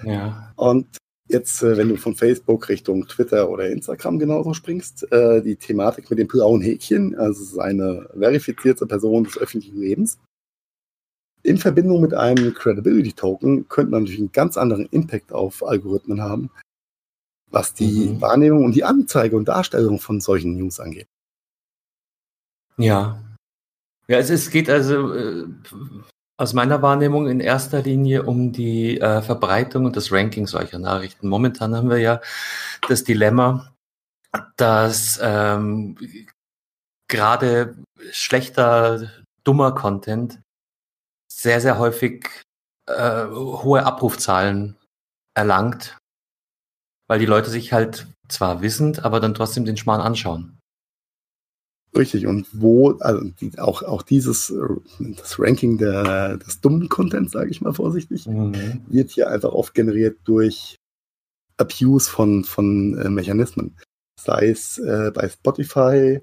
Ja. 0.06 0.54
Und 0.56 0.88
jetzt, 1.32 1.63
äh, 1.63 1.78
wenn 1.78 1.89
du 1.89 1.98
von 1.98 2.15
Facebook 2.15 2.70
Richtung 2.70 3.08
Twitter 3.08 3.50
oder 3.50 3.70
Instagram 3.70 4.20
genauso 4.20 4.54
springst, 4.54 5.12
äh, 5.12 5.41
die 5.41 5.56
Thematik 5.56 6.10
mit 6.10 6.20
dem 6.20 6.28
blauen 6.28 6.62
Häkchen, 6.62 7.15
also 7.15 7.60
eine 7.60 8.10
verifizierte 8.17 8.86
Person 8.86 9.24
des 9.24 9.38
öffentlichen 9.38 9.80
Lebens, 9.80 10.20
in 11.44 11.58
Verbindung 11.58 12.02
mit 12.02 12.13
einem 12.13 12.54
Credibility 12.54 13.13
Token 13.13 13.67
könnte 13.67 13.91
man 13.91 14.04
natürlich 14.04 14.20
einen 14.20 14.32
ganz 14.32 14.58
anderen 14.58 14.86
Impact 14.88 15.32
auf 15.32 15.65
Algorithmen 15.65 16.22
haben, 16.22 16.52
was 17.50 17.74
die 17.74 18.10
mhm. 18.10 18.22
Wahrnehmung 18.22 18.65
und 18.65 18.76
die 18.76 18.84
Anzeige 18.84 19.36
und 19.36 19.48
Darstellung 19.48 20.00
von 20.00 20.22
solchen 20.22 20.56
News 20.56 20.80
angeht. 20.80 21.08
Ja. 22.78 23.24
Ja, 24.08 24.17
es, 24.17 24.30
es 24.30 24.50
geht 24.50 24.70
also 24.70 25.13
äh, 25.13 25.48
aus 26.41 26.54
meiner 26.54 26.82
Wahrnehmung 26.82 27.27
in 27.27 27.39
erster 27.39 27.84
Linie 27.84 28.23
um 28.23 28.51
die 28.51 28.99
äh, 28.99 29.21
Verbreitung 29.21 29.86
und 29.86 29.95
das 29.95 30.12
Ranking 30.12 30.47
solcher 30.47 30.80
Nachrichten. 30.80 31.27
Momentan 31.27 31.75
haben 31.75 31.91
wir 31.91 31.99
ja 31.99 32.19
das 32.88 33.04
Dilemma, 33.04 33.71
dass 34.58 35.19
ähm, 35.21 35.95
gerade 37.08 37.75
schlechter, 38.12 39.12
dummer 39.43 39.75
Content 39.75 40.39
sehr, 41.32 41.62
sehr 41.62 41.77
häufig 41.77 42.27
äh, 42.88 43.27
hohe 43.27 43.86
Abrufzahlen 43.86 44.77
erlangt, 45.36 45.95
weil 47.08 47.19
die 47.19 47.27
Leute 47.27 47.51
sich 47.51 47.71
halt 47.71 48.08
zwar 48.30 48.63
wissend, 48.63 49.06
aber 49.06 49.19
dann 49.19 49.36
trotzdem 49.36 49.65
den 49.65 49.77
Schmarrn 49.77 50.01
anschauen. 50.01 50.58
Richtig, 51.97 52.25
und 52.25 52.47
wo, 52.54 52.91
also 52.99 53.30
die, 53.41 53.60
auch, 53.60 53.84
auch 53.84 54.01
dieses, 54.01 54.49
äh, 54.49 55.13
das 55.17 55.38
Ranking 55.39 55.77
der, 55.77 56.38
des 56.38 56.62
dummen 56.62 56.88
Contents, 56.88 57.34
sage 57.34 57.51
ich 57.51 57.60
mal 57.60 57.73
vorsichtig, 57.73 58.27
mhm. 58.27 58.82
wird 58.88 59.12
hier 59.12 59.30
einfach 59.30 59.51
oft 59.51 59.73
generiert 59.73 60.19
durch 60.23 60.77
Abuse 61.58 62.10
von, 62.10 62.45
von 62.45 62.97
äh, 62.97 63.10
Mechanismen. 63.10 63.75
Sei 64.17 64.49
es 64.49 64.77
äh, 64.77 65.12
bei 65.13 65.27
Spotify, 65.27 66.21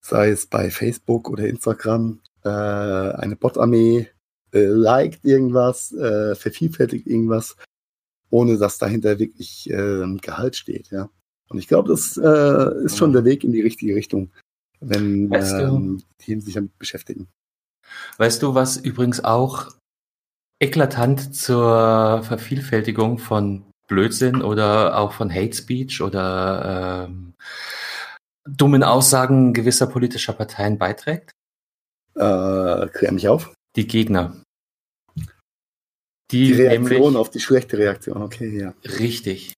sei 0.00 0.30
es 0.30 0.46
bei 0.46 0.70
Facebook 0.70 1.28
oder 1.28 1.46
Instagram, 1.46 2.20
äh, 2.42 2.48
eine 2.48 3.36
Bot-Armee 3.36 4.08
äh, 4.54 4.64
liked 4.64 5.24
irgendwas, 5.24 5.92
äh, 5.92 6.34
vervielfältigt 6.34 7.06
irgendwas, 7.06 7.56
ohne 8.30 8.56
dass 8.56 8.78
dahinter 8.78 9.18
wirklich 9.18 9.68
äh, 9.68 10.06
Gehalt 10.22 10.56
steht, 10.56 10.90
ja. 10.90 11.10
Und 11.48 11.58
ich 11.58 11.68
glaube, 11.68 11.90
das 11.90 12.16
äh, 12.16 12.84
ist 12.84 12.96
schon 12.96 13.10
mhm. 13.10 13.14
der 13.14 13.24
Weg 13.26 13.44
in 13.44 13.52
die 13.52 13.60
richtige 13.60 13.94
Richtung 13.94 14.32
wenn 14.82 15.30
weißt 15.30 15.54
ähm, 15.54 16.02
Themen 16.18 16.40
sich 16.40 16.54
damit 16.54 16.76
beschäftigen. 16.78 17.28
Weißt 18.18 18.42
du, 18.42 18.54
was 18.54 18.76
übrigens 18.76 19.24
auch 19.24 19.70
eklatant 20.60 21.34
zur 21.34 22.22
Vervielfältigung 22.22 23.18
von 23.18 23.64
Blödsinn 23.88 24.42
oder 24.42 24.98
auch 24.98 25.12
von 25.12 25.32
Hate 25.32 25.54
Speech 25.54 26.00
oder 26.00 27.08
ähm, 27.08 27.34
dummen 28.48 28.82
Aussagen 28.82 29.52
gewisser 29.52 29.86
politischer 29.86 30.32
Parteien 30.32 30.78
beiträgt? 30.78 31.32
Äh, 32.14 32.88
klär 32.88 33.12
mich 33.12 33.28
auf. 33.28 33.52
Die 33.76 33.86
Gegner. 33.86 34.42
Die, 36.30 36.46
die 36.46 36.52
Reaktion 36.54 37.00
nämlich, 37.00 37.16
auf 37.16 37.30
die 37.30 37.40
schlechte 37.40 37.76
Reaktion, 37.76 38.22
okay, 38.22 38.58
ja. 38.58 38.74
Richtig. 38.84 39.52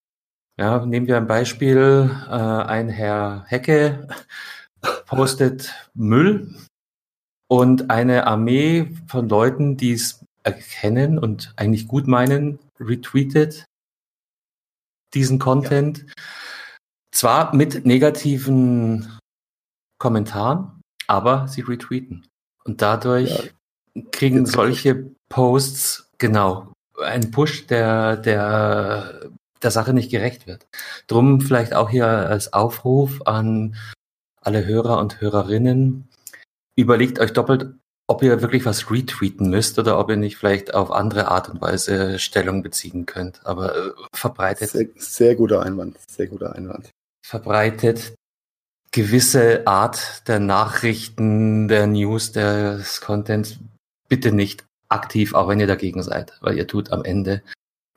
Ja, 0.59 0.85
nehmen 0.85 1.07
wir 1.07 1.17
ein 1.17 1.27
Beispiel. 1.27 2.11
Äh, 2.27 2.33
ein 2.33 2.89
Herr 2.89 3.45
Hecke 3.47 4.09
postet 5.07 5.75
Müll 5.95 6.55
und 7.49 7.91
eine 7.91 8.27
Armee 8.27 8.95
von 9.07 9.29
Leuten, 9.29 9.77
die 9.77 9.93
es 9.93 10.25
erkennen 10.43 11.19
und 11.19 11.53
eigentlich 11.57 11.89
gut 11.89 12.07
meinen, 12.07 12.59
retweetet 12.79 13.65
diesen 15.15 15.39
Content. 15.39 15.99
Ja. 15.99 16.13
Zwar 17.13 17.55
mit 17.55 17.87
negativen 17.87 19.19
Kommentaren, 19.99 20.81
aber 21.07 21.49
sie 21.49 21.61
retweeten. 21.61 22.27
Und 22.65 22.83
dadurch 22.83 23.53
ja. 23.95 24.03
kriegen 24.11 24.47
solche 24.47 25.11
Posts 25.29 26.11
genau 26.19 26.73
einen 27.01 27.31
Push, 27.31 27.67
der, 27.67 28.17
der 28.17 29.31
der 29.65 29.71
Sache 29.71 29.95
nicht 29.95 30.11
gerecht 30.11 30.47
wird. 30.47 30.67
Drum 31.07 31.41
vielleicht 31.41 31.75
auch 31.75 31.91
hier 31.91 32.07
als 32.07 32.53
Aufruf 32.53 33.23
an 33.25 33.77
alle 34.47 34.65
Hörer 34.67 34.99
und 34.99 35.21
Hörerinnen, 35.21 36.09
überlegt 36.77 37.19
euch 37.19 37.33
doppelt, 37.33 37.75
ob 38.07 38.23
ihr 38.23 38.43
wirklich 38.43 38.67
was 38.67 38.91
retweeten 38.91 39.49
müsst 39.49 39.79
oder 39.79 39.99
ob 39.99 40.11
ihr 40.11 40.17
nicht 40.17 40.37
vielleicht 40.37 40.75
auf 40.75 40.91
andere 40.91 41.29
Art 41.29 41.49
und 41.49 41.61
Weise 41.61 42.19
Stellung 42.19 42.63
beziehen 42.63 43.07
könnt. 43.07 43.41
Aber 43.45 43.75
äh, 43.75 43.91
verbreitet. 44.13 44.71
Sehr, 44.71 44.89
sehr 44.97 45.35
guter 45.37 45.63
Einwand, 45.63 45.99
sehr 46.09 46.27
guter 46.27 46.55
Einwand. 46.55 46.91
Verbreitet 47.25 48.15
gewisse 48.93 49.67
Art 49.67 50.29
der 50.29 50.39
Nachrichten, 50.39 51.67
der 51.67 51.87
News, 51.87 52.33
des 52.33 53.01
Contents 53.01 53.59
bitte 54.09 54.31
nicht 54.31 54.65
aktiv, 54.89 55.35
auch 55.35 55.49
wenn 55.49 55.59
ihr 55.59 55.67
dagegen 55.67 56.03
seid, 56.03 56.39
weil 56.43 56.57
ihr 56.57 56.69
tut 56.69 56.93
am 56.93 57.05
Ende 57.05 57.43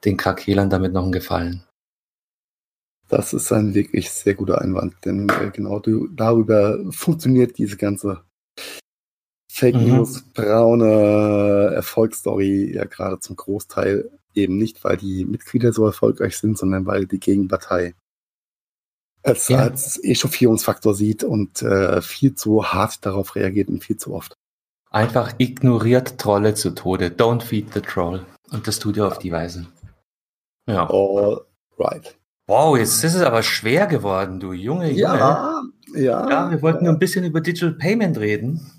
den 0.05 0.17
Krakelern 0.17 0.69
damit 0.69 0.93
noch 0.93 1.03
einen 1.03 1.12
Gefallen. 1.12 1.66
Das 3.08 3.34
ist 3.34 3.52
ein 3.52 3.74
wirklich 3.74 4.12
sehr 4.12 4.34
guter 4.34 4.62
Einwand, 4.62 4.96
denn 5.06 5.30
äh, 5.30 5.50
genau 5.52 5.80
du, 5.80 6.08
darüber 6.08 6.80
funktioniert 6.91 7.58
diese 7.58 7.78
ganze 7.78 8.22
Fake 9.50 9.76
mhm. 9.76 9.88
News, 9.88 10.24
braune 10.34 11.72
Erfolgsstory 11.74 12.76
ja 12.76 12.86
gerade 12.86 13.20
zum 13.20 13.36
Großteil 13.36 14.12
eben 14.34 14.58
nicht, 14.58 14.84
weil 14.84 14.98
die 14.98 15.26
Mitglieder 15.26 15.74
so 15.74 15.86
erfolgreich 15.86 16.38
sind, 16.38 16.58
sondern 16.58 16.86
weil 16.86 17.08
die 17.08 17.20
Gegenpartei 17.20 17.96
als, 19.24 19.48
ja. 19.48 19.60
als 19.60 20.04
Echauffierungsfaktor 20.04 20.93
sieht 20.93 21.24
und 21.24 21.62
äh, 21.62 22.02
viel 22.02 22.36
zu 22.36 22.65
hart 22.65 23.06
darauf 23.06 23.36
reagiert 23.36 23.70
und 23.70 23.84
viel 23.84 23.98
zu 23.98 24.13
oft. 24.13 24.34
Einfach 24.89 25.34
ignoriert 25.38 26.17
Trolle 26.17 26.54
zu 26.54 26.72
Tode. 26.72 27.08
Don't 27.08 27.41
feed 27.41 27.74
the 27.74 27.82
troll. 27.82 28.26
Und 28.52 28.67
das 28.67 28.80
tut 28.80 28.96
ihr 28.98 29.06
auf 29.06 29.20
die 29.20 29.32
Weise. 29.32 29.67
Ja. 30.65 30.89
All 30.89 31.46
right. 31.78 32.16
Wow, 32.47 32.77
jetzt 32.77 33.03
ist 33.03 33.13
es 33.13 33.21
aber 33.21 33.43
schwer 33.43 33.88
geworden, 33.88 34.39
du 34.39 34.53
Junge, 34.53 34.89
Junge. 34.89 34.99
Ja, 34.99 35.62
ja. 35.93 36.29
Ja, 36.29 36.51
wir 36.51 36.62
wollten 36.62 36.86
nur 36.86 36.93
ein 36.93 36.99
bisschen 36.99 37.25
über 37.25 37.41
Digital 37.41 37.73
Payment 37.73 38.17
reden. 38.17 38.71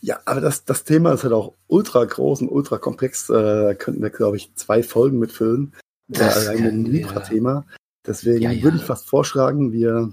Ja, 0.00 0.20
aber 0.24 0.40
das, 0.40 0.64
das 0.64 0.84
Thema 0.84 1.12
ist 1.12 1.22
halt 1.22 1.32
auch 1.32 1.54
ultra 1.68 2.04
groß 2.04 2.42
und 2.42 2.48
ultra 2.48 2.78
komplex. 2.78 3.28
Da 3.28 3.70
äh, 3.70 3.74
könnten 3.74 4.02
wir, 4.02 4.10
glaube 4.10 4.36
ich, 4.36 4.54
zwei 4.54 4.82
Folgen 4.82 5.18
mitfüllen. 5.18 5.72
Das 6.08 6.48
mit 6.48 6.60
dem 6.60 6.84
Libra-Thema. 6.84 7.64
Deswegen 8.06 8.42
ja, 8.42 8.50
ja. 8.50 8.62
würde 8.62 8.76
ich 8.76 8.84
fast 8.84 9.08
vorschlagen, 9.08 9.72
wir 9.72 10.12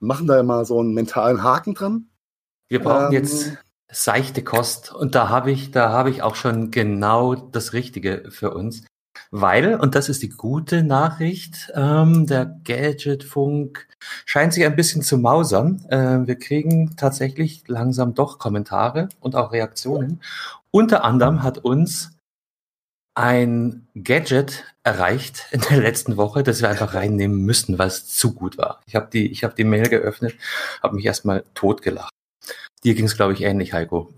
machen 0.00 0.26
da 0.26 0.42
mal 0.42 0.64
so 0.64 0.80
einen 0.80 0.94
mentalen 0.94 1.42
Haken 1.42 1.74
dran. 1.74 2.06
Wir 2.68 2.80
brauchen 2.80 3.06
ähm, 3.06 3.12
jetzt 3.12 3.52
seichte 3.90 4.42
Kost 4.42 4.92
und 4.92 5.14
da 5.14 5.28
habe 5.28 5.50
ich, 5.50 5.70
da 5.70 5.90
habe 5.90 6.10
ich 6.10 6.22
auch 6.22 6.36
schon 6.36 6.70
genau 6.70 7.34
das 7.34 7.72
Richtige 7.72 8.24
für 8.30 8.52
uns. 8.52 8.84
Weil, 9.32 9.76
und 9.76 9.94
das 9.94 10.08
ist 10.08 10.22
die 10.22 10.28
gute 10.28 10.82
Nachricht, 10.82 11.70
ähm, 11.74 12.26
der 12.26 12.46
Gadgetfunk 12.64 13.86
scheint 14.24 14.52
sich 14.52 14.64
ein 14.64 14.74
bisschen 14.74 15.02
zu 15.02 15.18
mausern. 15.18 15.84
Äh, 15.88 16.26
wir 16.26 16.36
kriegen 16.36 16.96
tatsächlich 16.96 17.62
langsam 17.68 18.14
doch 18.14 18.40
Kommentare 18.40 19.08
und 19.20 19.36
auch 19.36 19.52
Reaktionen. 19.52 20.20
Unter 20.72 21.04
anderem 21.04 21.44
hat 21.44 21.58
uns 21.58 22.10
ein 23.14 23.86
Gadget 23.94 24.64
erreicht 24.82 25.46
in 25.52 25.60
der 25.60 25.78
letzten 25.78 26.16
Woche, 26.16 26.42
das 26.42 26.60
wir 26.60 26.68
einfach 26.68 26.94
reinnehmen 26.94 27.42
müssen, 27.42 27.78
weil 27.78 27.88
es 27.88 28.08
zu 28.08 28.34
gut 28.34 28.58
war. 28.58 28.80
Ich 28.86 28.96
habe 28.96 29.10
die, 29.12 29.30
ich 29.30 29.44
habe 29.44 29.54
die 29.54 29.64
Mail 29.64 29.88
geöffnet, 29.88 30.34
habe 30.82 30.96
mich 30.96 31.04
erstmal 31.04 31.44
totgelacht. 31.54 32.10
Dir 32.82 32.94
ging 32.94 33.04
es, 33.04 33.16
glaube 33.16 33.34
ich, 33.34 33.42
ähnlich, 33.42 33.74
Heiko. 33.74 34.12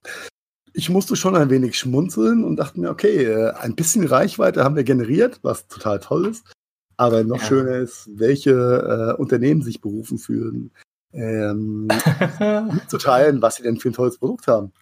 Ich 0.75 0.89
musste 0.89 1.17
schon 1.17 1.37
ein 1.37 1.51
wenig 1.51 1.79
schmunzeln 1.79 2.45
und 2.45 2.57
dachte 2.57 2.81
mir, 2.81 2.91
okay, 2.91 3.25
äh, 3.25 3.53
ein 3.53 3.75
bisschen 3.75 4.07
Reichweite 4.07 4.65
haben 4.65 4.77
wir 4.77 4.85
generiert, 4.85 5.41
was 5.43 5.69
total 5.69 6.01
toll 6.01 6.27
ist. 6.27 6.51
Aber 6.97 7.25
noch 7.25 7.41
ja. 7.41 7.47
schöner 7.47 7.77
ist, 7.77 8.09
welche 8.15 8.51
äh, 8.53 9.21
Unternehmen 9.21 9.63
sich 9.63 9.81
berufen 9.81 10.19
fühlen, 10.19 10.71
ähm, 11.13 11.89
mitzuteilen, 12.73 13.43
was 13.43 13.57
sie 13.57 13.63
denn 13.63 13.79
für 13.79 13.91
ein 13.91 13.95
tolles 13.95 14.19
Produkt 14.19 14.47
haben. 14.47 14.73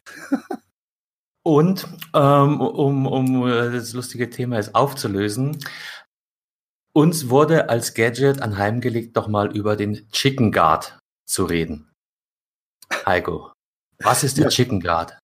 Und 1.42 1.88
ähm, 2.14 2.60
um, 2.60 3.06
um 3.06 3.46
das 3.46 3.92
lustige 3.94 4.28
Thema 4.28 4.56
jetzt 4.56 4.74
aufzulösen, 4.74 5.58
uns 6.92 7.28
wurde 7.28 7.68
als 7.68 7.94
Gadget 7.94 8.42
anheimgelegt, 8.42 9.16
doch 9.16 9.28
mal 9.28 9.56
über 9.56 9.76
den 9.76 10.08
Chicken 10.10 10.52
Guard 10.52 10.98
zu 11.26 11.44
reden. 11.44 11.90
Heiko, 13.06 13.52
was 14.00 14.24
ist 14.24 14.38
der 14.38 14.44
ja. 14.44 14.50
Chicken 14.50 14.80
Guard? 14.80 15.19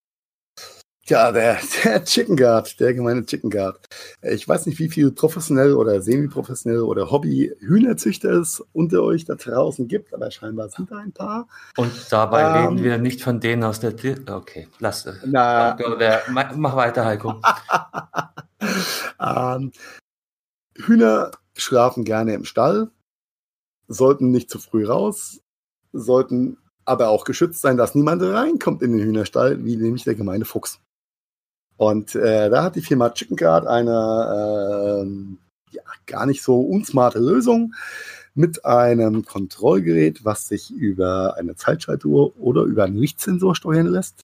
Ja, 1.09 1.31
der, 1.31 1.57
der 1.83 2.03
Chicken 2.03 2.35
Guard, 2.35 2.79
der 2.79 2.93
gemeine 2.93 3.25
Chicken 3.25 3.49
Guard. 3.49 3.87
Ich 4.21 4.47
weiß 4.47 4.65
nicht, 4.65 4.77
wie 4.79 4.89
viel 4.89 5.11
professionell 5.11 5.73
oder 5.73 6.01
semi-professionell 6.01 6.81
oder 6.81 7.11
Hobby-Hühnerzüchter 7.11 8.31
es 8.31 8.61
unter 8.73 9.03
euch 9.03 9.23
da 9.23 9.35
draußen 9.35 9.87
gibt, 9.87 10.13
aber 10.13 10.29
scheinbar 10.31 10.69
sind 10.69 10.91
da 10.91 10.97
ein 10.97 11.13
paar. 11.13 11.47
Und 11.77 11.93
dabei 12.09 12.41
ähm, 12.41 12.55
reden 12.55 12.83
wir 12.83 12.97
nicht 12.97 13.21
von 13.21 13.39
denen 13.39 13.63
aus 13.63 13.79
der. 13.79 13.93
Okay, 14.29 14.67
lass. 14.79 15.05
Äh, 15.05 15.13
na, 15.25 15.77
mach 16.27 16.75
weiter, 16.75 17.05
Heiko. 17.05 17.41
ähm, 19.21 19.71
Hühner 20.75 21.31
schlafen 21.55 22.03
gerne 22.03 22.33
im 22.33 22.43
Stall, 22.43 22.91
sollten 23.87 24.31
nicht 24.31 24.49
zu 24.49 24.59
früh 24.59 24.85
raus, 24.85 25.39
sollten 25.93 26.57
aber 26.83 27.09
auch 27.09 27.23
geschützt 27.23 27.61
sein, 27.61 27.77
dass 27.77 27.95
niemand 27.95 28.21
reinkommt 28.21 28.81
in 28.81 28.91
den 28.91 29.05
Hühnerstall, 29.05 29.63
wie 29.63 29.77
nämlich 29.77 30.03
der 30.03 30.15
gemeine 30.15 30.45
Fuchs. 30.45 30.79
Und 31.77 32.15
äh, 32.15 32.49
da 32.49 32.63
hat 32.63 32.75
die 32.75 32.81
Firma 32.81 33.09
Chicken 33.11 33.37
Guard 33.37 33.67
eine 33.67 35.05
äh, 35.05 35.75
ja, 35.75 35.83
gar 36.05 36.25
nicht 36.25 36.41
so 36.41 36.59
unsmarte 36.61 37.19
Lösung 37.19 37.73
mit 38.33 38.65
einem 38.65 39.25
Kontrollgerät, 39.25 40.25
was 40.25 40.47
sich 40.47 40.71
über 40.71 41.35
eine 41.37 41.55
Zeitschaltuhr 41.55 42.39
oder 42.39 42.63
über 42.63 42.83
einen 42.85 42.97
Lichtsensor 42.97 43.55
steuern 43.55 43.87
lässt. 43.87 44.21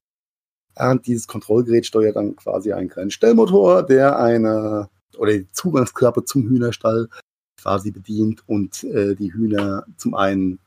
Und 0.76 1.06
dieses 1.06 1.28
Kontrollgerät 1.28 1.86
steuert 1.86 2.16
dann 2.16 2.34
quasi 2.36 2.72
einen 2.72 2.88
kleinen 2.88 3.10
Stellmotor, 3.10 3.84
der 3.84 4.18
eine 4.18 4.88
oder 5.16 5.32
die 5.32 5.50
Zugangsklappe 5.52 6.24
zum 6.24 6.48
Hühnerstall 6.48 7.08
quasi 7.60 7.92
bedient 7.92 8.42
und 8.48 8.82
äh, 8.84 9.14
die 9.14 9.32
Hühner 9.32 9.86
zum 9.96 10.14
einen 10.14 10.58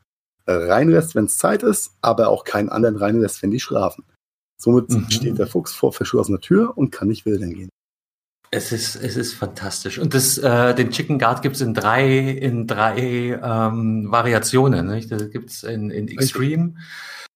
reinlässt, 0.47 1.13
wenn 1.15 1.25
es 1.25 1.37
Zeit 1.37 1.61
ist, 1.63 1.91
aber 2.01 2.29
auch 2.29 2.45
keinen 2.45 2.69
anderen 2.69 2.95
reinlässt, 2.95 3.43
wenn 3.43 3.51
die 3.51 3.59
schlafen. 3.59 4.05
Somit 4.57 4.89
mhm. 4.89 5.09
steht 5.09 5.37
der 5.37 5.47
Fuchs 5.47 5.73
vor 5.73 5.93
verschlossener 5.93 6.39
Tür 6.39 6.73
und 6.75 6.91
kann 6.91 7.07
nicht 7.07 7.25
wildern 7.25 7.53
gehen. 7.53 7.69
Es 8.49 8.71
ist, 8.71 8.95
es 8.95 9.17
ist 9.17 9.33
fantastisch. 9.33 9.99
Und 9.99 10.13
das, 10.13 10.37
äh, 10.37 10.73
den 10.73 10.91
Chicken 10.91 11.19
Guard 11.19 11.41
gibt 11.41 11.57
es 11.57 11.61
in 11.61 11.73
drei, 11.73 12.17
in 12.17 12.65
drei 12.65 13.37
ähm, 13.43 14.09
Variationen. 14.09 14.87
Nicht? 14.87 15.11
Das 15.11 15.29
gibt 15.29 15.49
es 15.49 15.63
in, 15.63 15.91
in 15.91 16.07
Extreme, 16.07 16.75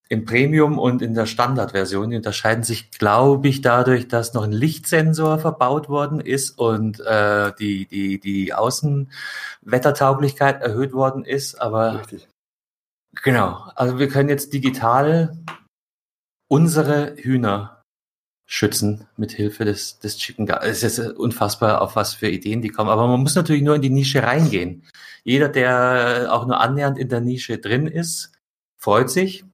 in 0.08 0.24
Premium 0.24 0.80
und 0.80 1.02
in 1.02 1.14
der 1.14 1.26
Standardversion. 1.26 2.12
Die 2.12 2.16
unterscheiden 2.16 2.64
sich, 2.64 2.92
glaube 2.92 3.50
ich, 3.50 3.62
dadurch, 3.62 4.08
dass 4.08 4.34
noch 4.34 4.44
ein 4.44 4.54
Lichtsensor 4.54 5.38
verbaut 5.38 5.90
worden 5.90 6.22
ist 6.22 6.58
und 6.58 7.02
äh, 7.02 7.52
die, 7.60 7.88
die, 7.88 8.22
die 8.22 8.54
Außenwettertauglichkeit 8.54 10.62
erhöht 10.62 10.94
worden 10.94 11.26
ist. 11.26 11.56
Aber 11.56 12.00
Richtig. 12.00 12.30
genau, 13.22 13.70
also 13.76 14.00
wir 14.00 14.08
können 14.08 14.30
jetzt 14.30 14.54
digital 14.54 15.38
unsere 16.52 17.16
Hühner 17.16 17.82
schützen 18.46 19.08
mit 19.16 19.32
Hilfe 19.32 19.64
des, 19.64 20.00
des 20.00 20.18
Chicken 20.18 20.46
Guard. 20.46 20.66
Es 20.66 20.84
ist 20.84 21.00
unfassbar, 21.00 21.82
auf 21.82 21.96
was 21.96 22.14
für 22.14 22.28
Ideen 22.28 22.62
die 22.62 22.68
kommen. 22.68 22.90
Aber 22.90 23.08
man 23.08 23.22
muss 23.22 23.36
natürlich 23.36 23.62
nur 23.62 23.76
in 23.76 23.82
die 23.82 23.90
Nische 23.90 24.22
reingehen. 24.22 24.84
Jeder, 25.24 25.48
der 25.48 26.28
auch 26.30 26.46
nur 26.46 26.60
annähernd 26.60 27.00
in 27.00 27.08
der 27.08 27.22
Nische 27.22 27.58
drin 27.58 27.88
ist, 27.88 28.34
freut 28.78 29.10
sich 29.10 29.46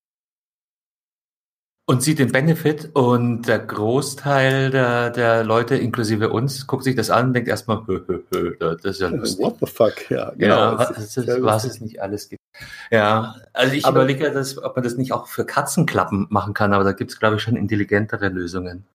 und 1.89 2.04
sieht 2.04 2.19
den 2.19 2.34
Benefit 2.34 2.89
und 2.93 3.43
der 3.43 3.60
Großteil 3.60 4.71
der, 4.71 5.10
der 5.10 5.45
Leute, 5.45 5.76
inklusive 5.78 6.30
uns, 6.30 6.67
guckt 6.67 6.84
sich 6.84 6.95
das 6.95 7.10
an 7.10 7.28
und 7.28 7.34
denkt 7.34 7.47
erstmal, 7.47 7.82
hö, 7.88 8.02
hö, 8.06 8.23
hö, 8.30 8.56
das 8.60 8.84
ist 8.84 9.02
ja 9.02 9.08
lustig. 9.08 9.45
What 9.45 9.56
the 9.62 9.65
fuck, 9.65 10.12
ja, 10.12 10.34
genau. 10.38 10.56
Ja, 10.56 10.80
was, 10.80 11.17
was 11.17 11.63
es 11.63 11.80
nicht 11.80 12.02
alles 12.02 12.28
gibt. 12.28 12.41
Ja, 12.91 13.36
also 13.54 13.73
ich 13.73 13.86
aber, 13.86 14.04
überlege, 14.04 14.30
dass, 14.32 14.62
ob 14.62 14.76
man 14.76 14.84
das 14.84 14.97
nicht 14.97 15.13
auch 15.13 15.28
für 15.28 15.45
Katzenklappen 15.45 16.28
machen 16.30 16.54
kann, 16.54 16.73
aber 16.73 16.84
da 16.84 16.91
gibt 16.91 17.12
es, 17.12 17.19
glaube 17.19 17.38
ich, 17.38 17.41
schon 17.41 17.56
intelligentere 17.56 18.28
Lösungen. 18.28 18.86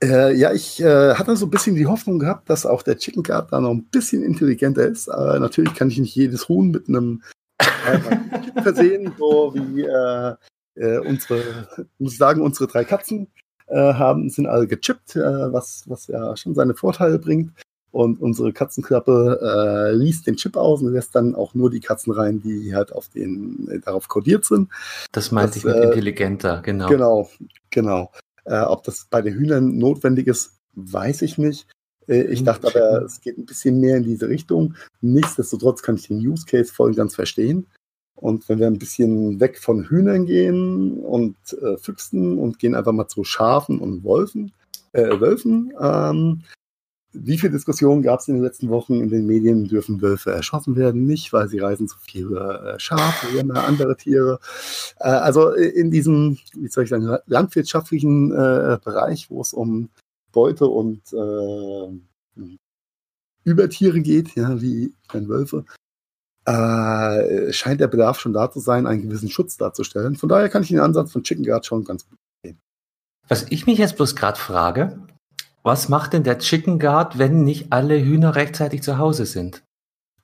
Äh, 0.00 0.32
ja, 0.34 0.52
ich 0.52 0.80
äh, 0.80 1.14
hatte 1.14 1.36
so 1.36 1.46
ein 1.46 1.50
bisschen 1.50 1.74
die 1.74 1.88
Hoffnung 1.88 2.20
gehabt, 2.20 2.48
dass 2.48 2.66
auch 2.66 2.82
der 2.82 2.98
Chicken 2.98 3.24
Guard 3.24 3.52
da 3.52 3.60
noch 3.60 3.70
ein 3.70 3.84
bisschen 3.86 4.22
intelligenter 4.22 4.86
ist. 4.86 5.08
Aber 5.08 5.40
natürlich 5.40 5.74
kann 5.74 5.88
ich 5.88 5.98
nicht 5.98 6.14
jedes 6.14 6.48
Huhn 6.48 6.70
mit 6.70 6.88
einem 6.88 7.22
äh, 7.58 8.62
versehen, 8.62 9.12
so 9.18 9.52
wie 9.54 9.82
äh, 9.82 10.36
äh, 10.80 10.98
unsere, 10.98 11.68
muss 11.98 12.16
sagen, 12.16 12.40
unsere 12.40 12.66
drei 12.66 12.84
Katzen 12.84 13.28
äh, 13.66 13.94
haben, 13.94 14.30
sind 14.30 14.46
alle 14.46 14.66
gechippt, 14.66 15.16
äh, 15.16 15.52
was, 15.52 15.84
was 15.86 16.06
ja 16.06 16.36
schon 16.36 16.54
seine 16.54 16.74
Vorteile 16.74 17.18
bringt. 17.18 17.52
Und 17.92 18.20
unsere 18.20 18.52
Katzenklappe 18.52 19.40
äh, 19.42 19.92
liest 19.96 20.26
den 20.26 20.36
Chip 20.36 20.56
aus 20.56 20.80
und 20.80 20.92
lässt 20.92 21.14
dann 21.16 21.34
auch 21.34 21.54
nur 21.54 21.70
die 21.70 21.80
Katzen 21.80 22.12
rein, 22.12 22.40
die 22.40 22.74
halt 22.74 22.92
auf 22.92 23.08
den, 23.08 23.68
äh, 23.68 23.80
darauf 23.80 24.06
kodiert 24.06 24.44
sind. 24.44 24.70
Das 25.10 25.32
meinte 25.32 25.58
ich 25.58 25.64
mit 25.64 25.74
äh, 25.74 25.86
intelligenter, 25.86 26.62
genau. 26.62 26.88
Genau, 26.88 27.30
genau. 27.70 28.12
Ob 28.46 28.82
das 28.84 29.06
bei 29.08 29.22
den 29.22 29.34
Hühnern 29.34 29.76
notwendig 29.78 30.26
ist, 30.26 30.58
weiß 30.74 31.22
ich 31.22 31.38
nicht. 31.38 31.68
Ich 32.08 32.40
hm, 32.40 32.46
dachte 32.46 32.68
aber, 32.68 33.02
es 33.02 33.20
geht 33.20 33.38
ein 33.38 33.44
bisschen 33.44 33.78
mehr 33.78 33.98
in 33.98 34.02
diese 34.02 34.28
Richtung. 34.28 34.74
Nichtsdestotrotz 35.02 35.82
kann 35.82 35.96
ich 35.96 36.08
den 36.08 36.18
Use 36.18 36.46
Case 36.46 36.72
voll 36.72 36.94
ganz 36.94 37.14
verstehen. 37.14 37.66
Und 38.20 38.48
wenn 38.48 38.58
wir 38.58 38.66
ein 38.66 38.78
bisschen 38.78 39.40
weg 39.40 39.58
von 39.58 39.84
Hühnern 39.84 40.26
gehen 40.26 40.98
und 40.98 41.36
äh, 41.62 41.76
Füchsen 41.78 42.38
und 42.38 42.58
gehen 42.58 42.74
einfach 42.74 42.92
mal 42.92 43.08
zu 43.08 43.24
Schafen 43.24 43.78
und 43.78 44.04
Wolfen, 44.04 44.52
äh, 44.92 45.20
Wölfen, 45.20 45.72
ähm, 45.80 46.42
wie 47.12 47.38
viele 47.38 47.52
Diskussionen 47.52 48.02
gab 48.02 48.20
es 48.20 48.28
in 48.28 48.34
den 48.34 48.44
letzten 48.44 48.68
Wochen 48.68 49.00
in 49.00 49.08
den 49.08 49.26
Medien, 49.26 49.66
dürfen 49.66 50.00
Wölfe 50.00 50.30
erschossen 50.30 50.76
werden? 50.76 51.06
Nicht, 51.06 51.32
weil 51.32 51.48
sie 51.48 51.58
reisen 51.58 51.88
zu 51.88 51.96
viele 51.98 52.74
äh, 52.76 52.78
Schafe, 52.78 53.26
oder 53.36 53.64
andere 53.64 53.96
Tiere. 53.96 54.38
Äh, 54.98 55.08
also 55.08 55.50
in 55.50 55.90
diesem, 55.90 56.38
wie 56.54 56.68
soll 56.68 56.84
ich 56.84 56.90
sagen, 56.90 57.16
landwirtschaftlichen 57.26 58.30
äh, 58.32 58.78
Bereich, 58.84 59.28
wo 59.28 59.40
es 59.40 59.52
um 59.52 59.88
Beute 60.30 60.66
und 60.66 61.02
äh, 61.12 62.00
Übertiere 63.42 64.00
geht, 64.00 64.36
ja, 64.36 64.60
wie 64.60 64.92
Wölfe, 65.12 65.64
äh, 66.44 67.52
scheint 67.52 67.80
der 67.80 67.88
Bedarf 67.88 68.20
schon 68.20 68.32
da 68.32 68.50
zu 68.50 68.60
sein, 68.60 68.86
einen 68.86 69.02
gewissen 69.02 69.28
Schutz 69.28 69.56
darzustellen. 69.56 70.16
Von 70.16 70.28
daher 70.28 70.48
kann 70.48 70.62
ich 70.62 70.68
den 70.68 70.80
Ansatz 70.80 71.12
von 71.12 71.22
Chicken 71.22 71.44
Guard 71.44 71.66
schon 71.66 71.84
ganz 71.84 72.08
gut 72.08 72.18
sehen. 72.42 72.60
Was 73.28 73.46
ich 73.50 73.66
mich 73.66 73.78
jetzt 73.78 73.96
bloß 73.96 74.16
gerade 74.16 74.38
frage, 74.38 75.06
was 75.62 75.88
macht 75.88 76.14
denn 76.14 76.24
der 76.24 76.38
Chicken 76.38 76.78
Guard, 76.78 77.18
wenn 77.18 77.44
nicht 77.44 77.72
alle 77.72 78.02
Hühner 78.02 78.34
rechtzeitig 78.34 78.82
zu 78.82 78.98
Hause 78.98 79.26
sind? 79.26 79.62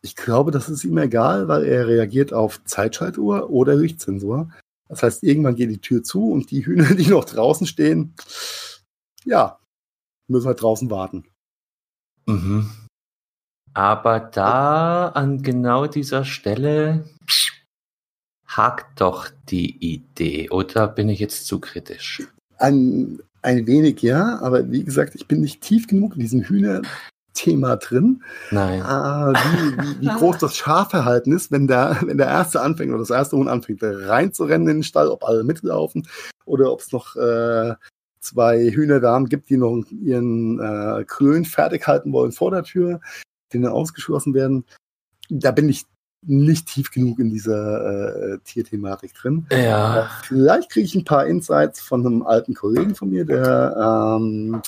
Ich 0.02 0.16
glaube, 0.16 0.50
das 0.50 0.68
ist 0.68 0.84
ihm 0.84 0.96
egal, 0.98 1.48
weil 1.48 1.64
er 1.64 1.86
reagiert 1.86 2.32
auf 2.32 2.62
Zeitschaltuhr 2.64 3.50
oder 3.50 3.74
Lichtsensor. 3.74 4.50
Das 4.88 5.02
heißt, 5.02 5.22
irgendwann 5.24 5.56
geht 5.56 5.70
die 5.70 5.80
Tür 5.80 6.02
zu 6.02 6.30
und 6.30 6.50
die 6.50 6.64
Hühner, 6.64 6.94
die 6.94 7.08
noch 7.08 7.24
draußen 7.24 7.66
stehen, 7.66 8.14
ja, 9.24 9.58
müssen 10.28 10.46
halt 10.46 10.62
draußen 10.62 10.90
warten. 10.90 11.24
Mhm. 12.26 12.70
Aber 13.76 14.20
da 14.20 15.08
an 15.08 15.42
genau 15.42 15.86
dieser 15.86 16.24
Stelle 16.24 17.04
hakt 18.46 19.02
doch 19.02 19.28
die 19.50 19.76
Idee, 19.92 20.48
oder 20.48 20.88
bin 20.88 21.10
ich 21.10 21.20
jetzt 21.20 21.46
zu 21.46 21.60
kritisch? 21.60 22.26
Ein, 22.56 23.20
ein 23.42 23.66
wenig 23.66 24.00
ja, 24.00 24.38
aber 24.40 24.70
wie 24.70 24.82
gesagt, 24.82 25.14
ich 25.14 25.28
bin 25.28 25.42
nicht 25.42 25.60
tief 25.60 25.88
genug 25.88 26.14
in 26.14 26.20
diesem 26.20 26.40
Hühner 26.40 26.80
Thema 27.34 27.76
drin. 27.76 28.22
Nein. 28.50 28.80
Ah, 28.80 29.34
wie, 29.34 29.76
wie, 29.76 30.00
wie 30.00 30.18
groß 30.18 30.38
das 30.38 30.56
Schafverhalten 30.56 31.34
ist, 31.34 31.52
wenn 31.52 31.66
der, 31.66 31.98
wenn 32.00 32.16
der 32.16 32.28
erste 32.28 32.62
anfängt 32.62 32.92
oder 32.92 33.00
das 33.00 33.10
erste 33.10 33.36
Huhn 33.36 33.46
anfängt, 33.46 33.82
reinzurennen 33.82 34.68
in 34.68 34.76
den 34.78 34.84
Stall, 34.84 35.08
ob 35.08 35.22
alle 35.22 35.44
mitlaufen 35.44 36.08
oder 36.46 36.72
ob 36.72 36.80
es 36.80 36.92
noch 36.92 37.14
äh, 37.16 37.74
zwei 38.20 38.70
Hühnerdamen 38.70 39.28
gibt, 39.28 39.50
die 39.50 39.58
noch 39.58 39.84
ihren 39.90 40.60
äh, 40.60 41.04
Klön 41.04 41.44
fertig 41.44 41.86
halten 41.86 42.14
wollen 42.14 42.32
vor 42.32 42.52
der 42.52 42.62
Tür, 42.62 43.00
die 43.56 43.62
dann 43.62 43.72
ausgeschlossen 43.72 44.34
werden. 44.34 44.64
Da 45.28 45.50
bin 45.50 45.68
ich 45.68 45.86
nicht 46.22 46.66
tief 46.66 46.90
genug 46.90 47.18
in 47.18 47.30
dieser 47.30 48.34
äh, 48.34 48.38
Tierthematik 48.44 49.14
drin. 49.14 49.46
Ja. 49.50 50.04
Äh, 50.04 50.08
vielleicht 50.22 50.70
kriege 50.70 50.86
ich 50.86 50.94
ein 50.94 51.04
paar 51.04 51.26
Insights 51.26 51.80
von 51.80 52.04
einem 52.04 52.22
alten 52.22 52.54
Kollegen 52.54 52.94
von 52.94 53.10
mir, 53.10 53.24
der 53.24 54.16
ähm, 54.18 54.60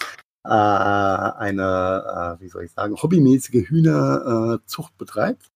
äh, 0.45 0.51
eine, 0.51 2.36
äh, 2.39 2.43
wie 2.43 2.49
soll 2.49 2.64
ich 2.64 2.72
sagen, 2.72 2.97
hobbymäßige 2.97 3.68
Hühnerzucht 3.68 4.97
betreibt. 4.99 5.51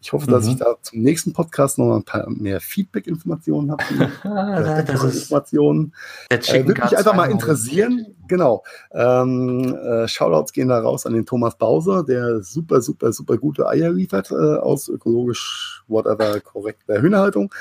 Ich 0.00 0.12
hoffe, 0.12 0.26
dass 0.30 0.44
Mhm. 0.44 0.50
ich 0.52 0.56
da 0.58 0.76
zum 0.80 1.00
nächsten 1.02 1.32
Podcast 1.32 1.76
noch 1.78 1.94
ein 1.96 2.04
paar 2.04 2.28
mehr 2.30 2.60
Feedback-Informationen 2.60 3.72
habe. 3.72 3.82
Ah, 4.24 4.82
das 4.82 5.02
ist 5.04 5.22
Informationen. 5.22 5.92
der 6.30 6.38
Äh, 6.38 6.66
würde 6.66 6.80
mich 6.82 6.96
einfach 6.96 7.04
mal 7.14 7.22
Einmal. 7.24 7.30
interessieren. 7.32 8.06
Genau. 8.28 8.62
Ähm, 8.92 9.74
äh, 9.74 10.06
Shoutouts 10.06 10.52
gehen 10.52 10.68
da 10.68 10.78
raus 10.80 11.04
an 11.06 11.14
den 11.14 11.26
Thomas 11.26 11.56
Bauser, 11.58 12.04
der 12.04 12.42
super, 12.42 12.80
super, 12.80 13.12
super 13.12 13.38
gute 13.38 13.66
Eier 13.66 13.90
liefert 13.90 14.30
äh, 14.30 14.34
aus 14.34 14.88
ökologisch, 14.88 15.82
whatever, 15.88 16.40
korrekter 16.40 17.00
Hühnerhaltung. 17.02 17.52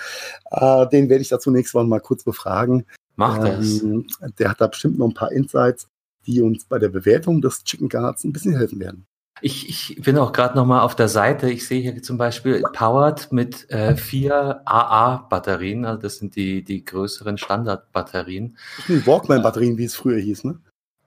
Äh, 0.51 0.87
den 0.89 1.09
werde 1.09 1.21
ich 1.21 1.29
dazu 1.29 1.49
nächstes 1.51 1.73
Mal 1.73 1.85
mal 1.85 1.99
kurz 2.01 2.23
befragen. 2.23 2.85
Macht 3.15 3.43
das. 3.43 3.81
Ähm, 3.81 4.05
der 4.37 4.49
hat 4.51 4.61
da 4.61 4.67
bestimmt 4.67 4.99
noch 4.99 5.07
ein 5.07 5.13
paar 5.15 5.31
Insights, 5.31 5.87
die 6.27 6.41
uns 6.41 6.65
bei 6.65 6.77
der 6.77 6.89
Bewertung 6.89 7.41
des 7.41 7.63
Chicken 7.63 7.89
Guards 7.89 8.23
ein 8.25 8.33
bisschen 8.33 8.55
helfen 8.55 8.79
werden. 8.79 9.07
Ich, 9.41 9.69
ich 9.69 10.01
bin 10.01 10.17
auch 10.17 10.31
gerade 10.31 10.55
noch 10.55 10.65
mal 10.65 10.81
auf 10.81 10.95
der 10.95 11.07
Seite. 11.07 11.49
Ich 11.49 11.67
sehe 11.67 11.81
hier 11.81 12.01
zum 12.01 12.17
Beispiel 12.17 12.63
Powered 12.73 13.31
mit 13.31 13.69
äh, 13.69 13.95
vier 13.95 14.61
AA-Batterien. 14.65 15.85
Also 15.85 16.01
das 16.01 16.17
sind 16.17 16.35
die, 16.35 16.63
die 16.63 16.83
größeren 16.83 17.37
Standardbatterien. 17.37 18.57
Walkman-Batterien, 18.87 19.77
wie 19.77 19.85
es 19.85 19.95
früher 19.95 20.19
hieß, 20.19 20.43
ne? 20.43 20.59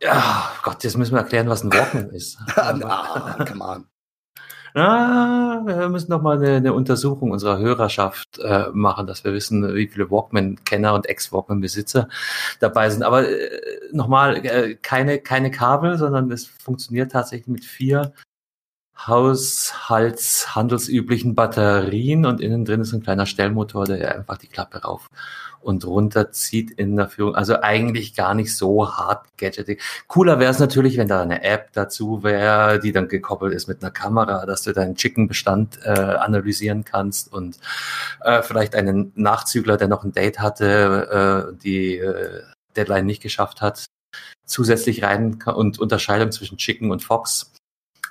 Ja, 0.02 0.50
Gott, 0.62 0.82
jetzt 0.82 0.96
müssen 0.96 1.12
wir 1.12 1.20
erklären, 1.20 1.48
was 1.48 1.62
ein 1.62 1.72
Walkman 1.72 2.10
ist. 2.10 2.38
ah, 2.56 3.44
come 3.44 3.64
on. 3.64 3.86
Ah, 4.74 5.62
wir 5.64 5.88
müssen 5.88 6.10
noch 6.10 6.22
mal 6.22 6.36
eine, 6.36 6.56
eine 6.56 6.72
Untersuchung 6.74 7.30
unserer 7.30 7.58
Hörerschaft 7.58 8.38
äh, 8.38 8.68
machen, 8.72 9.06
dass 9.06 9.24
wir 9.24 9.32
wissen, 9.32 9.74
wie 9.74 9.88
viele 9.88 10.10
Walkman-Kenner 10.10 10.94
und 10.94 11.08
Ex-Walkman-Besitzer 11.08 12.08
dabei 12.60 12.90
sind. 12.90 13.02
Aber 13.02 13.28
äh, 13.28 13.50
nochmal, 13.92 14.36
äh, 14.44 14.76
keine, 14.76 15.18
keine 15.18 15.50
Kabel, 15.50 15.98
sondern 15.98 16.30
es 16.30 16.46
funktioniert 16.46 17.12
tatsächlich 17.12 17.48
mit 17.48 17.64
vier 17.64 18.12
haushaltshandelsüblichen 19.06 21.34
Batterien 21.34 22.26
und 22.26 22.40
innen 22.40 22.64
drin 22.64 22.82
ist 22.82 22.92
ein 22.92 23.02
kleiner 23.02 23.26
Stellmotor, 23.26 23.86
der 23.86 24.14
einfach 24.14 24.38
die 24.38 24.48
Klappe 24.48 24.82
rauf 24.82 25.08
und 25.62 25.84
runter 25.84 26.32
zieht 26.32 26.70
in 26.70 26.96
der 26.96 27.08
Führung. 27.08 27.34
Also 27.34 27.60
eigentlich 27.60 28.14
gar 28.14 28.34
nicht 28.34 28.56
so 28.56 28.96
hart 28.96 29.26
gadgetig. 29.36 29.82
Cooler 30.06 30.38
wäre 30.38 30.50
es 30.50 30.58
natürlich, 30.58 30.96
wenn 30.96 31.08
da 31.08 31.22
eine 31.22 31.42
App 31.42 31.70
dazu 31.72 32.22
wäre, 32.22 32.80
die 32.80 32.92
dann 32.92 33.08
gekoppelt 33.08 33.54
ist 33.54 33.68
mit 33.68 33.82
einer 33.82 33.90
Kamera, 33.90 34.46
dass 34.46 34.62
du 34.62 34.72
deinen 34.72 34.94
Chicken-Bestand 34.94 35.80
äh, 35.84 35.90
analysieren 35.90 36.84
kannst 36.84 37.32
und 37.32 37.58
äh, 38.22 38.42
vielleicht 38.42 38.74
einen 38.74 39.12
Nachzügler, 39.14 39.76
der 39.76 39.88
noch 39.88 40.04
ein 40.04 40.12
Date 40.12 40.40
hatte, 40.40 41.52
äh, 41.52 41.62
die 41.62 41.98
äh, 41.98 42.42
Deadline 42.76 43.06
nicht 43.06 43.22
geschafft 43.22 43.60
hat, 43.60 43.86
zusätzlich 44.46 45.02
rein 45.02 45.42
und 45.44 45.78
Unterscheidung 45.78 46.32
zwischen 46.32 46.58
Chicken 46.58 46.90
und 46.90 47.02
Fox. 47.02 47.49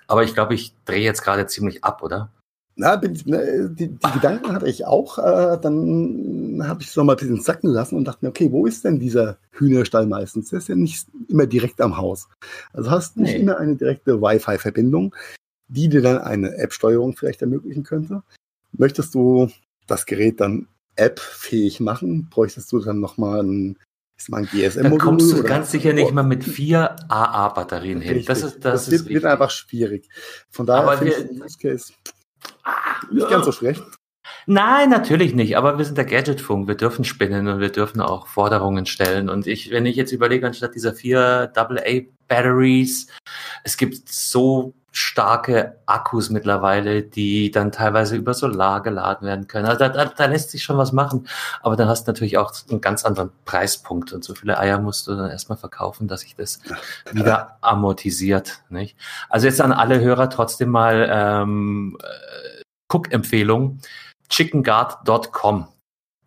Aber 0.09 0.23
ich 0.23 0.33
glaube, 0.33 0.55
ich 0.55 0.73
drehe 0.85 1.03
jetzt 1.03 1.21
gerade 1.21 1.45
ziemlich 1.45 1.83
ab, 1.83 2.01
oder? 2.01 2.31
Na, 2.75 2.95
ne, 2.95 3.69
die, 3.69 3.89
die 3.89 4.11
Gedanken 4.13 4.53
hatte 4.53 4.67
ich 4.67 4.85
auch. 4.85 5.19
Äh, 5.19 5.59
dann 5.61 6.61
habe 6.63 6.81
ich 6.81 6.87
es 6.87 6.95
nochmal 6.95 7.15
ein 7.15 7.19
bisschen 7.19 7.41
sacken 7.41 7.69
lassen 7.69 7.95
und 7.95 8.05
dachte 8.05 8.25
mir, 8.25 8.29
okay, 8.29 8.51
wo 8.51 8.65
ist 8.65 8.85
denn 8.85 8.99
dieser 8.99 9.37
Hühnerstall 9.51 10.07
meistens? 10.07 10.49
Der 10.49 10.59
ist 10.59 10.69
ja 10.69 10.75
nicht 10.75 11.07
immer 11.27 11.45
direkt 11.45 11.79
am 11.79 11.97
Haus. 11.97 12.27
Also 12.73 12.89
hast 12.89 13.17
nicht 13.17 13.33
Nee. 13.33 13.41
immer 13.41 13.57
eine 13.57 13.75
direkte 13.75 14.19
Wi-Fi-Verbindung, 14.21 15.15
die 15.67 15.89
dir 15.89 16.01
dann 16.01 16.17
eine 16.17 16.55
App-Steuerung 16.57 17.15
vielleicht 17.15 17.41
ermöglichen 17.41 17.83
könnte. 17.83 18.23
Möchtest 18.71 19.13
du 19.13 19.49
das 19.85 20.05
Gerät 20.07 20.39
dann 20.39 20.67
App-fähig 20.95 21.81
machen? 21.81 22.29
Bräuchtest 22.29 22.71
du 22.71 22.79
dann 22.79 22.99
nochmal 22.99 23.43
ein, 23.43 23.77
sag 24.23 24.29
mal, 24.29 24.37
ein 24.39 24.49
Da 24.51 24.57
GSM-Modul? 24.57 24.97
kommst 24.99 25.31
du 25.31 25.43
ganz 25.43 25.71
sicher 25.71 25.93
nicht 25.93 26.11
mal 26.13 26.23
mit 26.23 26.43
vier 26.43 26.95
AA-Batterien 27.09 28.01
hin. 28.01 28.23
Das 28.25 28.43
ist, 28.43 28.63
das, 28.65 28.87
ist 28.87 29.05
wird, 29.05 29.09
wird 29.09 29.25
einfach 29.25 29.49
schwierig. 29.51 30.07
Von 30.49 30.65
daher 30.65 30.83
Aber 30.83 30.97
finde 30.97 31.13
ich 31.13 31.17
wir- 31.19 31.27
den 31.27 31.41
Use 31.43 31.57
Case 31.57 31.93
nicht 33.11 33.29
ganz 33.29 33.45
so 33.45 33.51
schlecht. 33.51 33.83
Nein, 34.45 34.89
natürlich 34.89 35.33
nicht. 35.33 35.57
Aber 35.57 35.77
wir 35.77 35.85
sind 35.85 35.97
der 35.97 36.05
Gadgetfunk. 36.05 36.67
Wir 36.67 36.75
dürfen 36.75 37.03
spinnen 37.03 37.47
und 37.47 37.59
wir 37.59 37.69
dürfen 37.69 38.01
auch 38.01 38.27
Forderungen 38.27 38.85
stellen. 38.85 39.29
Und 39.29 39.47
ich, 39.47 39.71
wenn 39.71 39.85
ich 39.85 39.95
jetzt 39.95 40.11
überlege, 40.11 40.45
anstatt 40.47 40.75
dieser 40.75 40.93
vier 40.93 41.47
AA-Batteries, 42.29 43.07
es 43.63 43.77
gibt 43.77 44.09
so 44.09 44.73
starke 44.91 45.79
Akkus 45.85 46.29
mittlerweile, 46.29 47.03
die 47.03 47.51
dann 47.51 47.71
teilweise 47.71 48.15
über 48.15 48.33
Solar 48.33 48.81
geladen 48.81 49.27
werden 49.27 49.47
können. 49.47 49.67
Also 49.67 49.79
da, 49.79 49.89
da, 49.89 50.05
da 50.05 50.25
lässt 50.25 50.49
sich 50.49 50.63
schon 50.63 50.77
was 50.77 50.91
machen. 50.91 51.27
Aber 51.61 51.75
dann 51.75 51.87
hast 51.87 52.07
du 52.07 52.11
natürlich 52.11 52.37
auch 52.37 52.51
einen 52.69 52.81
ganz 52.81 53.05
anderen 53.05 53.29
Preispunkt. 53.45 54.13
Und 54.13 54.23
so 54.23 54.33
viele 54.33 54.57
Eier 54.57 54.79
musst 54.79 55.07
du 55.07 55.15
dann 55.15 55.29
erstmal 55.29 55.57
verkaufen, 55.57 56.07
dass 56.07 56.21
sich 56.21 56.35
das 56.35 56.59
wieder 57.11 57.57
amortisiert. 57.61 58.63
Nicht? 58.69 58.97
Also 59.29 59.47
jetzt 59.47 59.61
an 59.61 59.71
alle 59.71 59.99
Hörer 59.99 60.29
trotzdem 60.29 60.69
mal 60.69 61.07
ähm, 61.11 61.97
äh, 62.01 62.63
Cook-Empfehlung 62.91 63.79
chickenguard.com. 64.29 65.67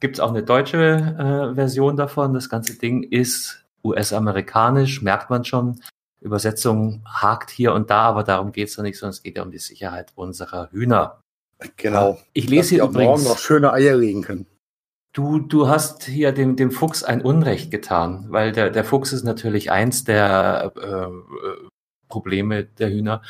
Gibt 0.01 0.17
es 0.17 0.21
auch 0.21 0.31
eine 0.31 0.43
deutsche 0.43 1.51
äh, 1.51 1.55
Version 1.55 1.97
davon. 1.97 2.35
Das 2.35 2.49
ganze 2.49 2.77
Ding 2.79 3.03
ist 3.05 3.65
US-amerikanisch, 3.85 5.03
merkt 5.03 5.31
man 5.31 5.45
schon. 5.45 5.81
Übersetzung 6.23 7.03
hakt 7.07 7.51
hier 7.51 7.73
und 7.75 7.91
da, 7.91 8.03
aber 8.03 8.25
darum 8.25 8.53
geht 8.53 8.69
es 8.69 8.77
ja 8.77 8.83
nicht, 8.83 8.99
sondern 8.99 9.13
es 9.13 9.23
geht 9.23 9.37
ja 9.37 9.43
um 9.43 9.51
die 9.51 9.59
Sicherheit 9.59 10.13
unserer 10.15 10.71
Hühner. 10.71 11.21
Genau. 11.77 12.19
Ich 12.33 12.47
Dass 12.47 12.51
lese 12.51 12.69
die 12.71 12.75
hier 12.77 12.85
auch 12.85 12.93
morgen 12.93 13.23
übrigens, 13.23 13.29
noch 13.29 13.39
schöne 13.39 13.73
Eier 13.73 13.97
legen 13.97 14.23
können. 14.23 14.47
du, 15.13 15.39
du 15.41 15.69
hast 15.69 16.05
hier 16.05 16.33
dem, 16.33 16.57
dem 16.57 16.71
Fuchs 16.71 17.05
ein 17.05 17.23
Unrecht 17.23 17.71
getan, 17.71 18.27
weil 18.29 18.53
der, 18.53 18.71
der 18.71 18.85
Fuchs 18.85 19.13
ist 19.13 19.25
natürlich 19.25 19.71
eins 19.71 20.05
der 20.05 20.73
äh, 20.77 20.81
äh, 20.81 21.69
Probleme 22.09 22.65
der 22.65 22.91
Hühner. 22.91 23.23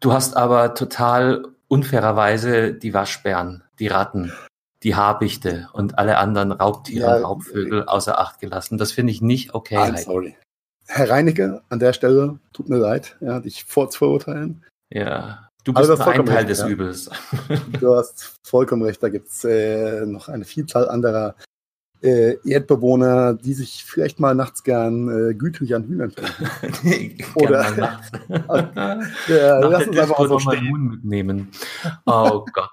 Du 0.00 0.12
hast 0.12 0.36
aber 0.36 0.74
total 0.74 1.46
unfairerweise 1.68 2.72
die 2.74 2.94
Waschbären, 2.94 3.64
die 3.78 3.88
Ratten, 3.88 4.32
die 4.82 4.94
Habichte 4.94 5.68
und 5.72 5.98
alle 5.98 6.18
anderen 6.18 6.52
Raubtiere 6.52 7.06
Ja, 7.06 7.16
und 7.16 7.24
Raubvögel 7.24 7.84
außer 7.84 8.18
Acht 8.18 8.38
gelassen. 8.40 8.78
Das 8.78 8.92
finde 8.92 9.12
ich 9.12 9.20
nicht 9.20 9.54
okay. 9.54 9.76
I'm 9.76 9.92
Heidi. 9.92 10.02
sorry. 10.02 10.36
Herr 10.88 11.10
Reinecke, 11.10 11.62
an 11.68 11.78
der 11.78 11.92
Stelle, 11.92 12.38
tut 12.52 12.68
mir 12.68 12.78
leid, 12.78 13.16
ja, 13.20 13.40
dich 13.40 13.64
vorzuverurteilen. 13.64 14.64
Ja, 14.90 15.48
du 15.64 15.72
bist 15.74 15.88
nur 15.88 16.06
ein 16.06 16.24
Teil 16.26 16.36
recht, 16.36 16.48
des 16.48 16.60
ja. 16.60 16.68
Übels. 16.68 17.10
Du 17.78 17.94
hast 17.94 18.38
vollkommen 18.42 18.82
recht, 18.82 19.02
da 19.02 19.08
gibt 19.10 19.28
es 19.28 19.44
äh, 19.44 20.06
noch 20.06 20.28
eine 20.28 20.44
Vielzahl 20.46 20.88
anderer 20.88 21.34
äh, 22.00 22.36
Erdbewohner, 22.48 23.34
die 23.34 23.52
sich 23.54 23.84
vielleicht 23.84 24.18
mal 24.20 24.34
nachts 24.34 24.62
gern 24.62 25.30
äh, 25.30 25.34
gütlich 25.34 25.74
an 25.74 25.84
Hühnern 25.84 26.12
finden. 26.12 27.24
Oder- 27.34 27.62
Gerne 27.74 27.76
mal 27.76 27.76
nachts. 27.76 28.10
Ja, 29.28 29.60
Nach 29.60 29.70
lass 29.70 29.86
uns 29.88 29.98
einfach 29.98 30.18
mal 30.18 30.28
so 30.28 30.38
stehen. 30.38 30.70
Huhn 30.70 30.88
mitnehmen. 30.88 31.48
Oh 32.06 32.44
Gott. 32.52 32.70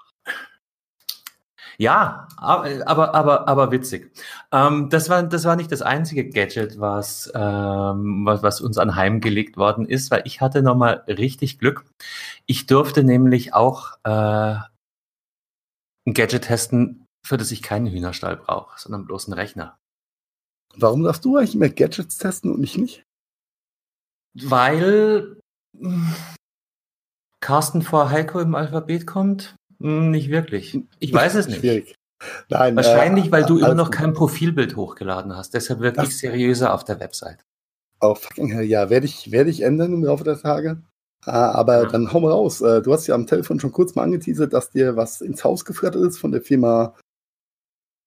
Ja, 1.78 2.28
aber, 2.36 2.86
aber, 2.86 3.14
aber, 3.14 3.48
aber 3.48 3.70
witzig. 3.70 4.10
Ähm, 4.52 4.88
das, 4.88 5.08
war, 5.08 5.22
das 5.22 5.44
war 5.44 5.56
nicht 5.56 5.70
das 5.70 5.82
einzige 5.82 6.28
Gadget, 6.28 6.80
was, 6.80 7.30
ähm, 7.34 8.24
was, 8.24 8.42
was 8.42 8.60
uns 8.60 8.78
anheimgelegt 8.78 9.56
worden 9.56 9.86
ist, 9.86 10.10
weil 10.10 10.22
ich 10.24 10.40
hatte 10.40 10.62
nochmal 10.62 11.04
richtig 11.06 11.58
Glück. 11.58 11.84
Ich 12.46 12.66
durfte 12.66 13.04
nämlich 13.04 13.52
auch 13.54 13.92
äh, 14.04 14.56
ein 16.06 16.14
Gadget 16.14 16.44
testen, 16.44 17.04
für 17.26 17.36
das 17.36 17.50
ich 17.50 17.62
keinen 17.62 17.88
Hühnerstall 17.88 18.36
brauche, 18.36 18.78
sondern 18.78 19.04
bloß 19.04 19.26
einen 19.26 19.34
Rechner. 19.34 19.76
Warum 20.76 21.02
darfst 21.02 21.24
du 21.24 21.36
eigentlich 21.36 21.54
immer 21.54 21.68
Gadgets 21.68 22.18
testen 22.18 22.54
und 22.54 22.62
ich 22.62 22.76
nicht? 22.76 23.02
Weil 24.34 25.40
mh, 25.72 26.14
Carsten 27.40 27.82
vor 27.82 28.10
Heiko 28.10 28.40
im 28.40 28.54
Alphabet 28.54 29.06
kommt? 29.06 29.56
Mh, 29.78 30.10
Nicht 30.10 30.30
wirklich. 30.30 30.78
Ich 30.98 31.12
weiß 31.12 31.34
es 31.34 31.48
nicht. 31.48 31.60
Schwierig. 31.60 31.94
Nein, 32.48 32.76
Wahrscheinlich, 32.76 33.26
äh, 33.26 33.32
weil 33.32 33.44
du 33.44 33.58
immer 33.58 33.74
noch 33.74 33.90
kein 33.90 34.14
Profilbild 34.14 34.76
hochgeladen 34.76 35.36
hast. 35.36 35.52
Deshalb 35.54 35.80
wirklich 35.80 36.16
seriöser 36.16 36.72
auf 36.72 36.82
der 36.84 36.98
Website. 37.00 37.44
Oh, 38.00 38.14
fucking 38.14 38.48
hell, 38.48 38.64
ja, 38.64 38.88
werde 38.90 39.06
ich, 39.06 39.30
werde 39.32 39.50
ich 39.50 39.62
ändern 39.62 39.92
im 39.92 40.04
Laufe 40.04 40.24
der 40.24 40.40
Tage. 40.40 40.82
Äh, 41.26 41.30
aber 41.30 41.82
Ja. 41.82 41.88
dann 41.88 42.12
hau 42.12 42.20
mal 42.20 42.30
raus. 42.32 42.60
Äh, 42.62 42.80
du 42.82 42.92
hast 42.92 43.06
ja 43.06 43.14
am 43.14 43.26
Telefon 43.26 43.60
schon 43.60 43.72
kurz 43.72 43.94
mal 43.94 44.04
angeteasert, 44.04 44.52
dass 44.52 44.70
dir 44.70 44.96
was 44.96 45.20
ins 45.20 45.44
Haus 45.44 45.64
geflattert 45.64 46.02
ist 46.04 46.18
von 46.18 46.32
der 46.32 46.40
Firma 46.42 46.94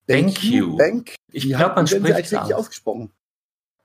Thank 0.08 0.44
you. 0.44 0.76
Bank. 0.78 1.14
Ich 1.32 1.48
glaube, 1.48 1.76
man 1.76 1.86
spricht 1.88 2.20
es 2.20 2.34
aus. 2.34 2.52
ausgesprochen. 2.52 3.12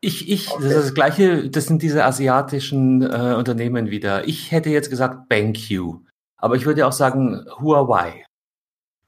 Ich, 0.00 0.30
ich, 0.30 0.50
okay. 0.50 0.62
das 0.62 0.72
ist 0.72 0.84
das 0.84 0.94
gleiche, 0.94 1.48
das 1.50 1.66
sind 1.66 1.82
diese 1.82 2.04
asiatischen 2.04 3.02
äh, 3.02 3.34
Unternehmen 3.36 3.90
wieder. 3.90 4.26
Ich 4.28 4.50
hätte 4.52 4.70
jetzt 4.70 4.90
gesagt 4.90 5.28
BenQ, 5.28 6.00
aber 6.44 6.56
ich 6.56 6.66
würde 6.66 6.86
auch 6.86 6.92
sagen 6.92 7.46
Huawei. 7.58 8.26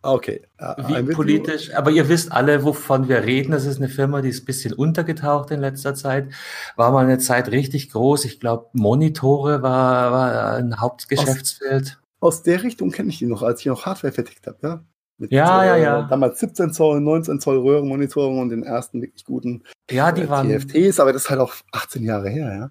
Okay. 0.00 0.46
Wie 0.86 1.02
politisch, 1.12 1.74
aber 1.74 1.90
ihr 1.90 2.08
wisst 2.08 2.32
alle, 2.32 2.64
wovon 2.64 3.10
wir 3.10 3.24
reden. 3.24 3.50
Das 3.50 3.66
ist 3.66 3.76
eine 3.76 3.90
Firma, 3.90 4.22
die 4.22 4.30
ist 4.30 4.44
ein 4.44 4.46
bisschen 4.46 4.72
untergetaucht 4.72 5.50
in 5.50 5.60
letzter 5.60 5.94
Zeit. 5.94 6.32
War 6.76 6.92
mal 6.92 7.04
eine 7.04 7.18
Zeit 7.18 7.50
richtig 7.50 7.90
groß. 7.90 8.24
Ich 8.24 8.40
glaube, 8.40 8.70
Monitore 8.72 9.60
war, 9.60 10.12
war 10.12 10.54
ein 10.54 10.80
Hauptgeschäftsfeld. 10.80 11.98
Aus, 12.20 12.36
aus 12.36 12.42
der 12.42 12.62
Richtung 12.62 12.90
kenne 12.90 13.10
ich 13.10 13.18
die 13.18 13.26
noch, 13.26 13.42
als 13.42 13.60
ich 13.60 13.66
noch 13.66 13.84
Hardware 13.84 14.14
vertickt 14.14 14.46
habe, 14.46 14.58
ja? 14.62 14.84
Mit, 15.18 15.32
ja, 15.32 15.62
äh, 15.62 15.66
ja, 15.66 15.76
ja. 15.76 16.02
Damals 16.02 16.38
17 16.40 16.72
Zoll, 16.72 17.00
19 17.00 17.40
Zoll 17.40 17.58
Röhrenmonitoren 17.58 18.38
und 18.38 18.50
den 18.50 18.62
ersten 18.62 19.00
wirklich 19.00 19.24
guten 19.24 19.62
ja, 19.90 20.12
die 20.12 20.22
äh, 20.22 20.28
waren, 20.28 20.48
TFTs, 20.48 21.00
aber 21.00 21.12
das 21.12 21.24
ist 21.24 21.30
halt 21.30 21.40
auch 21.40 21.54
18 21.72 22.04
Jahre 22.04 22.28
her, 22.28 22.70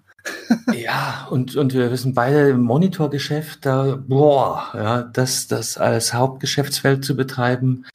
ja. 0.68 0.72
ja, 0.74 1.28
und, 1.30 1.56
und 1.56 1.74
wir 1.74 1.90
wissen 1.90 2.14
beide 2.14 2.50
im 2.50 2.62
Monitorgeschäft, 2.62 3.66
da, 3.66 3.98
boah, 4.06 4.70
ja, 4.74 5.02
das, 5.02 5.48
das 5.48 5.76
als 5.76 6.14
Hauptgeschäftsfeld 6.14 7.04
zu 7.04 7.16
betreiben, 7.16 7.86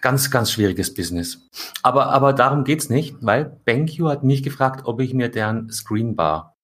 ganz, 0.00 0.30
ganz 0.30 0.50
schwieriges 0.50 0.92
Business. 0.92 1.48
Aber, 1.82 2.06
aber 2.06 2.32
darum 2.32 2.64
geht's 2.64 2.90
nicht, 2.90 3.16
weil 3.20 3.44
BenQ 3.64 4.00
hat 4.04 4.24
mich 4.24 4.42
gefragt, 4.42 4.86
ob 4.86 5.00
ich 5.00 5.14
mir 5.14 5.28
deren 5.28 5.70
Screenbar 5.70 6.56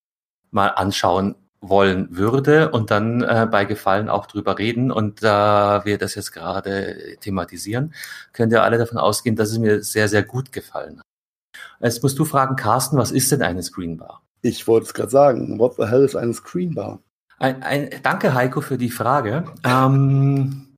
mal 0.51 0.68
anschauen 0.68 1.37
wollen 1.69 2.17
würde 2.17 2.71
und 2.71 2.91
dann 2.91 3.23
äh, 3.23 3.47
bei 3.51 3.65
Gefallen 3.65 4.09
auch 4.09 4.27
drüber 4.27 4.59
reden. 4.59 4.91
Und 4.91 5.23
da 5.23 5.83
wir 5.85 5.99
das 5.99 6.15
jetzt 6.15 6.33
gerade 6.33 7.17
thematisieren, 7.21 7.95
könnt 8.33 8.53
ihr 8.53 8.62
alle 8.62 8.79
davon 8.79 8.99
ausgehen, 8.99 9.37
dass 9.37 9.51
es 9.51 9.59
mir 9.59 9.83
sehr, 9.83 10.09
sehr 10.09 10.23
gut 10.23 10.53
gefallen 10.53 10.99
hat. 10.99 11.05
Jetzt 11.81 12.03
musst 12.03 12.19
du 12.19 12.25
fragen, 12.25 12.57
Carsten, 12.57 12.97
was 12.97 13.11
ist 13.11 13.31
denn 13.33 13.43
eine 13.43 13.62
Screenbar? 13.62 14.23
Ich 14.43 14.67
wollte 14.67 14.87
es 14.87 14.95
gerade 14.95 15.11
sagen. 15.11 15.59
What 15.59 15.77
the 15.77 15.87
hell 15.87 16.05
ist 16.05 16.17
eine 16.17 16.35
Screenbar? 16.35 17.01
Ein, 17.39 17.62
ein, 17.62 17.91
danke, 18.03 18.35
Heiko, 18.35 18.61
für 18.61 18.79
die 18.79 18.91
Frage. 18.91 19.45
Ähm, 19.65 20.77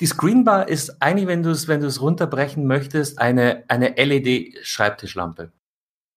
die 0.00 0.06
Screenbar 0.06 0.68
ist 0.68 1.02
eigentlich, 1.02 1.26
wenn 1.26 1.42
du 1.42 1.50
es 1.50 1.68
wenn 1.68 1.82
runterbrechen 1.84 2.66
möchtest, 2.66 3.18
eine, 3.18 3.64
eine 3.68 3.94
LED-Schreibtischlampe. 3.96 5.52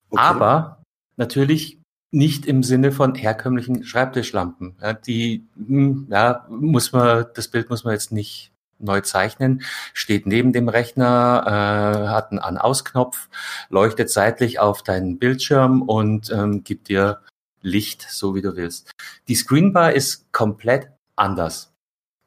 Okay. 0.10 0.22
Aber 0.22 0.84
natürlich 1.18 1.79
nicht 2.12 2.46
im 2.46 2.64
Sinne 2.64 2.92
von 2.92 3.16
herkömmlichen 3.16 3.84
Schreibtischlampen. 3.84 4.76
Ja, 4.82 4.94
die, 4.94 5.48
hm, 5.56 6.08
ja, 6.10 6.46
muss 6.50 6.92
man, 6.92 7.26
das 7.36 7.48
Bild 7.48 7.70
muss 7.70 7.84
man 7.84 7.94
jetzt 7.94 8.12
nicht 8.12 8.52
neu 8.80 9.02
zeichnen, 9.02 9.62
steht 9.94 10.26
neben 10.26 10.54
dem 10.54 10.70
Rechner, 10.70 11.44
äh, 11.46 12.08
hat 12.08 12.32
einen 12.32 12.40
An-Aus-Knopf, 12.40 13.30
leuchtet 13.70 14.10
seitlich 14.10 14.60
auf 14.60 14.84
deinen 14.84 15.20
Bildschirm 15.20 15.82
und 15.82 16.32
ähm, 16.32 16.64
gibt 16.64 16.88
dir 16.88 17.20
Licht, 17.62 18.08
so 18.10 18.36
wie 18.36 18.42
du 18.42 18.56
willst. 18.56 18.92
Die 19.28 19.36
Screenbar 19.36 19.94
ist 19.94 20.32
komplett 20.32 20.90
anders. 21.18 21.74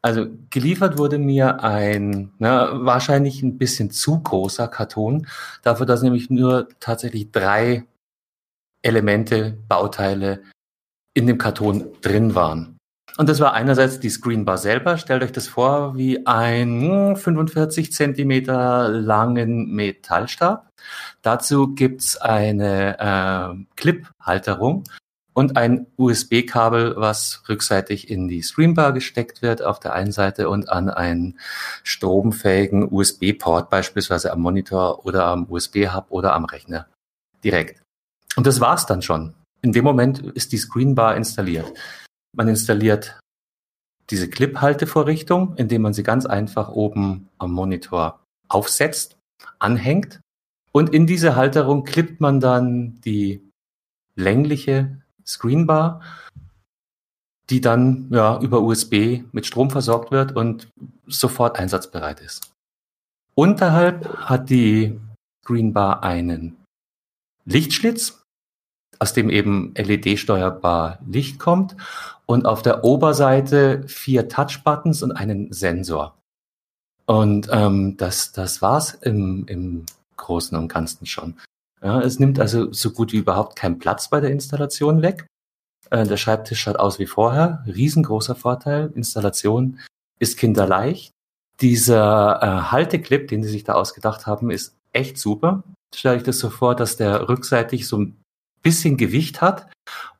Also 0.02 0.26
geliefert 0.50 0.98
wurde 0.98 1.18
mir 1.18 1.62
ein 1.62 2.32
na, 2.38 2.84
wahrscheinlich 2.84 3.42
ein 3.42 3.56
bisschen 3.56 3.90
zu 3.90 4.20
großer 4.20 4.68
Karton, 4.68 5.28
dafür, 5.62 5.86
dass 5.86 6.02
nämlich 6.02 6.28
nur 6.28 6.68
tatsächlich 6.80 7.30
drei 7.30 7.86
Elemente, 8.82 9.56
Bauteile 9.68 10.42
in 11.14 11.26
dem 11.26 11.38
Karton 11.38 11.92
drin 12.00 12.34
waren. 12.34 12.78
Und 13.18 13.28
das 13.28 13.40
war 13.40 13.52
einerseits 13.52 14.00
die 14.00 14.08
Screenbar 14.08 14.56
selber. 14.56 14.96
Stellt 14.96 15.22
euch 15.22 15.32
das 15.32 15.46
vor 15.46 15.96
wie 15.96 16.26
ein 16.26 17.14
45 17.16 17.86
hm, 17.86 17.92
Zentimeter 17.92 18.88
langen 18.88 19.70
Metallstab. 19.74 20.70
Dazu 21.20 21.74
gibt's 21.74 22.16
eine 22.16 22.98
äh, 22.98 23.64
Clip-Halterung 23.76 24.84
und 25.34 25.56
ein 25.56 25.86
USB-Kabel, 25.96 26.94
was 26.96 27.42
rückseitig 27.48 28.10
in 28.10 28.28
die 28.28 28.42
Screenbar 28.42 28.92
gesteckt 28.92 29.42
wird 29.42 29.62
auf 29.62 29.78
der 29.78 29.92
einen 29.92 30.12
Seite 30.12 30.48
und 30.48 30.70
an 30.70 30.88
einen 30.88 31.38
stromfähigen 31.82 32.90
USB-Port 32.90 33.68
beispielsweise 33.68 34.32
am 34.32 34.40
Monitor 34.40 35.04
oder 35.04 35.26
am 35.26 35.50
USB-Hub 35.50 36.06
oder 36.08 36.34
am 36.34 36.44
Rechner 36.46 36.86
direkt. 37.44 37.81
Und 38.36 38.46
das 38.46 38.60
war's 38.60 38.86
dann 38.86 39.02
schon. 39.02 39.34
In 39.60 39.72
dem 39.72 39.84
Moment 39.84 40.20
ist 40.20 40.52
die 40.52 40.58
Screenbar 40.58 41.16
installiert. 41.16 41.72
Man 42.34 42.48
installiert 42.48 43.20
diese 44.10 44.28
Clip-Haltevorrichtung, 44.28 45.56
indem 45.56 45.82
man 45.82 45.92
sie 45.92 46.02
ganz 46.02 46.26
einfach 46.26 46.70
oben 46.70 47.28
am 47.38 47.52
Monitor 47.52 48.20
aufsetzt, 48.48 49.16
anhängt 49.58 50.20
und 50.72 50.92
in 50.94 51.06
diese 51.06 51.36
Halterung 51.36 51.84
klippt 51.84 52.20
man 52.20 52.40
dann 52.40 53.00
die 53.02 53.46
längliche 54.16 55.02
Screenbar, 55.24 56.00
die 57.50 57.60
dann 57.60 58.08
ja 58.10 58.40
über 58.40 58.62
USB 58.62 59.22
mit 59.32 59.46
Strom 59.46 59.70
versorgt 59.70 60.10
wird 60.10 60.34
und 60.34 60.68
sofort 61.06 61.58
einsatzbereit 61.58 62.20
ist. 62.20 62.50
Unterhalb 63.34 64.08
hat 64.16 64.50
die 64.50 64.98
Screenbar 65.44 66.02
einen 66.02 66.56
Lichtschlitz, 67.44 68.21
aus 69.02 69.12
dem 69.12 69.30
eben 69.30 69.74
LED-steuerbar 69.74 71.00
Licht 71.04 71.40
kommt 71.40 71.76
und 72.24 72.46
auf 72.46 72.62
der 72.62 72.84
Oberseite 72.84 73.82
vier 73.88 74.28
Touch-Buttons 74.28 75.02
und 75.02 75.10
einen 75.10 75.52
Sensor. 75.52 76.16
Und 77.04 77.48
ähm, 77.50 77.96
das, 77.96 78.30
das 78.30 78.62
war's 78.62 78.94
im, 78.94 79.44
im 79.48 79.86
Großen 80.16 80.56
und 80.56 80.68
Ganzen 80.68 81.06
schon. 81.06 81.34
Ja, 81.82 82.00
es 82.00 82.20
nimmt 82.20 82.38
also 82.38 82.72
so 82.72 82.92
gut 82.92 83.12
wie 83.12 83.16
überhaupt 83.16 83.56
keinen 83.56 83.80
Platz 83.80 84.08
bei 84.08 84.20
der 84.20 84.30
Installation 84.30 85.02
weg. 85.02 85.26
Äh, 85.90 86.06
der 86.06 86.16
Schreibtisch 86.16 86.60
schaut 86.60 86.76
aus 86.76 87.00
wie 87.00 87.06
vorher. 87.06 87.64
Riesengroßer 87.66 88.36
Vorteil. 88.36 88.92
Installation 88.94 89.80
ist 90.20 90.38
kinderleicht. 90.38 91.10
Dieser 91.60 92.40
äh, 92.40 92.70
Halteclip, 92.70 93.26
den 93.26 93.42
sie 93.42 93.50
sich 93.50 93.64
da 93.64 93.72
ausgedacht 93.72 94.28
haben, 94.28 94.52
ist 94.52 94.76
echt 94.92 95.18
super. 95.18 95.64
Stelle 95.92 96.18
ich 96.18 96.22
das 96.22 96.38
so 96.38 96.50
vor, 96.50 96.76
dass 96.76 96.96
der 96.96 97.28
rückseitig 97.28 97.88
so 97.88 97.98
ein 97.98 98.21
bisschen 98.62 98.96
Gewicht 98.96 99.40
hat 99.40 99.70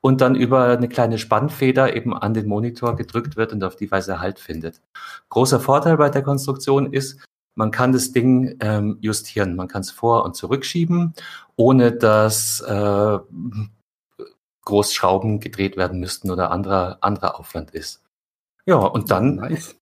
und 0.01 0.21
dann 0.21 0.35
über 0.35 0.65
eine 0.65 0.89
kleine 0.89 1.19
Spannfeder 1.19 1.95
eben 1.95 2.15
an 2.15 2.35
den 2.35 2.49
Monitor 2.49 2.97
gedrückt 2.97 3.37
wird 3.37 3.53
und 3.53 3.63
auf 3.65 3.77
die 3.77 3.91
Weise 3.91 4.21
Halt 4.21 4.39
findet. 4.39 4.81
Großer 5.29 5.61
Vorteil 5.61 5.97
bei 5.97 6.11
der 6.11 6.23
Konstruktion 6.23 6.93
ist, 6.93 7.25
man 7.55 7.71
kann 7.71 7.93
das 7.93 8.13
Ding 8.13 8.57
ähm, 8.61 8.99
justieren. 9.01 9.57
Man 9.57 9.69
kann 9.69 9.83
es 9.83 9.91
vor- 9.91 10.25
und 10.25 10.37
zurückschieben, 10.37 11.15
ohne 11.57 11.93
dass 11.93 12.61
äh, 12.61 13.19
Großschrauben 14.65 15.41
gedreht 15.41 15.77
werden 15.77 16.01
müssten 16.01 16.31
oder 16.31 16.51
anderer, 16.51 16.99
anderer 17.01 17.39
Aufwand 17.39 17.73
ist. 17.73 18.03
Ja, 18.65 18.77
und 18.77 19.11
dann 19.11 19.37
nice. 19.37 19.77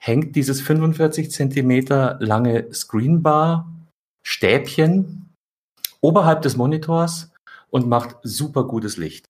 hängt 0.00 0.36
dieses 0.36 0.60
45 0.60 1.30
Zentimeter 1.30 2.16
lange 2.20 2.72
Screenbar 2.72 3.68
Stäbchen 4.24 5.34
oberhalb 6.00 6.42
des 6.42 6.56
Monitors 6.56 7.31
und 7.72 7.88
macht 7.88 8.16
super 8.22 8.64
gutes 8.64 8.96
Licht. 8.96 9.26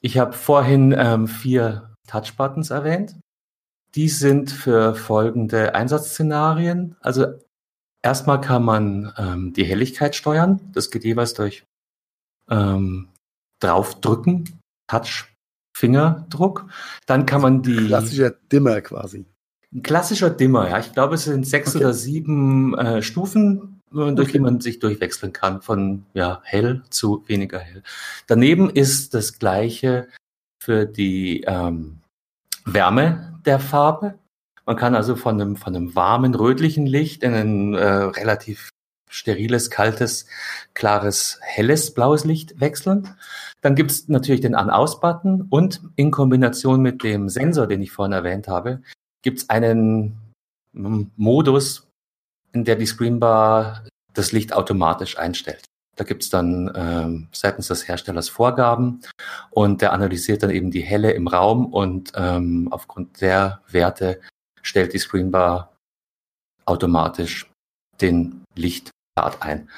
Ich 0.00 0.18
habe 0.18 0.32
vorhin 0.32 0.94
ähm, 0.96 1.26
vier 1.28 1.94
Touchbuttons 2.08 2.70
erwähnt. 2.70 3.16
Die 3.94 4.08
sind 4.08 4.50
für 4.50 4.94
folgende 4.94 5.74
Einsatzszenarien. 5.74 6.96
Also 7.00 7.26
erstmal 8.02 8.40
kann 8.40 8.64
man 8.64 9.12
ähm, 9.18 9.52
die 9.52 9.64
Helligkeit 9.64 10.14
steuern. 10.14 10.60
Das 10.72 10.90
geht 10.90 11.04
jeweils 11.04 11.34
durch 11.34 11.64
ähm, 12.48 13.08
draufdrücken, 13.60 14.58
Touch, 14.88 15.26
Fingerdruck. 15.76 16.66
Dann 17.06 17.26
kann 17.26 17.42
man 17.42 17.62
die. 17.62 17.86
Klassischer 17.86 18.30
Dimmer 18.30 18.80
quasi. 18.80 19.26
klassischer 19.82 20.30
Dimmer, 20.30 20.68
ja. 20.68 20.78
Ich 20.78 20.92
glaube, 20.92 21.16
es 21.16 21.24
sind 21.24 21.46
sechs 21.46 21.74
okay. 21.74 21.84
oder 21.84 21.94
sieben 21.94 22.76
äh, 22.78 23.02
Stufen 23.02 23.81
durch 23.92 24.18
okay. 24.18 24.32
die 24.32 24.38
man 24.38 24.60
sich 24.60 24.78
durchwechseln 24.78 25.32
kann 25.32 25.62
von 25.62 26.04
ja, 26.14 26.40
hell 26.44 26.82
zu 26.90 27.24
weniger 27.26 27.58
hell. 27.58 27.82
Daneben 28.26 28.70
ist 28.70 29.14
das 29.14 29.38
gleiche 29.38 30.08
für 30.62 30.86
die 30.86 31.42
ähm, 31.46 32.00
Wärme 32.64 33.38
der 33.44 33.58
Farbe. 33.58 34.18
Man 34.64 34.76
kann 34.76 34.94
also 34.94 35.16
von 35.16 35.40
einem, 35.40 35.56
von 35.56 35.74
einem 35.74 35.94
warmen, 35.94 36.34
rötlichen 36.34 36.86
Licht 36.86 37.22
in 37.22 37.34
ein 37.34 37.74
äh, 37.74 37.84
relativ 37.84 38.70
steriles, 39.10 39.70
kaltes, 39.70 40.26
klares, 40.74 41.38
helles, 41.42 41.92
blaues 41.92 42.24
Licht 42.24 42.60
wechseln. 42.60 43.14
Dann 43.60 43.74
gibt 43.74 43.90
es 43.90 44.08
natürlich 44.08 44.40
den 44.40 44.54
An-Aus-Button 44.54 45.48
und 45.50 45.82
in 45.96 46.10
Kombination 46.10 46.80
mit 46.80 47.02
dem 47.02 47.28
Sensor, 47.28 47.66
den 47.66 47.82
ich 47.82 47.92
vorhin 47.92 48.12
erwähnt 48.12 48.48
habe, 48.48 48.82
gibt 49.22 49.38
es 49.38 49.50
einen 49.50 50.18
Modus, 50.72 51.88
in 52.52 52.64
der 52.64 52.76
die 52.76 52.86
Screenbar 52.86 53.84
das 54.14 54.32
Licht 54.32 54.52
automatisch 54.52 55.18
einstellt. 55.18 55.64
Da 55.96 56.04
gibt's 56.04 56.30
dann 56.30 56.72
ähm, 56.74 57.28
seitens 57.32 57.68
des 57.68 57.86
Herstellers 57.86 58.28
Vorgaben 58.28 59.02
und 59.50 59.82
der 59.82 59.92
analysiert 59.92 60.42
dann 60.42 60.50
eben 60.50 60.70
die 60.70 60.80
Helle 60.80 61.12
im 61.12 61.28
Raum 61.28 61.66
und 61.66 62.12
ähm, 62.14 62.68
aufgrund 62.70 63.20
der 63.20 63.60
Werte 63.68 64.20
stellt 64.62 64.94
die 64.94 64.98
Screenbar 64.98 65.76
automatisch 66.64 67.50
den 68.00 68.44
Lichtpfad 68.54 69.40
ein. 69.40 69.68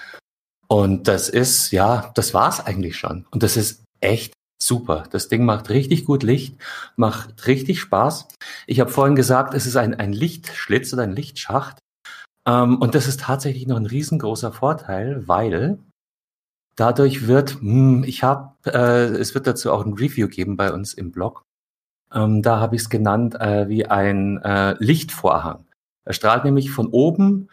Und 0.69 1.09
das 1.09 1.29
ist, 1.29 1.73
ja, 1.73 2.13
das 2.15 2.33
war's 2.33 2.65
eigentlich 2.65 2.97
schon. 2.97 3.27
Und 3.31 3.43
das 3.43 3.57
ist 3.57 3.83
echt 4.01 4.35
super. 4.63 5.05
Das 5.11 5.29
Ding 5.29 5.45
macht 5.45 5.69
richtig 5.69 6.05
gut 6.05 6.23
Licht, 6.23 6.57
macht 6.97 7.47
richtig 7.47 7.81
Spaß. 7.81 8.29
Ich 8.67 8.81
habe 8.81 8.91
vorhin 8.91 9.17
gesagt, 9.17 9.55
es 9.55 9.67
ist 9.67 9.77
ein, 9.77 9.95
ein 9.95 10.13
Lichtschlitz 10.13 10.93
oder 10.93 11.03
ein 11.03 11.15
Lichtschacht. 11.15 11.79
Ähm, 12.47 12.79
und 12.79 12.95
das 12.95 13.07
ist 13.07 13.21
tatsächlich 13.21 13.67
noch 13.67 13.77
ein 13.77 13.87
riesengroßer 13.87 14.53
Vorteil, 14.53 15.27
weil 15.27 15.79
dadurch 16.77 17.27
wird, 17.27 17.61
hm, 17.61 18.05
ich 18.05 18.23
habe, 18.23 18.55
äh, 18.67 19.07
es 19.17 19.35
wird 19.35 19.47
dazu 19.47 19.73
auch 19.73 19.85
ein 19.85 19.95
Review 19.95 20.29
geben 20.29 20.57
bei 20.57 20.73
uns 20.73 20.95
im 20.95 21.11
Blog. 21.11 21.45
Ähm, 22.13 22.43
da 22.43 22.61
habe 22.61 22.77
ich 22.77 22.83
es 22.83 22.91
genannt 22.91 23.35
äh, 23.41 23.69
wie 23.69 23.87
ein 23.87 24.41
äh, 24.43 24.77
Lichtvorhang. 24.79 25.65
Er 26.05 26.13
strahlt 26.13 26.45
nämlich 26.45 26.71
von 26.71 26.89
oben 26.89 27.49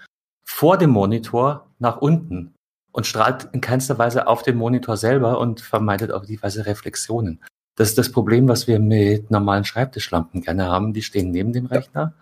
vor 0.45 0.77
dem 0.77 0.91
Monitor 0.91 1.67
nach 1.79 1.97
unten 1.97 2.53
und 2.91 3.07
strahlt 3.07 3.49
in 3.53 3.61
keinster 3.61 3.97
Weise 3.97 4.27
auf 4.27 4.43
den 4.43 4.57
Monitor 4.57 4.97
selber 4.97 5.39
und 5.39 5.61
vermeidet 5.61 6.11
auf 6.11 6.25
die 6.25 6.41
Weise 6.41 6.65
Reflexionen. 6.65 7.39
Das 7.77 7.89
ist 7.89 7.97
das 7.97 8.11
Problem, 8.11 8.47
was 8.49 8.67
wir 8.67 8.79
mit 8.79 9.31
normalen 9.31 9.63
Schreibtischlampen 9.63 10.41
gerne 10.41 10.65
haben. 10.65 10.93
Die 10.93 11.01
stehen 11.01 11.31
neben 11.31 11.53
dem 11.53 11.67
Rechner, 11.67 12.13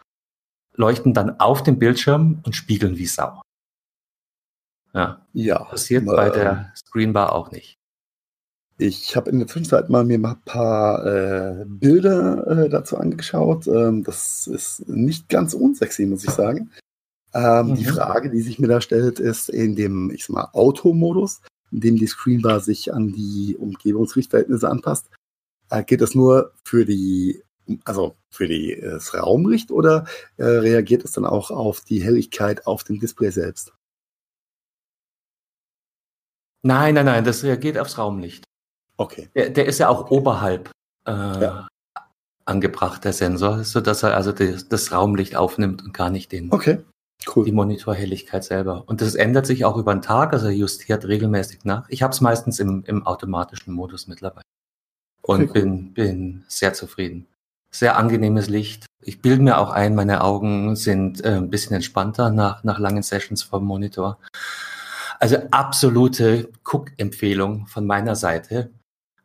leuchten 0.76 1.14
dann 1.14 1.40
auf 1.40 1.64
dem 1.64 1.80
Bildschirm 1.80 2.42
und 2.44 2.56
spiegeln 2.56 2.98
wie 2.98 3.08
Sau. 3.08 3.42
Ja. 4.94 5.26
ja 5.34 5.64
Passiert 5.66 6.04
äh, 6.04 6.06
bei 6.06 6.30
der 6.30 6.74
Screenbar 6.76 7.34
auch 7.34 7.52
nicht. 7.52 7.76
Ich 8.78 9.16
habe 9.18 9.30
in 9.30 9.40
der 9.40 9.48
Zwischenzeit 9.48 9.90
mal 9.90 10.06
mir 10.06 10.18
mal 10.18 10.32
ein 10.32 10.42
paar 10.46 11.06
äh, 11.06 11.66
Bilder 11.68 12.48
äh, 12.48 12.70
dazu 12.70 12.98
angeschaut. 12.98 13.68
Ähm, 13.68 14.06
das 14.06 14.48
ist 14.48 14.88
nicht 14.88 15.28
ganz 15.28 15.54
unsexy, 15.54 16.06
muss 16.06 16.24
ich 16.24 16.32
sagen. 16.32 16.72
Ähm, 17.34 17.68
mhm. 17.68 17.76
Die 17.76 17.86
Frage, 17.86 18.30
die 18.30 18.42
sich 18.42 18.58
mir 18.58 18.68
da 18.68 18.80
stellt, 18.80 19.20
ist 19.20 19.50
in 19.50 19.76
dem, 19.76 20.12
ich 20.12 20.26
sag 20.26 20.34
mal, 20.34 20.50
Automodus, 20.54 21.42
in 21.72 21.82
dem 21.82 21.98
die 21.98 22.08
Screenbar 22.08 22.62
sich 22.62 22.94
an 22.94 23.12
die 23.12 23.58
Umgebungsrichtverhältnisse 23.60 24.70
anpasst. 24.70 25.10
Äh, 25.70 25.84
geht 25.84 26.02
das 26.02 26.16
nur 26.16 26.54
für 26.64 26.86
die, 26.86 27.44
also 27.86 28.16
für 28.30 28.48
die, 28.48 28.80
das 28.82 29.14
Raumlicht 29.14 29.72
oder 29.72 30.06
äh, 30.38 30.44
reagiert 30.44 31.04
es 31.04 31.12
dann 31.12 31.26
auch 31.26 31.52
auf 31.52 31.82
die 31.82 32.02
Helligkeit 32.02 32.68
auf 32.68 32.84
dem 32.84 33.00
Display 33.00 33.32
selbst? 33.32 33.74
Nein, 36.62 36.96
nein, 36.96 37.06
nein, 37.06 37.24
das 37.24 37.44
reagiert 37.44 37.78
aufs 37.78 37.98
Raumlicht. 37.98 38.44
Okay. 38.98 39.30
Der, 39.34 39.50
der 39.50 39.66
ist 39.66 39.80
ja 39.80 39.88
auch 39.88 40.12
oberhalb 40.12 40.72
äh, 41.06 41.12
ja. 41.12 41.68
angebracht, 42.46 43.06
der 43.06 43.14
Sensor, 43.14 43.64
sodass 43.64 44.04
er 44.04 44.16
also 44.16 44.34
das, 44.34 44.68
das, 44.68 44.92
Raumlicht 44.92 45.38
aufnimmt 45.38 45.82
und 45.84 45.94
gar 45.94 46.10
nicht 46.10 46.34
den, 46.34 46.52
okay. 46.52 46.80
cool. 47.34 47.46
die 47.46 47.54
Monitorhelligkeit 47.54 48.44
selber. 48.44 48.84
Und 48.88 49.00
das 49.00 49.16
ändert 49.16 49.46
sich 49.46 49.64
auch 49.64 49.78
über 49.78 49.96
den 49.96 50.02
Tag, 50.02 50.34
also 50.34 50.48
er 50.48 50.54
justiert 50.54 51.06
regelmäßig 51.06 51.64
nach. 51.64 51.88
Ich 51.88 52.04
habe 52.04 52.12
es 52.12 52.20
meistens 52.20 52.60
im, 52.60 52.84
im 52.86 53.08
automatischen 53.08 53.74
Modus 53.74 54.08
mittlerweile. 54.08 54.44
Und 55.22 55.50
okay, 55.50 55.62
bin, 55.62 55.94
bin 55.94 56.46
sehr 56.50 56.74
zufrieden. 56.74 57.26
Sehr 57.72 57.98
angenehmes 57.98 58.50
Licht. 58.50 58.86
Ich 59.02 59.22
bilde 59.22 59.44
mir 59.44 59.58
auch 59.60 59.70
ein, 59.70 59.96
meine 59.96 60.24
Augen 60.24 60.76
sind 60.76 61.24
äh, 61.24 61.36
ein 61.36 61.50
bisschen 61.50 61.76
entspannter 61.76 62.32
nach, 62.32 62.64
nach 62.64 62.80
langen 62.80 63.04
Sessions 63.04 63.44
vom 63.44 63.64
Monitor. 63.64 64.20
Also 65.20 65.38
absolute 65.52 66.50
Cook-Empfehlung 66.64 67.68
von 67.68 67.86
meiner 67.86 68.16
Seite. 68.16 68.72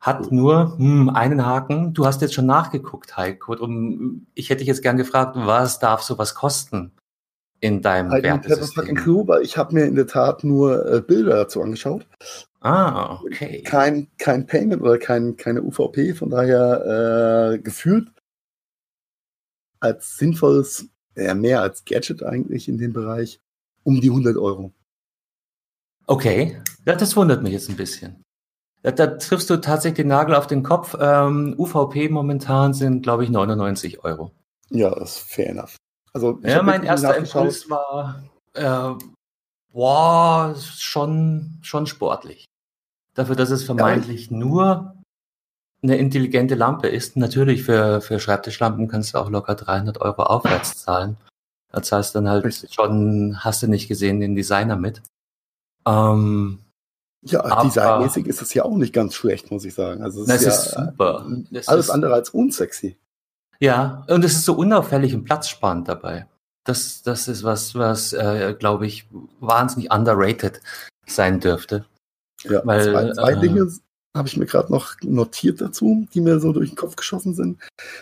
Hat 0.01 0.31
nur 0.31 0.77
hm, 0.77 1.09
einen 1.09 1.47
Haken. 1.47 1.95
Du 1.95 2.05
hast 2.05 2.21
jetzt 2.21 2.35
schon 2.35 2.47
nachgeguckt, 2.47 3.17
Heiko. 3.17 3.55
Um, 3.55 4.27
ich 4.35 4.51
hätte 4.51 4.59
dich 4.59 4.69
jetzt 4.69 4.83
gern 4.83 4.99
gefragt, 4.99 5.37
was 5.37 5.79
darf 5.79 6.03
sowas 6.03 6.35
kosten 6.35 6.93
in 7.61 7.81
deinem 7.81 8.13
I 8.13 8.23
Wertesystem? 8.23 8.99
Ich 9.43 9.57
habe 9.57 9.75
mir 9.75 9.87
in 9.87 9.95
der 9.95 10.07
Tat 10.07 10.45
nur 10.45 10.85
äh, 10.93 11.01
Bilder 11.01 11.37
dazu 11.37 11.63
angeschaut. 11.63 12.07
Ah, 12.61 13.21
okay. 13.25 13.63
Kein, 13.63 14.09
kein 14.19 14.47
Payment 14.47 14.83
oder 14.83 14.99
kein, 14.99 15.37
keine 15.37 15.63
UVP, 15.63 16.15
von 16.15 16.29
daher 16.29 17.55
äh, 17.55 17.59
gefühlt 17.59 18.09
als 19.85 20.17
sinnvolles, 20.17 20.89
eher 21.15 21.35
mehr 21.35 21.61
als 21.61 21.85
Gadget 21.85 22.23
eigentlich 22.23 22.69
in 22.69 22.79
dem 22.79 22.93
Bereich, 22.93 23.41
um 23.85 24.01
die 24.01 24.09
100 24.09 24.37
Euro. 24.37 24.73
Okay, 26.07 26.61
ja, 26.85 26.97
das 26.97 27.17
wundert 27.17 27.43
mich 27.43 27.53
jetzt 27.53 27.69
ein 27.69 27.77
bisschen. 27.77 28.23
Da, 28.83 28.91
da 28.91 29.07
triffst 29.07 29.49
du 29.49 29.61
tatsächlich 29.61 29.97
den 29.97 30.09
Nagel 30.09 30.35
auf 30.35 30.47
den 30.47 30.63
Kopf. 30.63 30.97
Ähm, 31.01 31.55
UVP 31.59 32.09
momentan 32.09 32.75
sind, 32.75 33.03
glaube 33.03 33.25
ich, 33.25 33.31
99 33.31 34.05
Euro. 34.05 34.33
Ja, 34.71 34.95
das 34.95 35.17
ist 35.17 35.31
fair 35.31 35.51
enough. 35.51 35.77
Also, 36.13 36.39
ja, 36.43 36.63
mein 36.63 36.83
erster 36.83 37.17
Impuls 37.17 37.69
war, 37.71 38.23
äh, 38.53 38.91
boah, 39.73 40.55
schon, 40.57 41.59
schon 41.63 41.87
sportlich. 41.87 42.45
Dafür, 43.15 43.37
dass 43.37 43.51
es 43.51 43.65
vermeintlich 43.65 44.31
ja. 44.31 44.37
nur 44.37 45.04
eine 45.85 45.97
intelligente 45.97 46.55
Lampe 46.57 46.89
ist. 46.89 47.17
Natürlich, 47.17 47.63
für, 47.63 48.01
für 48.01 48.19
Schreibtischlampen 48.19 48.89
kannst 48.89 49.15
du 49.15 49.19
auch 49.19 49.31
locker 49.31 49.55
300 49.55 50.01
Euro 50.01 50.25
aufwärts 50.25 50.77
zahlen. 50.79 51.17
Da 51.71 51.83
zahlst 51.83 52.15
dann 52.15 52.29
halt 52.29 52.69
schon, 52.71 53.45
hast 53.45 53.63
du 53.63 53.69
nicht 53.69 53.89
gesehen, 53.89 54.21
den 54.21 54.35
Designer 54.35 54.77
mit. 54.77 55.03
Ähm, 55.87 56.61
ja, 57.23 57.45
aber, 57.45 57.65
designmäßig 57.65 58.27
ist 58.27 58.43
es 58.43 58.55
ja 58.55 58.65
auch 58.65 58.77
nicht 58.77 58.93
ganz 58.93 59.15
schlecht, 59.15 59.51
muss 59.51 59.65
ich 59.65 59.75
sagen. 59.75 60.03
Also 60.03 60.23
es 60.23 60.29
ist, 60.29 60.43
ja 60.43 60.49
ist 60.49 60.71
super. 60.73 61.27
Es 61.53 61.69
alles 61.69 61.87
ist, 61.87 61.91
andere 61.91 62.15
als 62.15 62.31
unsexy. 62.31 62.97
Ja, 63.61 64.05
und 64.09 64.25
es 64.25 64.33
ist 64.33 64.45
so 64.45 64.55
unauffällig 64.55 65.15
und 65.15 65.25
platzsparend 65.25 65.89
dabei. 65.89 66.27
Das, 66.65 67.03
das 67.03 67.29
ist 67.29 67.45
was, 67.45 67.75
was, 67.75 68.13
äh, 68.13 68.55
glaube 68.59 68.87
ich, 68.87 69.07
wahnsinnig 69.41 69.93
underrated 69.93 70.61
sein 71.07 71.41
dürfte. 71.41 71.85
Ja, 72.43 72.63
Weil, 72.65 72.91
zwei, 72.91 73.13
zwei 73.13 73.33
äh, 73.33 73.41
Dinge 73.41 73.69
habe 74.15 74.29
ich 74.29 74.37
mir 74.37 74.47
gerade 74.47 74.73
noch 74.73 74.95
notiert 75.03 75.61
dazu, 75.61 76.07
die 76.15 76.21
mir 76.21 76.39
so 76.39 76.53
durch 76.53 76.71
den 76.71 76.77
Kopf 76.77 76.95
geschossen 76.95 77.35
sind. 77.35 77.61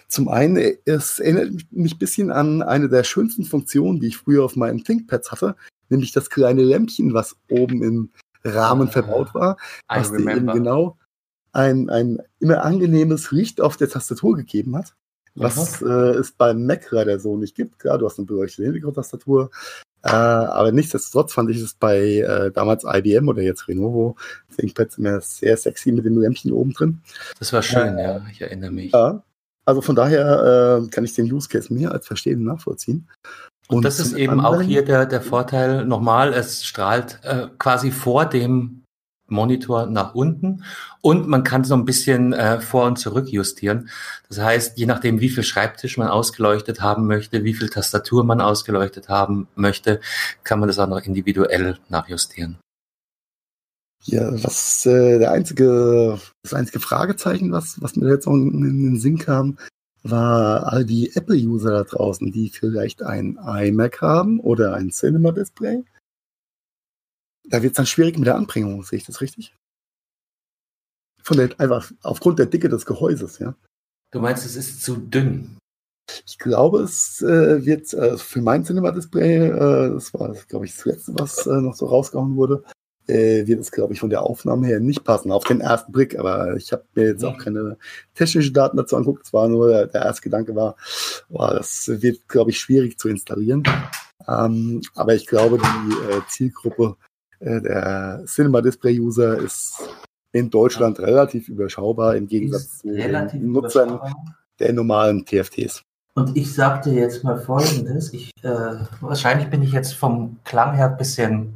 Zum 0.09 0.29
einen, 0.29 0.77
es 0.85 1.19
erinnert 1.19 1.53
mich 1.71 1.95
ein 1.95 1.99
bisschen 1.99 2.31
an 2.31 2.63
eine 2.63 2.89
der 2.89 3.03
schönsten 3.05 3.45
Funktionen, 3.45 3.99
die 4.01 4.09
ich 4.09 4.19
früher 4.19 4.45
auf 4.45 4.55
meinen 4.55 4.85
ThinkPads 4.85 5.33
hatte, 5.33 5.57
nämlich 5.89 6.13
das 6.13 6.29
kleine 6.29 6.63
Lämpchen, 6.63 7.15
was 7.15 7.37
oben 7.49 7.83
im 7.83 8.11
Rahmen 8.45 8.89
verbaut 8.89 9.35
war, 9.35 9.57
was 9.89 10.13
dir 10.13 10.37
eben 10.37 10.49
genau 10.49 10.99
ein, 11.53 11.89
ein 11.89 12.19
immer 12.41 12.63
angenehmes 12.65 13.31
Licht 13.31 13.61
auf 13.61 13.77
der 13.77 13.89
Tastatur 13.89 14.37
gegeben 14.37 14.77
hat, 14.77 14.95
was 15.35 15.81
äh, 15.81 15.87
es 15.87 16.33
beim 16.33 16.67
Mac 16.67 16.91
leider 16.91 17.21
so 17.21 17.37
nicht 17.37 17.55
gibt. 17.55 17.79
Klar, 17.79 17.99
du 17.99 18.07
hast 18.07 18.19
eine 18.19 18.27
beleuchtete 18.27 18.65
Hintergrundtastatur, 18.65 19.51
äh, 20.03 20.11
aber 20.11 20.73
nichtsdestotrotz 20.73 21.33
fand 21.33 21.51
ich 21.51 21.61
es 21.61 21.75
bei 21.75 22.19
äh, 22.19 22.51
damals 22.51 22.85
IBM 22.85 23.29
oder 23.29 23.43
jetzt 23.43 23.67
Lenovo 23.69 24.17
ThinkPads 24.57 24.99
immer 24.99 25.21
sehr 25.21 25.57
sexy 25.57 25.93
mit 25.93 26.05
dem 26.05 26.21
Lämpchen 26.21 26.53
oben 26.53 26.73
drin. 26.73 27.01
Das 27.39 27.53
war 27.53 27.63
schön, 27.63 27.99
äh, 27.99 28.03
ja, 28.03 28.27
ich 28.31 28.41
erinnere 28.41 28.71
mich. 28.71 28.93
Ja, 28.93 29.23
also 29.65 29.81
von 29.81 29.95
daher 29.95 30.83
äh, 30.83 30.89
kann 30.89 31.05
ich 31.05 31.15
den 31.15 31.33
Use 31.33 31.49
Case 31.49 31.73
mehr 31.73 31.93
als 31.93 32.07
verstehen 32.07 32.41
und 32.41 32.47
nachvollziehen. 32.47 33.09
Und 33.69 33.85
das 33.85 34.01
ist 34.01 34.13
eben 34.15 34.41
auch 34.41 34.61
hier 34.61 34.85
der, 34.85 35.07
der 35.07 35.23
Vorteil. 35.23 35.87
Nochmal, 35.87 36.35
es 36.35 36.65
strahlt 36.65 37.21
äh, 37.23 37.47
quasi 37.59 37.91
vor 37.91 38.27
dem 38.27 38.82
Monitor 39.33 39.87
nach 39.87 40.14
unten 40.14 40.64
und 41.01 41.26
man 41.26 41.43
kann 41.43 41.64
so 41.64 41.74
ein 41.74 41.85
bisschen 41.85 42.33
äh, 42.33 42.61
vor 42.61 42.87
und 42.87 42.99
zurück 42.99 43.28
justieren. 43.28 43.89
Das 44.28 44.39
heißt, 44.39 44.78
je 44.78 44.87
nachdem, 44.87 45.20
wie 45.20 45.28
viel 45.28 45.43
Schreibtisch 45.43 45.99
man 45.99 46.09
ausgeleuchtet 46.09 46.80
haben 46.80 47.07
möchte, 47.07 47.43
wie 47.43 47.55
viel 47.55 47.68
Tastatur 47.68 48.24
man 48.24 48.41
ausgeleuchtet 48.41 49.09
haben 49.09 49.49
möchte, 49.57 50.01
kann 50.45 50.61
man 50.61 50.68
das 50.68 50.78
auch 50.78 50.89
noch 50.89 51.01
individuell 51.01 51.78
nachjustieren. 51.89 52.59
Ja, 54.05 54.33
was 54.43 54.85
äh, 54.85 55.18
der 55.18 55.30
einzige, 55.30 56.18
das 56.43 56.55
einzige 56.55 56.80
Fragezeichen, 56.80 57.53
was, 57.53 57.80
was 57.80 57.95
mir 57.95 58.11
jetzt 58.11 58.26
auch 58.26 58.35
in, 58.35 58.61
den 58.61 58.99
Sinn 58.99 59.18
kam, 59.18 59.59
war 60.03 60.72
all 60.72 60.85
die 60.85 61.14
Apple-User 61.14 61.70
da 61.70 61.85
draußen, 61.85 62.33
die 62.33 62.51
vielleicht 62.51 63.03
ein 63.03 63.39
iMac 63.45 64.01
haben 64.01 64.41
oder 64.41 64.74
ein 64.74 64.91
Cinema-Display. 64.91 65.85
Da 67.49 67.62
wird 67.62 67.72
es 67.72 67.76
dann 67.76 67.86
schwierig 67.86 68.16
mit 68.18 68.26
der 68.26 68.36
Anbringung, 68.36 68.82
sehe 68.84 68.99
ich 68.99 69.07
das 69.07 69.20
richtig? 69.20 69.55
Von 71.22 71.36
der, 71.36 71.51
einfach 71.59 71.90
aufgrund 72.03 72.38
der 72.38 72.47
Dicke 72.47 72.68
des 72.68 72.86
Gehäuses, 72.86 73.38
ja. 73.38 73.55
Du 74.11 74.20
meinst, 74.20 74.45
es 74.45 74.57
ist 74.57 74.82
zu 74.82 74.97
dünn? 74.97 75.59
Ich 76.26 76.38
glaube, 76.38 76.80
es 76.80 77.22
äh, 77.22 77.64
wird 77.64 77.93
äh, 77.95 78.18
für 78.18 78.43
mein 78.43 78.64
Cinema-Display, 78.64 79.49
äh, 79.49 79.95
das 79.95 80.12
war, 80.14 80.34
glaube 80.49 80.66
ich, 80.66 80.74
das 80.74 80.84
letzte, 80.84 81.12
was 81.18 81.47
äh, 81.47 81.61
noch 81.61 81.74
so 81.74 81.86
rausgehauen 81.86 82.36
wurde, 82.36 82.64
äh, 83.07 83.47
wird 83.47 83.61
es, 83.61 83.70
glaube 83.70 83.95
ich, 83.95 84.01
von 84.01 84.11
der 84.11 84.22
Aufnahme 84.22 84.66
her 84.66 84.80
nicht 84.80 85.05
passen, 85.05 85.32
auf 85.32 85.45
den 85.45 85.61
ersten 85.61 85.93
Blick. 85.93 86.18
Aber 86.18 86.57
ich 86.57 86.72
habe 86.72 86.84
mir 86.95 87.09
jetzt 87.09 87.24
auch 87.24 87.38
keine 87.38 87.78
technischen 88.14 88.55
Daten 88.55 88.76
dazu 88.76 88.97
angeguckt. 88.97 89.26
Es 89.26 89.32
war 89.32 89.49
nur, 89.49 89.68
der, 89.68 89.86
der 89.86 90.03
erste 90.03 90.22
Gedanke 90.22 90.55
war, 90.55 90.76
boah, 91.28 91.55
das 91.55 91.88
wird, 91.88 92.28
glaube 92.28 92.51
ich, 92.51 92.59
schwierig 92.59 92.99
zu 92.99 93.09
installieren. 93.09 93.62
Ähm, 94.28 94.82
aber 94.95 95.14
ich 95.14 95.26
glaube, 95.26 95.59
die 95.59 96.12
äh, 96.12 96.20
Zielgruppe 96.28 96.97
der 97.43 98.22
Cinema 98.26 98.61
Display 98.61 98.99
User 99.01 99.38
ist 99.38 99.82
in 100.32 100.51
Deutschland 100.51 100.99
relativ 101.01 101.49
überschaubar 101.49 102.16
im 102.16 102.26
Gegensatz 102.26 102.78
zu 102.78 102.88
den 102.93 103.53
Nutzern 103.53 104.01
der 104.59 104.72
normalen 104.72 105.24
TFTs. 105.24 105.82
Und 106.14 106.36
ich 106.36 106.55
sagte 106.55 106.90
jetzt 106.90 107.24
mal 107.24 107.38
Folgendes. 107.38 108.12
Ich, 108.12 108.30
äh, 108.43 108.74
wahrscheinlich 109.01 109.49
bin 109.49 109.62
ich 109.62 109.72
jetzt 109.72 109.95
vom 109.95 110.38
Klang 110.45 110.74
her 110.74 110.90
ein 110.90 110.97
bisschen 110.99 111.55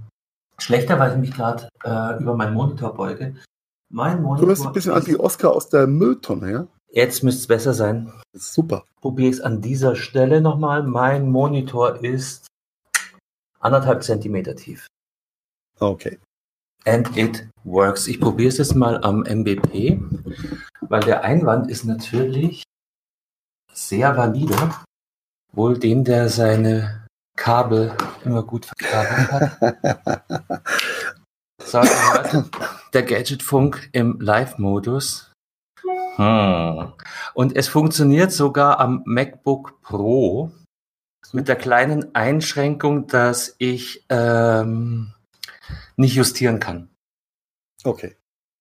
schlechter, 0.59 0.99
weil 0.99 1.13
ich 1.13 1.19
mich 1.19 1.33
gerade 1.33 1.69
äh, 1.85 2.21
über 2.21 2.35
meinen 2.35 2.55
Monitor 2.55 2.95
beuge. 2.95 3.35
Mein 3.91 4.23
Monitor. 4.23 4.47
Du 4.47 4.53
bist 4.53 4.67
ein 4.67 4.73
bisschen 4.73 4.93
an 4.93 5.05
die 5.05 5.19
Oscar 5.21 5.53
aus 5.53 5.69
der 5.69 5.87
Mülltonne, 5.87 6.51
ja? 6.51 6.67
Jetzt 6.91 7.23
müsste 7.23 7.41
es 7.41 7.47
besser 7.47 7.75
sein. 7.75 8.11
Super. 8.33 8.85
Probiere 9.01 9.29
ich 9.29 9.37
es 9.37 9.41
an 9.43 9.61
dieser 9.61 9.95
Stelle 9.95 10.41
nochmal. 10.41 10.83
Mein 10.83 11.29
Monitor 11.29 12.03
ist 12.03 12.47
anderthalb 13.61 14.03
Zentimeter 14.03 14.57
tief. 14.57 14.87
Okay. 15.79 16.19
And 16.85 17.17
it 17.17 17.49
works. 17.65 18.07
Ich 18.07 18.21
probiere 18.21 18.49
es 18.49 18.59
jetzt 18.59 18.75
mal 18.75 19.03
am 19.03 19.23
MBP, 19.23 20.01
weil 20.81 21.01
der 21.03 21.25
Einwand 21.25 21.71
ist 21.71 21.85
natürlich 21.85 22.63
sehr 23.73 24.17
valide. 24.17 24.57
Wohl 25.53 25.79
dem, 25.79 26.05
der 26.05 26.29
seine 26.29 27.07
Kabel 27.37 27.95
immer 28.25 28.43
gut 28.43 28.67
verkabelt 28.67 29.33
hat. 29.33 30.63
so, 31.63 31.81
der 32.93 33.03
Gadgetfunk 33.03 33.89
im 33.93 34.21
Live-Modus. 34.21 35.33
Hm. 36.17 36.93
Und 37.35 37.57
es 37.57 37.69
funktioniert 37.69 38.33
sogar 38.33 38.81
am 38.81 39.03
MacBook 39.05 39.83
Pro 39.83 40.51
mit 41.33 41.49
der 41.49 41.57
kleinen 41.57 42.15
Einschränkung, 42.15 43.07
dass 43.09 43.55
ich 43.59 44.07
ähm, 44.09 45.13
nicht 45.97 46.15
justieren 46.15 46.61
kann. 46.61 46.91
Okay. 47.85 48.17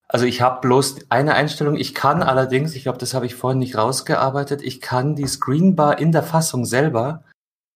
Also 0.08 0.26
ich 0.26 0.42
habe 0.42 0.62
bloß 0.62 1.10
eine 1.10 1.34
Einstellung. 1.34 1.76
Ich 1.76 1.96
kann 1.96 2.22
allerdings, 2.22 2.76
ich 2.76 2.84
glaube, 2.84 3.00
das 3.00 3.14
habe 3.14 3.26
ich 3.26 3.36
vorhin 3.36 3.60
nicht 3.60 3.76
rausgearbeitet, 3.76 4.62
ich 4.62 4.80
kann 4.82 5.16
die 5.16 5.28
Screenbar 5.28 6.00
in 6.00 6.12
der 6.12 6.24
Fassung 6.24 6.66
selber 6.66 7.24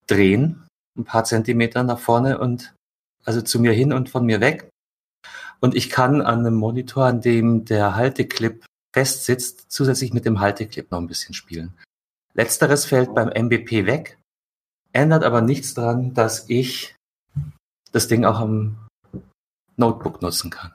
drehen, 0.07 0.67
ein 0.97 1.05
paar 1.05 1.23
Zentimeter 1.23 1.83
nach 1.83 1.99
vorne 1.99 2.37
und 2.37 2.73
also 3.25 3.41
zu 3.41 3.59
mir 3.59 3.73
hin 3.73 3.93
und 3.93 4.09
von 4.09 4.25
mir 4.25 4.41
weg. 4.41 4.69
Und 5.59 5.75
ich 5.75 5.89
kann 5.89 6.21
an 6.21 6.39
einem 6.39 6.55
Monitor, 6.55 7.05
an 7.05 7.21
dem 7.21 7.65
der 7.65 7.95
Halteclip 7.95 8.65
festsitzt, 8.93 9.65
zusätzlich 9.69 10.13
mit 10.13 10.25
dem 10.25 10.39
Halteclip 10.39 10.91
noch 10.91 10.99
ein 10.99 11.07
bisschen 11.07 11.33
spielen. 11.33 11.73
Letzteres 12.33 12.85
fällt 12.85 13.13
beim 13.13 13.29
MBP 13.29 13.85
weg, 13.85 14.17
ändert 14.93 15.23
aber 15.23 15.41
nichts 15.41 15.73
daran, 15.73 16.13
dass 16.13 16.49
ich 16.49 16.95
das 17.91 18.07
Ding 18.07 18.23
auch 18.23 18.39
am 18.39 18.87
Notebook 19.79 20.21
nutzen 20.21 20.51
kann. 20.51 20.73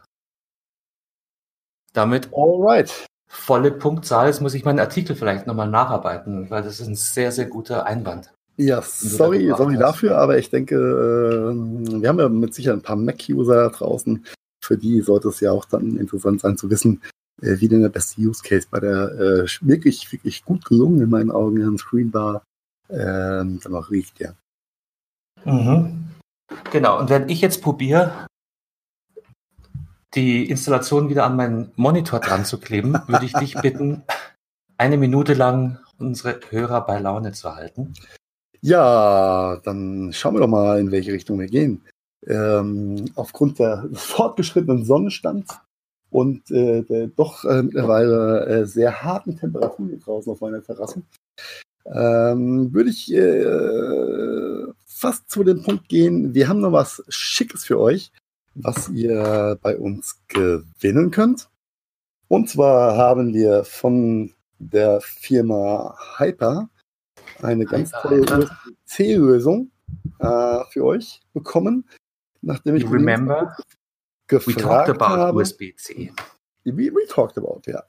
Damit 1.92 2.30
Alright. 2.34 3.06
volle 3.28 3.70
Punktzahl. 3.70 4.26
Jetzt 4.26 4.40
muss 4.40 4.54
ich 4.54 4.64
meinen 4.64 4.80
Artikel 4.80 5.14
vielleicht 5.14 5.46
nochmal 5.46 5.70
nacharbeiten, 5.70 6.50
weil 6.50 6.62
das 6.62 6.80
ist 6.80 6.88
ein 6.88 6.96
sehr, 6.96 7.30
sehr 7.30 7.46
guter 7.46 7.86
Einwand. 7.86 8.32
Ja, 8.56 8.82
sorry, 8.82 9.52
sorry 9.56 9.76
dafür, 9.76 10.16
aber 10.16 10.38
ich 10.38 10.48
denke, 10.48 10.76
äh, 10.76 12.00
wir 12.00 12.08
haben 12.08 12.20
ja 12.20 12.28
mit 12.28 12.54
Sicherheit 12.54 12.78
ein 12.78 12.82
paar 12.82 12.96
Mac-User 12.96 13.54
da 13.54 13.68
draußen. 13.68 14.24
Für 14.64 14.78
die 14.78 15.00
sollte 15.00 15.28
es 15.28 15.40
ja 15.40 15.50
auch 15.50 15.64
dann 15.64 15.96
interessant 15.96 16.40
sein 16.40 16.56
zu 16.56 16.70
wissen, 16.70 17.02
äh, 17.42 17.58
wie 17.58 17.68
denn 17.68 17.82
der 17.82 17.88
beste 17.88 18.20
Use 18.20 18.42
Case 18.42 18.68
bei 18.70 18.78
der 18.78 19.12
äh, 19.18 19.46
wirklich, 19.60 20.10
wirklich 20.12 20.44
gut 20.44 20.64
gelungen 20.64 21.00
in 21.00 21.10
meinen 21.10 21.32
Augen 21.32 21.76
Screenbar 21.78 22.44
ähm, 22.88 23.60
dann 23.62 23.74
auch 23.74 23.90
riecht, 23.90 24.20
ja. 24.20 24.34
Mhm. 25.44 26.10
Genau, 26.70 27.00
und 27.00 27.10
wenn 27.10 27.28
ich 27.28 27.40
jetzt 27.40 27.60
probiere, 27.62 28.26
die 30.14 30.48
Installation 30.48 31.08
wieder 31.08 31.24
an 31.24 31.36
meinen 31.36 31.72
Monitor 31.76 32.20
dran 32.20 32.44
zu 32.44 32.58
kleben, 32.58 32.94
würde 33.06 33.26
ich 33.26 33.32
dich 33.32 33.54
bitten, 33.54 34.02
eine 34.76 34.96
Minute 34.96 35.34
lang 35.34 35.78
unsere 35.98 36.40
Hörer 36.50 36.84
bei 36.86 36.98
Laune 36.98 37.32
zu 37.32 37.54
halten. 37.54 37.94
Ja, 38.60 39.60
dann 39.64 40.12
schauen 40.12 40.34
wir 40.34 40.40
doch 40.40 40.48
mal, 40.48 40.80
in 40.80 40.90
welche 40.90 41.12
Richtung 41.12 41.38
wir 41.38 41.46
gehen. 41.46 41.82
Ähm, 42.26 43.04
aufgrund 43.14 43.58
der 43.58 43.88
fortgeschrittenen 43.92 44.84
Sonnenstands 44.84 45.58
und 46.10 46.50
äh, 46.50 46.82
der 46.82 47.08
doch 47.08 47.44
äh, 47.44 47.62
mittlerweile 47.62 48.46
äh, 48.46 48.66
sehr 48.66 49.02
harten 49.02 49.36
Temperaturen 49.36 50.00
draußen 50.00 50.32
auf 50.32 50.40
meiner 50.40 50.62
Terrasse, 50.62 51.02
ähm, 51.86 52.72
würde 52.72 52.88
ich 52.88 53.12
äh, 53.12 54.72
fast 54.86 55.28
zu 55.28 55.44
dem 55.44 55.62
Punkt 55.62 55.88
gehen, 55.88 56.32
wir 56.32 56.48
haben 56.48 56.60
noch 56.60 56.72
was 56.72 57.04
Schickes 57.08 57.64
für 57.64 57.78
euch, 57.78 58.10
was 58.54 58.88
ihr 58.88 59.58
bei 59.62 59.76
uns 59.76 60.20
gewinnen 60.28 61.10
könnt. 61.10 61.48
Und 62.28 62.48
zwar 62.48 62.96
haben 62.96 63.34
wir 63.34 63.64
von 63.64 64.32
der 64.58 65.00
Firma 65.00 65.96
Hyper 66.16 66.68
eine 67.42 67.64
ganz 67.64 67.90
tolle 67.90 68.48
C-Lösung 68.86 69.70
äh, 70.18 70.64
für 70.70 70.84
euch 70.84 71.20
bekommen, 71.32 71.88
nachdem 72.40 72.76
ich 72.76 72.84
you 72.84 72.90
remember 72.90 73.56
gefragt 74.26 74.56
we 74.56 74.62
talked 74.62 75.02
about 75.02 75.36
USB-C. 75.36 76.12
We, 76.64 76.72
we 76.72 77.06
talked 77.08 77.36
about, 77.36 77.62
ja. 77.66 77.82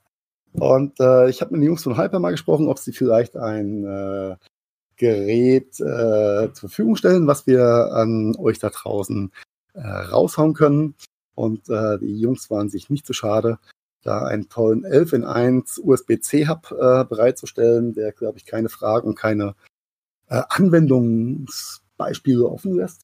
Und 0.52 0.98
äh, 1.00 1.28
ich 1.28 1.40
habe 1.40 1.52
mit 1.52 1.62
den 1.62 1.68
Jungs 1.68 1.82
von 1.82 1.98
Hyper 1.98 2.18
mal 2.18 2.30
gesprochen, 2.30 2.68
ob 2.68 2.78
sie 2.78 2.92
vielleicht 2.92 3.36
ein 3.36 3.84
äh, 3.84 4.36
Gerät 4.96 5.78
äh, 5.80 6.52
zur 6.52 6.68
Verfügung 6.68 6.96
stellen, 6.96 7.26
was 7.26 7.46
wir 7.46 7.62
an 7.92 8.34
euch 8.36 8.58
da 8.58 8.70
draußen 8.70 9.32
äh, 9.76 9.86
raushauen 9.86 10.54
können. 10.54 10.94
Und 11.34 11.68
äh, 11.68 11.98
die 11.98 12.18
Jungs 12.18 12.50
waren 12.50 12.70
sich 12.70 12.90
nicht 12.90 13.06
so 13.06 13.12
schade, 13.12 13.58
da 14.02 14.24
einen 14.24 14.48
tollen 14.48 14.84
11 14.84 15.12
in 15.12 15.24
1 15.24 15.80
USB-C-Hub 15.82 16.72
äh, 16.72 17.04
bereitzustellen, 17.04 17.92
der, 17.92 18.12
glaube 18.12 18.38
ich, 18.38 18.46
keine 18.46 18.68
Fragen 18.68 19.14
keine 19.14 19.54
äh, 20.28 20.42
Anwendungsbeispiele 20.48 22.46
offen 22.46 22.74
lässt. 22.74 23.02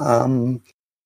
Ähm, 0.00 0.62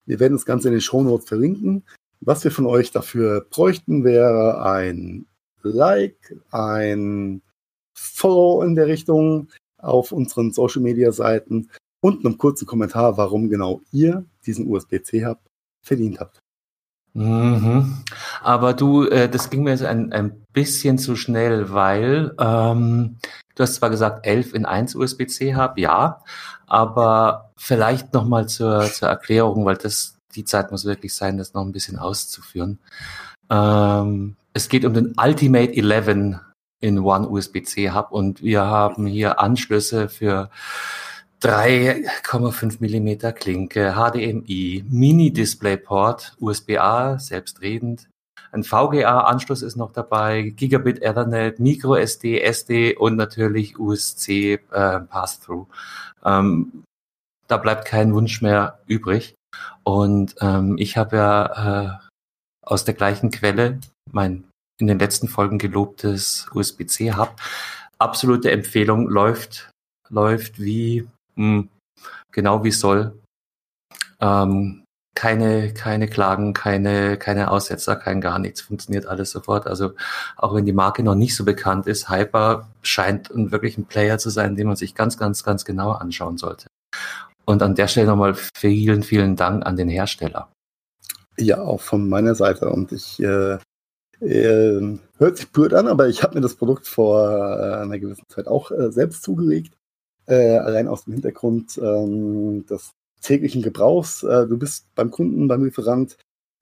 wir 0.07 0.20
werden 0.20 0.34
das 0.34 0.47
Ganze 0.47 0.68
in 0.68 0.74
den 0.74 0.80
Show 0.80 1.03
Notes 1.03 1.28
verlinken. 1.28 1.84
Was 2.20 2.44
wir 2.44 2.51
von 2.51 2.66
euch 2.66 2.92
dafür 2.92 3.47
bräuchten, 3.51 4.05
wäre 4.05 4.62
ein 4.62 5.26
Like, 5.62 6.36
ein 6.51 7.42
Follow 7.94 8.62
in 8.62 8.74
der 8.74 8.86
Richtung 8.86 9.49
auf 9.78 10.12
unseren 10.12 10.53
Social 10.53 10.82
Media 10.82 11.12
Seiten 11.12 11.68
und 12.01 12.24
einen 12.24 12.38
kurzen 12.38 12.66
Kommentar, 12.66 13.16
warum 13.16 13.49
genau 13.49 13.80
ihr 13.92 14.24
diesen 14.44 14.68
USB-C-Hub 14.68 15.38
verdient 15.82 16.20
habt. 16.20 16.40
Mhm. 17.14 18.05
Aber 18.42 18.74
du, 18.74 19.05
äh, 19.05 19.28
das 19.28 19.49
ging 19.49 19.62
mir 19.62 19.70
jetzt 19.70 19.84
ein, 19.84 20.12
ein 20.12 20.44
bisschen 20.53 20.99
zu 20.99 21.16
schnell, 21.16 21.72
weil 21.72 22.34
ähm, 22.38 23.16
du 23.55 23.62
hast 23.62 23.76
zwar 23.76 23.90
gesagt 23.90 24.26
11 24.26 24.53
in 24.55 24.66
1 24.66 24.94
USB-C-Hub, 24.94 25.78
ja, 25.78 26.22
aber 26.66 27.53
vielleicht 27.57 28.12
nochmal 28.12 28.49
zur, 28.49 28.82
zur 28.92 29.09
Erklärung, 29.09 29.64
weil 29.64 29.76
das 29.76 30.16
die 30.34 30.44
Zeit 30.44 30.70
muss 30.70 30.84
wirklich 30.84 31.14
sein, 31.14 31.38
das 31.38 31.55
noch 31.55 31.62
ein 31.62 31.72
bisschen 31.72 31.99
auszuführen. 31.99 32.78
Ähm, 33.49 34.36
es 34.53 34.68
geht 34.68 34.84
um 34.84 34.92
den 34.92 35.14
Ultimate 35.16 35.74
11 35.74 36.38
in 36.80 36.99
One 36.99 37.28
USB-C 37.28 37.92
Hub 37.92 38.12
und 38.12 38.42
wir 38.42 38.62
haben 38.62 39.07
hier 39.07 39.40
Anschlüsse 39.40 40.09
für 40.09 40.51
3,5 41.43 42.76
Millimeter 42.80 43.32
Klinke, 43.32 43.95
HDMI, 43.95 44.84
Mini 44.89 45.32
DisplayPort, 45.32 46.37
USB-A, 46.41 47.18
selbstredend. 47.18 48.09
Ein 48.53 48.64
VGA-Anschluss 48.64 49.62
ist 49.62 49.76
noch 49.76 49.93
dabei, 49.93 50.43
Gigabit 50.57 51.03
Ethernet, 51.03 51.59
Micro 51.61 51.95
SD, 51.95 52.41
SD 52.41 52.97
und 52.97 53.16
natürlich 53.16 53.78
USC 53.78 54.55
äh, 54.70 55.01
Pass-Through. 55.01 55.66
Ähm, 56.24 56.84
da 57.49 57.59
bleibt 57.59 57.84
kein 57.84 58.14
Wunsch 58.14 58.41
mehr 58.41 58.80
übrig. 58.87 59.34
Und 59.84 60.37
ähm, 60.41 60.76
ich 60.78 60.97
habe 60.97 61.16
ja 61.16 62.01
äh, 62.01 62.09
aus 62.62 62.84
der 62.84 62.95
gleichen 62.95 63.30
Quelle 63.30 63.80
mein 64.11 64.45
in 64.78 64.87
den 64.87 64.99
letzten 64.99 65.28
Folgen 65.28 65.59
gelobtes 65.59 66.49
USB-C 66.53 67.14
Hub. 67.14 67.37
Absolute 67.99 68.51
Empfehlung 68.51 69.09
läuft 69.09 69.70
läuft 70.11 70.61
wie 70.61 71.07
genau 72.32 72.64
wie 72.64 72.68
es 72.68 72.80
soll. 72.80 73.18
Ähm, 74.20 74.84
keine, 75.16 75.72
keine 75.72 76.09
Klagen, 76.09 76.53
keine, 76.53 77.16
keine 77.16 77.51
Aussetzer, 77.51 77.97
kein 77.97 78.20
gar 78.20 78.39
nichts. 78.39 78.61
Funktioniert 78.61 79.07
alles 79.07 79.30
sofort. 79.30 79.66
Also 79.66 79.93
auch 80.37 80.55
wenn 80.55 80.66
die 80.66 80.74
Marke 80.74 81.03
noch 81.03 81.14
nicht 81.14 81.34
so 81.34 81.45
bekannt 81.45 81.87
ist, 81.87 82.11
Hyper 82.11 82.68
scheint 82.82 83.30
wirklich 83.32 83.78
ein 83.78 83.87
Player 83.87 84.18
zu 84.18 84.30
sein, 84.30 84.57
den 84.57 84.66
man 84.66 84.76
sich 84.76 84.95
ganz, 84.95 85.16
ganz, 85.16 85.43
ganz 85.43 85.64
genau 85.64 85.93
anschauen 85.93 86.37
sollte. 86.37 86.66
Und 87.47 87.62
an 87.62 87.74
der 87.74 87.89
Stelle 87.89 88.09
nochmal 88.09 88.34
vielen, 88.34 89.03
vielen 89.03 89.37
Dank 89.37 89.64
an 89.64 89.76
den 89.76 89.89
Hersteller. 89.89 90.51
Ja, 91.39 91.62
auch 91.62 91.80
von 91.80 92.09
meiner 92.09 92.34
Seite. 92.34 92.68
Und 92.68 92.93
ich 92.93 93.20
äh, 93.20 93.59
äh, 94.20 94.99
hört 95.18 95.37
sich 95.37 95.51
blöd 95.51 95.72
an, 95.72 95.87
aber 95.87 96.09
ich 96.09 96.22
habe 96.22 96.34
mir 96.34 96.41
das 96.41 96.57
Produkt 96.57 96.87
vor 96.87 97.30
äh, 97.30 97.82
einer 97.82 97.99
gewissen 97.99 98.24
Zeit 98.28 98.49
auch 98.49 98.70
äh, 98.70 98.91
selbst 98.91 99.22
zugelegt. 99.22 99.76
Äh, 100.27 100.59
allein 100.59 100.89
aus 100.89 101.05
dem 101.05 101.14
Hintergrund 101.14 101.79
ähm, 101.79 102.66
des 102.66 102.93
täglichen 103.20 103.62
Gebrauchs. 103.62 104.22
Äh, 104.22 104.47
du 104.47 104.59
bist 104.59 104.87
beim 104.95 105.11
Kunden, 105.11 105.49
beim 105.49 105.64
Lieferant, 105.64 106.16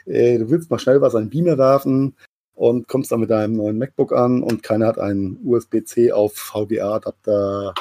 äh, 0.06 0.38
du 0.38 0.50
willst 0.50 0.70
mal 0.70 0.78
schnell 0.78 1.00
was 1.00 1.14
an 1.14 1.30
Beamer 1.30 1.58
werfen 1.58 2.16
und 2.54 2.88
kommst 2.88 3.10
dann 3.10 3.20
mit 3.20 3.30
deinem 3.30 3.56
neuen 3.56 3.78
MacBook 3.78 4.12
an 4.12 4.42
und 4.42 4.62
keiner 4.62 4.86
hat 4.86 4.98
einen 4.98 5.40
USB-C 5.44 6.12
auf 6.12 6.34
VGA-Adapter 6.34 7.74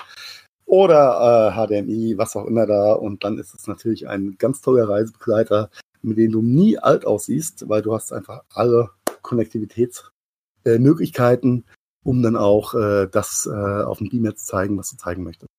oder 0.65 1.53
HDMI, 1.55 2.17
was 2.17 2.35
auch 2.35 2.47
immer 2.47 2.65
da. 2.65 2.93
Und 2.93 3.23
dann 3.23 3.37
ist 3.37 3.53
es 3.53 3.67
natürlich 3.67 4.07
ein 4.07 4.35
ganz 4.39 4.61
toller 4.61 4.89
Reisebegleiter, 4.89 5.69
mit 6.01 6.17
denen 6.17 6.31
du 6.31 6.41
nie 6.41 6.77
alt 6.77 7.05
aussiehst, 7.05 7.69
weil 7.69 7.81
du 7.81 7.93
hast 7.93 8.13
einfach 8.13 8.43
alle 8.53 8.89
Konnektivitätsmöglichkeiten, 9.21 11.59
äh, 11.59 11.63
um 12.03 12.23
dann 12.23 12.35
auch 12.35 12.73
äh, 12.73 13.07
das 13.07 13.47
äh, 13.51 13.83
auf 13.83 13.99
dem 13.99 14.09
Beamer 14.09 14.35
zu 14.35 14.45
zeigen, 14.45 14.77
was 14.77 14.91
du 14.91 14.97
zeigen 14.97 15.23
möchtest. 15.23 15.49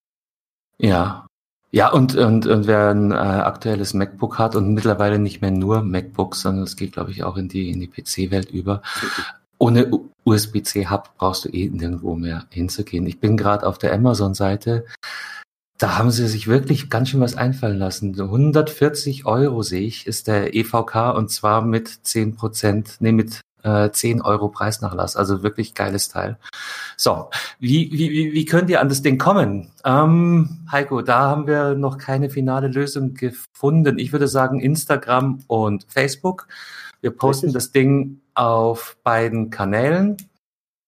Ja. 0.79 1.27
Ja, 1.70 1.91
und, 1.91 2.14
und, 2.14 2.47
und 2.47 2.68
wer 2.68 2.91
ein 2.91 3.11
äh, 3.11 3.14
aktuelles 3.14 3.95
MacBook 3.95 4.39
hat 4.39 4.55
und 4.55 4.75
mittlerweile 4.75 5.18
nicht 5.18 5.41
mehr 5.41 5.51
nur 5.51 5.83
MacBooks, 5.83 6.43
sondern 6.43 6.62
es 6.62 6.77
geht, 6.77 6.93
glaube 6.93 7.11
ich, 7.11 7.25
auch 7.25 7.37
in 7.37 7.49
die, 7.49 7.70
in 7.70 7.81
die 7.81 7.89
PC-Welt 7.89 8.53
über. 8.53 8.81
Ohne 9.59 9.91
USB-C-Hub 10.25 11.16
brauchst 11.16 11.47
du 11.47 11.49
eh 11.49 11.68
nirgendwo 11.68 12.14
mehr 12.14 12.45
hinzugehen. 12.51 13.07
Ich 13.07 13.18
bin 13.18 13.37
gerade 13.37 13.66
auf 13.66 13.79
der 13.79 13.93
Amazon-Seite. 13.93 14.85
Da 15.77 15.99
haben 15.99 16.12
sie 16.12 16.29
sich 16.29 16.47
wirklich 16.47 16.91
ganz 16.91 17.09
schön 17.09 17.20
was 17.20 17.37
einfallen 17.37 17.79
lassen. 17.79 18.20
140 18.20 19.27
Euro 19.27 19.62
sehe 19.62 19.83
ich, 19.83 20.07
ist 20.07 20.29
der 20.29 20.55
EVK 20.55 21.16
und 21.16 21.33
zwar 21.33 21.62
mit 21.62 21.89
10 21.89 22.37
Prozent, 22.37 22.99
nee, 23.01 23.11
mit 23.11 23.41
äh, 23.65 23.91
10 23.91 24.23
Euro 24.23 24.49
Preisnachlass. 24.49 25.17
Also 25.17 25.43
wirklich 25.43 25.75
geiles 25.75 26.09
Teil. 26.09 26.39
So, 26.97 27.31
wie, 27.59 27.91
wie, 27.93 28.33
wie 28.33 28.45
könnt 28.45 28.71
ihr 28.71 28.81
an 28.81 28.89
das 28.89 29.03
Ding 29.03 29.19
kommen? 29.19 29.73
Ähm, 29.85 30.67
Heiko, 30.71 31.03
da 31.03 31.21
haben 31.21 31.47
wir 31.47 31.75
noch 31.75 31.99
keine 31.99 32.31
finale 32.31 32.69
Lösung 32.69 33.15
gefunden. 33.15 33.99
Ich 33.99 34.12
würde 34.12 34.29
sagen 34.29 34.61
Instagram 34.61 35.41
und 35.49 35.87
Facebook. 35.89 36.47
Wir 37.01 37.11
posten 37.11 37.47
Richtig. 37.47 37.55
das 37.55 37.73
Ding 37.73 38.21
auf 38.35 38.97
beiden 39.03 39.51
Kanälen 39.51 40.17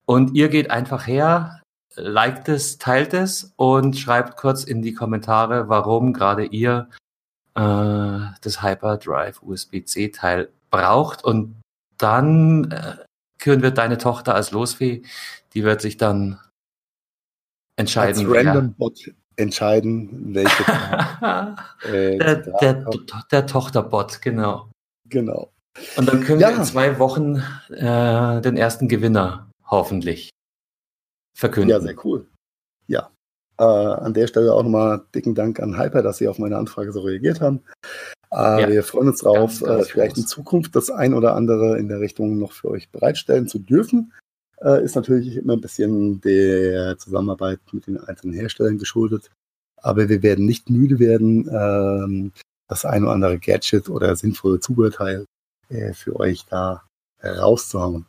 und 0.07 0.35
ihr 0.35 0.49
geht 0.49 0.71
einfach 0.71 1.07
her, 1.07 1.61
liked 1.95 2.49
es, 2.49 2.79
teilt 2.79 3.13
es 3.13 3.53
und 3.57 3.99
schreibt 3.99 4.37
kurz 4.37 4.65
in 4.65 4.83
die 4.83 4.95
Kommentare, 4.95 5.69
warum 5.69 6.13
gerade 6.13 6.45
ihr 6.45 6.89
äh, 7.55 7.61
das 8.41 8.63
Hyperdrive 8.63 9.43
USB-C 9.43 10.09
Teil 10.09 10.49
braucht 10.71 11.25
und 11.25 11.57
dann 11.99 12.71
äh, 12.71 12.97
küren 13.39 13.63
wir 13.63 13.71
deine 13.71 13.99
Tochter 13.99 14.35
als 14.35 14.51
Losfee, 14.51 15.03
die 15.55 15.65
wird 15.65 15.81
sich 15.81 15.97
dann 15.97 16.41
entscheiden. 17.77 18.27
Als 18.27 18.47
Random 18.47 18.75
Bot 18.75 19.11
entscheiden, 19.37 20.35
welche. 20.35 20.63
äh, 21.85 22.19
der, 22.19 22.37
der, 22.61 22.87
der 23.31 23.47
Tochterbot, 23.47 24.23
genau. 24.23 24.71
Genau. 25.09 25.53
Und 25.97 26.09
dann 26.09 26.23
können 26.25 26.41
ja. 26.41 26.51
wir 26.51 26.57
in 26.57 26.65
zwei 26.65 26.99
Wochen 26.99 27.43
äh, 27.69 28.41
den 28.41 28.57
ersten 28.57 28.89
Gewinner 28.89 29.51
hoffentlich 29.67 30.31
verkünden. 31.37 31.71
Ja, 31.71 31.81
sehr 31.81 31.97
cool. 32.05 32.27
Ja. 32.87 33.11
Äh, 33.59 33.65
an 33.65 34.15
der 34.15 34.27
Stelle 34.27 34.53
auch 34.53 34.63
nochmal 34.63 35.03
dicken 35.15 35.35
Dank 35.35 35.61
an 35.61 35.79
Hyper, 35.79 36.03
dass 36.03 36.19
Sie 36.19 36.29
auf 36.29 36.39
meine 36.39 36.57
Anfrage 36.57 36.93
so 36.93 37.03
reagiert 37.03 37.41
haben. 37.41 37.63
Äh, 38.37 38.61
ja. 38.61 38.69
Wir 38.69 38.83
freuen 38.83 39.09
uns 39.09 39.21
darauf, 39.21 39.63
äh, 39.63 39.83
vielleicht 39.85 40.19
in 40.19 40.27
Zukunft 40.27 40.77
das 40.77 40.91
ein 40.91 41.15
oder 41.15 41.35
andere 41.35 41.79
in 41.79 41.89
der 41.89 42.01
Richtung 42.01 42.39
noch 42.39 42.53
für 42.53 42.69
euch 42.69 42.91
bereitstellen 42.91 43.49
zu 43.49 43.59
dürfen. 43.59 44.13
Äh, 44.61 44.85
ist 44.85 44.95
natürlich 44.95 45.37
immer 45.37 45.55
ein 45.55 45.61
bisschen 45.63 46.21
der 46.21 46.99
Zusammenarbeit 46.99 47.61
mit 47.73 47.87
den 47.87 47.99
einzelnen 47.99 48.35
Herstellern 48.35 48.79
geschuldet. 48.79 49.31
Aber 49.81 50.09
wir 50.11 50.23
werden 50.23 50.45
nicht 50.45 50.69
müde 50.69 50.99
werden, 50.99 51.49
ähm, 51.51 52.33
das 52.69 52.85
ein 52.85 53.05
oder 53.05 53.13
andere 53.13 53.39
Gadget 53.39 53.89
oder 53.89 54.15
sinnvolle 54.17 54.61
Zubehörteil 54.61 55.25
äh, 55.71 55.95
für 55.95 56.19
euch 56.19 56.45
da 56.47 56.83
rauszuhauen. 57.23 58.05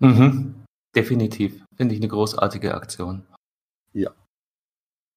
Mhm. 0.00 0.54
Definitiv. 0.94 1.64
Finde 1.76 1.94
ich 1.94 2.00
eine 2.00 2.08
großartige 2.08 2.74
Aktion. 2.74 3.24
Ja. 3.92 4.10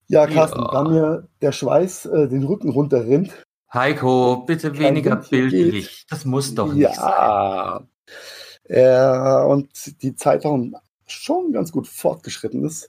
Ja, 0.08 0.26
Carsten, 0.26 0.60
ja. 0.60 0.70
da 0.70 0.84
mir 0.84 1.28
der 1.40 1.52
Schweiß 1.52 2.06
äh, 2.06 2.28
den 2.28 2.44
Rücken 2.44 2.68
runterrinnt. 2.68 3.42
Heiko, 3.72 4.44
bitte 4.46 4.76
weniger 4.78 5.16
bildlich. 5.16 6.06
Das 6.08 6.24
muss 6.24 6.54
doch 6.54 6.72
nicht 6.72 6.82
ja. 6.82 6.94
sein. 6.94 7.88
Ja. 8.68 9.42
Äh, 9.42 9.46
und 9.46 10.02
die 10.02 10.14
Zeit 10.14 10.44
auch 10.44 10.58
schon 11.06 11.52
ganz 11.52 11.72
gut 11.72 11.88
fortgeschritten 11.88 12.64
ist. 12.64 12.88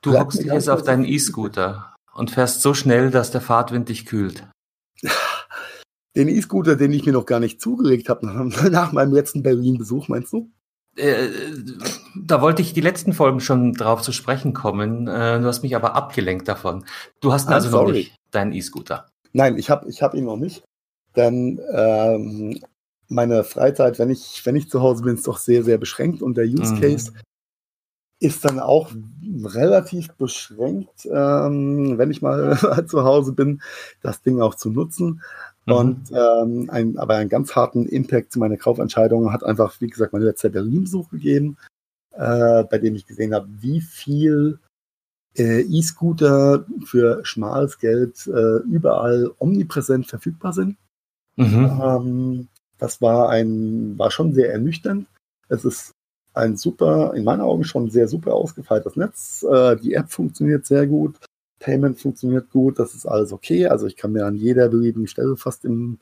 Du 0.00 0.18
hockst 0.18 0.40
dich 0.40 0.46
jetzt 0.46 0.68
auf 0.68 0.82
deinen 0.82 1.04
E-Scooter 1.04 1.94
und 2.14 2.30
fährst 2.30 2.62
so 2.62 2.74
schnell, 2.74 3.10
dass 3.10 3.30
der 3.30 3.40
Fahrtwind 3.40 3.88
dich 3.88 4.06
kühlt. 4.06 4.46
Den 6.14 6.28
E-Scooter, 6.28 6.76
den 6.76 6.92
ich 6.92 7.06
mir 7.06 7.12
noch 7.12 7.24
gar 7.24 7.40
nicht 7.40 7.58
zugelegt 7.58 8.10
habe 8.10 8.26
nach, 8.70 8.92
meinem 8.92 9.14
letzten 9.14 9.42
Berlin-Besuch, 9.42 10.08
meinst 10.08 10.34
du? 10.34 10.50
Äh, 10.94 11.28
da 12.14 12.42
wollte 12.42 12.60
ich 12.60 12.74
die 12.74 12.82
letzten 12.82 13.14
Folgen 13.14 13.40
schon 13.40 13.72
drauf 13.72 14.02
zu 14.02 14.12
sprechen 14.12 14.52
kommen. 14.52 15.08
Äh, 15.08 15.40
du 15.40 15.46
hast 15.46 15.62
mich 15.62 15.74
aber 15.74 15.94
abgelenkt 15.94 16.48
davon. 16.48 16.84
Du 17.20 17.32
hast 17.32 17.48
also 17.48 17.70
noch 17.70 17.90
nicht 17.90 18.14
deinen 18.30 18.52
E-Scooter. 18.52 19.08
Nein, 19.32 19.58
ich 19.58 19.70
habe 19.70 19.88
ich 19.88 20.02
hab 20.02 20.14
ihn 20.14 20.24
noch 20.24 20.36
nicht. 20.36 20.62
Denn 21.16 21.60
ähm, 21.72 22.58
meine 23.08 23.44
Freizeit, 23.44 23.98
wenn 23.98 24.10
ich, 24.10 24.44
wenn 24.44 24.56
ich 24.56 24.70
zu 24.70 24.80
Hause 24.82 25.04
bin, 25.04 25.14
ist 25.14 25.26
doch 25.26 25.38
sehr, 25.38 25.62
sehr 25.62 25.78
beschränkt 25.78 26.22
und 26.22 26.36
der 26.36 26.46
Use 26.46 26.74
mhm. 26.74 26.80
Case 26.80 27.12
mhm. 27.12 27.18
ist 28.18 28.44
dann 28.44 28.60
auch 28.60 28.90
relativ 29.44 30.12
beschränkt, 30.14 31.06
ähm, 31.06 31.98
wenn 31.98 32.10
ich 32.10 32.22
mal 32.22 32.56
zu 32.86 33.04
Hause 33.04 33.32
bin, 33.32 33.62
das 34.00 34.22
Ding 34.22 34.40
auch 34.40 34.54
zu 34.54 34.70
nutzen. 34.70 35.22
Mhm. 35.66 35.72
Und 35.72 36.12
ähm, 36.12 36.70
ein, 36.70 36.98
aber 36.98 37.16
einen 37.16 37.28
ganz 37.28 37.54
harten 37.54 37.86
Impact 37.86 38.32
zu 38.32 38.38
meiner 38.38 38.56
Kaufentscheidung 38.56 39.32
hat 39.32 39.44
einfach, 39.44 39.80
wie 39.80 39.88
gesagt, 39.88 40.12
mein 40.12 40.22
letzter 40.22 40.48
Berlin-Besuch 40.48 41.10
gegeben, 41.10 41.56
äh, 42.12 42.64
bei 42.64 42.78
dem 42.78 42.94
ich 42.94 43.06
gesehen 43.06 43.34
habe, 43.34 43.48
wie 43.60 43.80
viel 43.80 44.58
äh, 45.36 45.60
E-Scooter 45.60 46.66
für 46.84 47.24
schmales 47.24 47.78
Geld 47.78 48.26
äh, 48.26 48.58
überall 48.68 49.30
omnipräsent 49.38 50.06
verfügbar 50.06 50.52
sind. 50.52 50.76
Mhm. 51.36 51.80
Ähm, 51.82 52.48
das 52.78 53.00
war 53.00 53.30
ein, 53.30 53.98
war 53.98 54.10
schon 54.10 54.34
sehr 54.34 54.52
ernüchternd. 54.52 55.06
Es 55.48 55.64
ist 55.64 55.94
ein 56.34 56.56
super, 56.56 57.14
in 57.14 57.24
meinen 57.24 57.40
Augen 57.40 57.64
schon 57.64 57.90
sehr 57.90 58.08
super 58.08 58.34
ausgefeiltes 58.34 58.96
Netz. 58.96 59.44
Äh, 59.48 59.76
die 59.76 59.94
App 59.94 60.10
funktioniert 60.10 60.66
sehr 60.66 60.86
gut. 60.86 61.16
Payment 61.62 62.00
funktioniert 62.00 62.50
gut, 62.50 62.78
das 62.80 62.94
ist 62.94 63.06
alles 63.06 63.32
okay. 63.32 63.68
Also 63.68 63.86
ich 63.86 63.96
kann 63.96 64.12
mir 64.12 64.26
an 64.26 64.34
jeder 64.34 64.68
beliebigen 64.68 65.06
Stelle 65.06 65.36
fast 65.36 65.64
im 65.64 65.98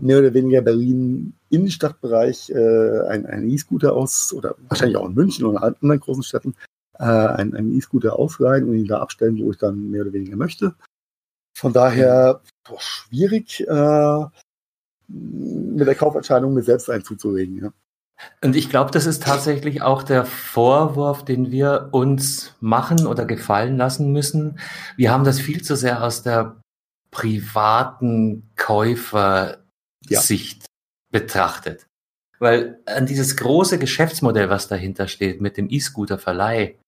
mehr 0.00 0.20
oder 0.20 0.32
weniger 0.32 0.62
Berlin 0.62 1.34
Innenstadtbereich 1.48 2.50
äh, 2.50 3.00
einen 3.08 3.50
E-Scooter 3.50 3.92
aus, 3.92 4.32
oder 4.32 4.54
wahrscheinlich 4.68 4.96
auch 4.96 5.08
in 5.08 5.14
München 5.14 5.44
oder 5.46 5.58
in 5.58 5.64
anderen 5.64 6.00
großen 6.00 6.22
Städten, 6.22 6.54
äh, 7.00 7.02
einen 7.02 7.76
E-Scooter 7.76 8.18
ausleihen 8.18 8.68
und 8.68 8.74
ihn 8.74 8.86
da 8.86 9.00
abstellen, 9.00 9.38
wo 9.42 9.50
ich 9.50 9.58
dann 9.58 9.90
mehr 9.90 10.02
oder 10.02 10.12
weniger 10.12 10.36
möchte. 10.36 10.74
Von 11.56 11.72
daher 11.72 12.42
boah, 12.64 12.80
schwierig, 12.80 13.66
äh, 13.66 14.24
mit 15.08 15.86
der 15.86 15.94
Kaufentscheidung 15.94 16.54
mir 16.54 16.62
selbst 16.62 16.88
einen 16.88 17.04
zuzulegen. 17.04 17.62
Ja. 17.64 17.72
Und 18.42 18.54
ich 18.54 18.68
glaube, 18.68 18.90
das 18.90 19.06
ist 19.06 19.22
tatsächlich 19.22 19.82
auch 19.82 20.02
der 20.02 20.24
Vorwurf, 20.24 21.24
den 21.24 21.50
wir 21.50 21.88
uns 21.92 22.54
machen 22.60 23.06
oder 23.06 23.24
gefallen 23.24 23.76
lassen 23.76 24.12
müssen. 24.12 24.58
Wir 24.96 25.10
haben 25.10 25.24
das 25.24 25.40
viel 25.40 25.62
zu 25.62 25.74
sehr 25.74 26.04
aus 26.04 26.22
der 26.22 26.60
privaten 27.10 28.50
Käufersicht 28.56 29.58
ja. 30.62 30.68
betrachtet. 31.10 31.86
Weil 32.38 32.80
an 32.86 33.06
dieses 33.06 33.36
große 33.36 33.78
Geschäftsmodell, 33.78 34.48
was 34.48 34.68
dahinter 34.68 35.08
steht, 35.08 35.40
mit 35.40 35.56
dem 35.56 35.68
E-Scooter-Verleih, 35.68 36.78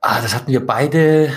ah, 0.00 0.20
das 0.20 0.34
hatten 0.34 0.50
wir 0.50 0.64
beide 0.66 1.32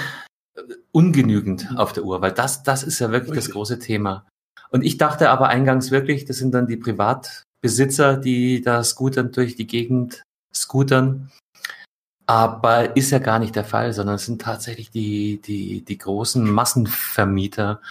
ungenügend 0.91 1.69
auf 1.77 1.93
der 1.93 2.03
Uhr, 2.03 2.21
weil 2.21 2.31
das, 2.31 2.63
das 2.63 2.83
ist 2.83 2.99
ja 2.99 3.11
wirklich 3.11 3.35
das 3.35 3.49
große 3.49 3.79
Thema. 3.79 4.27
Und 4.69 4.83
ich 4.83 4.97
dachte 4.97 5.29
aber 5.29 5.49
eingangs 5.49 5.91
wirklich, 5.91 6.25
das 6.25 6.37
sind 6.37 6.53
dann 6.53 6.67
die 6.67 6.77
Privat, 6.77 7.43
Besitzer, 7.61 8.17
die 8.17 8.61
da 8.61 8.83
scootern 8.83 9.31
durch 9.31 9.55
die 9.55 9.67
Gegend 9.67 10.23
scootern. 10.53 11.31
Aber 12.25 12.95
ist 12.95 13.11
ja 13.11 13.19
gar 13.19 13.39
nicht 13.39 13.55
der 13.55 13.65
Fall, 13.65 13.93
sondern 13.93 14.15
es 14.15 14.25
sind 14.25 14.41
tatsächlich 14.41 14.89
die, 14.89 15.41
die, 15.41 15.81
die 15.81 15.97
großen 15.97 16.49
Massenvermieter, 16.49 17.81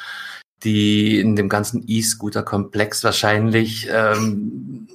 die 0.62 1.20
in 1.20 1.36
dem 1.36 1.48
ganzen 1.48 1.84
E-Scooter-Komplex 1.86 3.04
wahrscheinlich 3.04 3.88
ähm, 3.90 4.88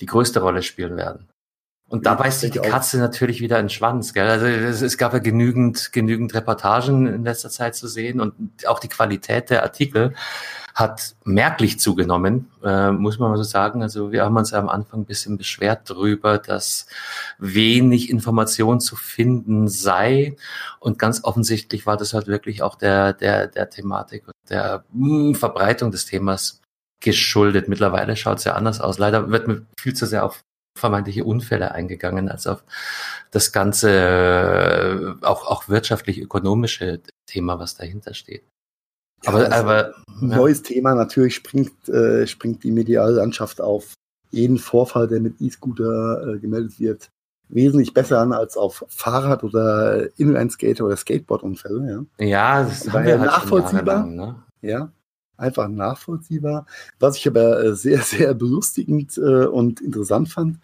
die 0.00 0.06
größte 0.06 0.40
Rolle 0.40 0.62
spielen 0.62 0.96
werden. 0.96 1.26
Und 1.88 2.04
da 2.04 2.14
beißt 2.14 2.40
sich 2.40 2.50
die 2.50 2.58
Katze 2.58 2.96
auch. 2.96 3.02
natürlich 3.02 3.40
wieder 3.40 3.58
in 3.60 3.66
den 3.66 3.70
Schwanz. 3.70 4.12
Gell? 4.12 4.28
Also 4.28 4.46
es, 4.46 4.82
es, 4.82 4.98
gab 4.98 5.12
ja 5.12 5.20
genügend, 5.20 5.92
genügend 5.92 6.34
Reportagen 6.34 7.06
in 7.06 7.22
letzter 7.22 7.48
Zeit 7.48 7.76
zu 7.76 7.86
sehen 7.86 8.20
und 8.20 8.34
auch 8.66 8.80
die 8.80 8.88
Qualität 8.88 9.50
der 9.50 9.62
Artikel 9.62 10.12
hat 10.74 11.16
merklich 11.24 11.80
zugenommen, 11.80 12.50
äh, 12.62 12.90
muss 12.90 13.18
man 13.18 13.30
mal 13.30 13.38
so 13.38 13.44
sagen. 13.44 13.82
Also 13.82 14.12
wir 14.12 14.24
haben 14.24 14.36
uns 14.36 14.50
ja 14.50 14.58
am 14.58 14.68
Anfang 14.68 15.00
ein 15.00 15.04
bisschen 15.06 15.38
beschwert 15.38 15.88
darüber, 15.88 16.36
dass 16.36 16.86
wenig 17.38 18.10
Information 18.10 18.80
zu 18.80 18.94
finden 18.94 19.68
sei. 19.68 20.36
Und 20.78 20.98
ganz 20.98 21.24
offensichtlich 21.24 21.86
war 21.86 21.96
das 21.96 22.12
halt 22.12 22.26
wirklich 22.26 22.62
auch 22.62 22.74
der, 22.74 23.14
der, 23.14 23.46
der 23.46 23.70
Thematik 23.70 24.26
und 24.26 24.34
der 24.50 24.84
mh, 24.92 25.28
hm, 25.28 25.34
Verbreitung 25.34 25.92
des 25.92 26.04
Themas 26.04 26.60
geschuldet. 27.00 27.68
Mittlerweile 27.68 28.14
schaut 28.14 28.38
es 28.38 28.44
ja 28.44 28.52
anders 28.54 28.80
aus. 28.80 28.98
Leider 28.98 29.30
wird 29.30 29.48
mir 29.48 29.64
viel 29.78 29.94
zu 29.94 30.04
sehr 30.04 30.24
auf 30.26 30.42
vermeintliche 30.78 31.24
Unfälle 31.24 31.72
eingegangen, 31.72 32.28
als 32.28 32.46
auf 32.46 32.64
das 33.30 33.52
ganze, 33.52 33.90
äh, 33.90 35.24
auch, 35.24 35.46
auch 35.46 35.68
wirtschaftlich-ökonomische 35.68 37.00
Thema, 37.26 37.58
was 37.58 37.76
dahinter 37.76 38.14
steht. 38.14 38.44
Ja, 39.24 39.30
aber, 39.30 39.52
aber 39.52 39.94
neues 40.20 40.62
Thema 40.62 40.94
natürlich 40.94 41.34
springt, 41.34 41.88
äh, 41.88 42.26
springt 42.26 42.62
die 42.64 42.70
mediale 42.70 43.16
Landschaft 43.16 43.60
auf 43.60 43.94
jeden 44.30 44.58
Vorfall, 44.58 45.08
der 45.08 45.20
mit 45.20 45.40
E-Scooter 45.40 46.34
äh, 46.34 46.38
gemeldet 46.38 46.78
wird, 46.78 47.10
wesentlich 47.48 47.94
besser 47.94 48.20
an 48.20 48.32
als 48.32 48.56
auf 48.56 48.84
Fahrrad- 48.88 49.44
oder 49.44 50.08
Inline-Skater- 50.18 50.84
oder 50.84 50.96
Skateboard-Unfälle. 50.96 52.06
Ja, 52.18 52.26
ja 52.26 52.62
das 52.64 52.86
wir 52.86 52.92
halt 52.92 53.20
nachvollziehbar. 53.20 54.00
Lang, 54.00 54.16
ne? 54.16 54.42
Ja, 54.62 54.90
einfach 55.36 55.68
nachvollziehbar. 55.68 56.66
Was 56.98 57.16
ich 57.16 57.26
aber 57.28 57.62
äh, 57.62 57.74
sehr, 57.74 57.98
sehr 58.02 58.34
belustigend 58.34 59.16
äh, 59.18 59.46
und 59.46 59.80
interessant 59.80 60.28
fand, 60.28 60.58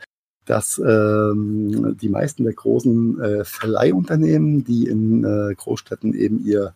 dass 0.45 0.79
ähm, 0.79 1.97
die 2.01 2.09
meisten 2.09 2.45
der 2.45 2.55
großen 2.55 3.21
äh, 3.21 3.45
Verleihunternehmen, 3.45 4.65
die 4.65 4.87
in 4.87 5.25
äh, 5.25 5.55
Großstädten 5.55 6.15
eben 6.15 6.45
ihr, 6.45 6.75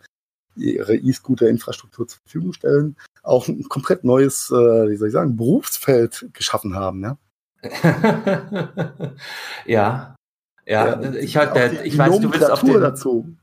ihre 0.54 0.96
E-Scooter-Infrastruktur 0.96 2.06
zur 2.06 2.20
Verfügung 2.20 2.52
stellen, 2.52 2.96
auch 3.22 3.48
ein 3.48 3.64
komplett 3.64 4.04
neues, 4.04 4.50
äh, 4.50 4.54
wie 4.54 4.96
soll 4.96 5.08
ich 5.08 5.14
sagen, 5.14 5.36
Berufsfeld 5.36 6.28
geschaffen 6.32 6.76
haben. 6.76 7.02
Ja, 7.02 7.18
ja. 9.66 10.16
ja, 10.64 11.00
ja, 11.00 11.12
ich, 11.14 11.36
halt, 11.36 11.84
ich 11.84 11.98
weiß, 11.98 12.20
du 12.20 12.32
willst 12.32 12.50
auf 12.50 12.60
den, 12.60 12.80
dazu. 12.80 13.36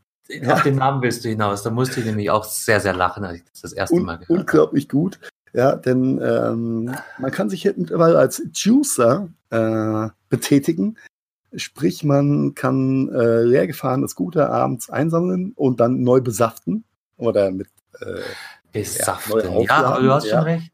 Auf 0.48 0.64
den 0.64 0.76
Namen 0.76 1.02
willst 1.02 1.24
du 1.26 1.30
hinaus. 1.30 1.64
Da 1.64 1.70
musste 1.70 2.00
ich 2.00 2.06
nämlich 2.06 2.30
auch 2.30 2.44
sehr, 2.44 2.80
sehr 2.80 2.94
lachen, 2.94 3.24
als 3.24 3.38
ich 3.38 3.44
das, 3.52 3.62
das 3.62 3.74
erste 3.74 3.96
Un 3.96 4.04
Mal 4.06 4.18
gehört 4.18 4.40
Unglaublich 4.40 4.90
gut. 4.90 5.20
Ja, 5.54 5.76
denn 5.76 6.20
ähm, 6.24 6.96
man 7.20 7.32
kann 7.32 7.50
sich 7.50 7.66
mittlerweile 7.76 8.18
als 8.18 8.42
Juicer 8.54 9.30
äh, 9.52 10.10
betätigen. 10.30 10.98
Sprich, 11.56 12.04
man 12.04 12.56
kann 12.56 13.10
äh, 13.10 13.44
leer 13.44 13.68
gefahrenes 13.68 14.12
Scooter 14.12 14.50
abends 14.50 14.90
einsammeln 14.90 15.54
und 15.56 15.80
dann 15.80 16.02
neu 16.02 16.22
besaften 16.22 16.84
oder 17.18 17.52
mit 17.52 17.68
äh, 18.00 18.22
besaften. 18.72 19.40
Ja, 19.40 19.62
ja, 19.62 19.84
aber 19.84 20.02
du 20.02 20.12
hast 20.12 20.26
ja. 20.26 20.38
schon 20.38 20.44
recht. 20.44 20.73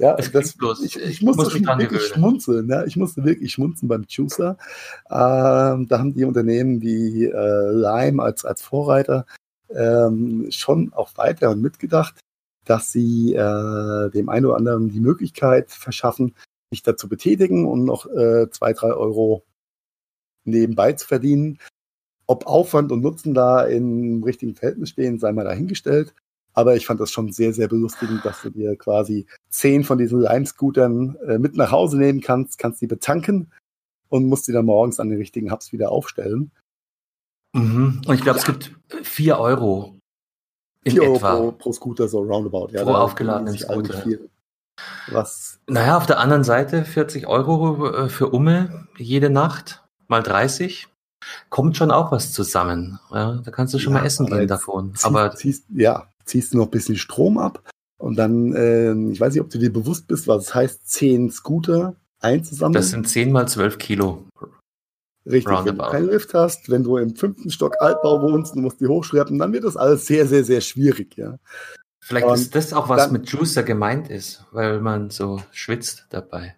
Ja, 0.00 0.16
das, 0.16 0.54
bloß. 0.54 0.82
Ich, 0.82 0.96
ich, 0.96 1.22
musste 1.22 1.44
muss 1.44 1.54
wirklich 1.54 1.88
gewöhnen. 1.88 2.00
schmunzeln. 2.00 2.68
Ja, 2.68 2.84
ich 2.84 2.96
musste 2.96 3.24
wirklich 3.24 3.52
schmunzeln 3.52 3.88
beim 3.88 4.04
Juicer. 4.08 4.56
Ähm, 5.10 5.88
da 5.88 5.98
haben 5.98 6.14
die 6.14 6.24
Unternehmen 6.24 6.80
wie 6.80 7.26
äh, 7.26 7.70
Lime 7.70 8.22
als, 8.22 8.44
als 8.44 8.62
Vorreiter 8.62 9.26
ähm, 9.68 10.46
schon 10.50 10.92
auch 10.94 11.16
weiter 11.16 11.50
und 11.50 11.60
mitgedacht 11.60 12.14
dass 12.70 12.92
sie 12.92 13.34
äh, 13.34 14.10
dem 14.10 14.28
einen 14.28 14.46
oder 14.46 14.56
anderen 14.56 14.90
die 14.90 15.00
Möglichkeit 15.00 15.72
verschaffen, 15.72 16.36
sich 16.70 16.84
dazu 16.84 17.08
betätigen 17.08 17.66
und 17.66 17.84
noch 17.84 18.06
äh, 18.06 18.48
zwei, 18.50 18.72
drei 18.72 18.92
Euro 18.92 19.44
nebenbei 20.44 20.92
zu 20.92 21.06
verdienen. 21.06 21.58
Ob 22.28 22.46
Aufwand 22.46 22.92
und 22.92 23.00
Nutzen 23.00 23.34
da 23.34 23.64
im 23.64 24.22
richtigen 24.22 24.54
Verhältnis 24.54 24.90
stehen, 24.90 25.18
sei 25.18 25.32
mal 25.32 25.44
dahingestellt. 25.44 26.14
Aber 26.52 26.76
ich 26.76 26.86
fand 26.86 27.00
das 27.00 27.10
schon 27.10 27.32
sehr, 27.32 27.52
sehr 27.52 27.68
belustigend, 27.68 28.24
dass 28.24 28.42
du 28.42 28.50
dir 28.50 28.76
quasi 28.76 29.26
zehn 29.50 29.84
von 29.84 29.98
diesen 29.98 30.20
Lime-Scootern 30.20 31.16
äh, 31.26 31.38
mit 31.38 31.56
nach 31.56 31.70
Hause 31.70 31.98
nehmen 31.98 32.20
kannst, 32.20 32.58
kannst 32.58 32.80
die 32.80 32.86
betanken 32.86 33.52
und 34.08 34.26
musst 34.26 34.48
die 34.48 34.52
dann 34.52 34.66
morgens 34.66 34.98
an 34.98 35.08
den 35.08 35.18
richtigen 35.18 35.52
Hubs 35.52 35.72
wieder 35.72 35.92
aufstellen. 35.92 36.50
Mhm. 37.52 38.02
Und 38.06 38.14
ich 38.14 38.22
glaube, 38.22 38.38
ja. 38.38 38.44
es 38.44 38.44
gibt 38.44 38.72
vier 39.02 39.38
Euro 39.38 40.00
in 40.84 40.92
4 40.92 41.02
Euro 41.02 41.16
etwa. 41.16 41.36
Pro, 41.36 41.52
pro, 41.52 41.72
Scooter, 41.72 42.08
so 42.08 42.20
roundabout. 42.20 42.68
Ja, 42.72 42.84
pro 42.84 42.92
aufgeladenen 42.92 43.56
Scooter. 43.56 44.04
Was? 45.08 45.60
Naja, 45.66 45.96
auf 45.96 46.06
der 46.06 46.18
anderen 46.18 46.44
Seite 46.44 46.84
40 46.84 47.26
Euro 47.26 47.86
äh, 47.90 48.08
für 48.08 48.30
Umme 48.30 48.86
jede 48.96 49.28
Nacht, 49.28 49.82
mal 50.08 50.22
30. 50.22 50.88
Kommt 51.50 51.76
schon 51.76 51.90
auch 51.90 52.12
was 52.12 52.32
zusammen. 52.32 52.98
Ja, 53.10 53.34
da 53.44 53.50
kannst 53.50 53.74
du 53.74 53.78
schon 53.78 53.92
ja, 53.92 54.00
mal 54.00 54.06
essen 54.06 54.26
gehen 54.26 54.48
davon. 54.48 54.94
Ziehst, 54.94 55.04
aber 55.04 55.34
ziehst, 55.34 55.66
ja, 55.68 56.06
ziehst 56.30 56.52
du 56.52 56.58
noch 56.58 56.66
ein 56.66 56.70
bisschen 56.70 56.96
Strom 56.96 57.38
ab 57.38 57.62
und 57.98 58.16
dann, 58.16 58.54
äh, 58.54 58.94
ich 59.12 59.20
weiß 59.20 59.34
nicht, 59.34 59.42
ob 59.42 59.50
du 59.50 59.58
dir 59.58 59.72
bewusst 59.72 60.06
bist, 60.06 60.26
was 60.26 60.44
es 60.44 60.54
heißt, 60.54 60.88
10 60.88 61.30
Scooter 61.30 61.96
einzusammeln. 62.20 62.74
Das 62.74 62.90
sind 62.90 63.08
10 63.08 63.30
mal 63.30 63.46
12 63.46 63.78
Kilo. 63.78 64.24
Richtig, 65.26 65.52
Roundabout. 65.52 65.66
wenn 65.66 65.76
du 65.76 65.90
keinen 65.90 66.08
Lift 66.08 66.34
hast, 66.34 66.70
wenn 66.70 66.82
du 66.82 66.96
im 66.96 67.14
fünften 67.14 67.50
Stock 67.50 67.76
Altbau 67.80 68.22
wohnst 68.22 68.56
und 68.56 68.62
musst 68.62 68.80
die 68.80 68.86
hochschleppen, 68.86 69.38
dann 69.38 69.52
wird 69.52 69.64
das 69.64 69.76
alles 69.76 70.06
sehr, 70.06 70.26
sehr, 70.26 70.44
sehr 70.44 70.60
schwierig, 70.62 71.16
ja. 71.16 71.38
Vielleicht 72.00 72.26
und 72.26 72.34
ist 72.34 72.54
das 72.54 72.72
auch, 72.72 72.88
was 72.88 73.04
dann, 73.04 73.12
mit 73.12 73.28
Juicer 73.28 73.62
gemeint 73.62 74.08
ist, 74.08 74.46
weil 74.50 74.80
man 74.80 75.10
so 75.10 75.42
schwitzt 75.52 76.06
dabei. 76.08 76.56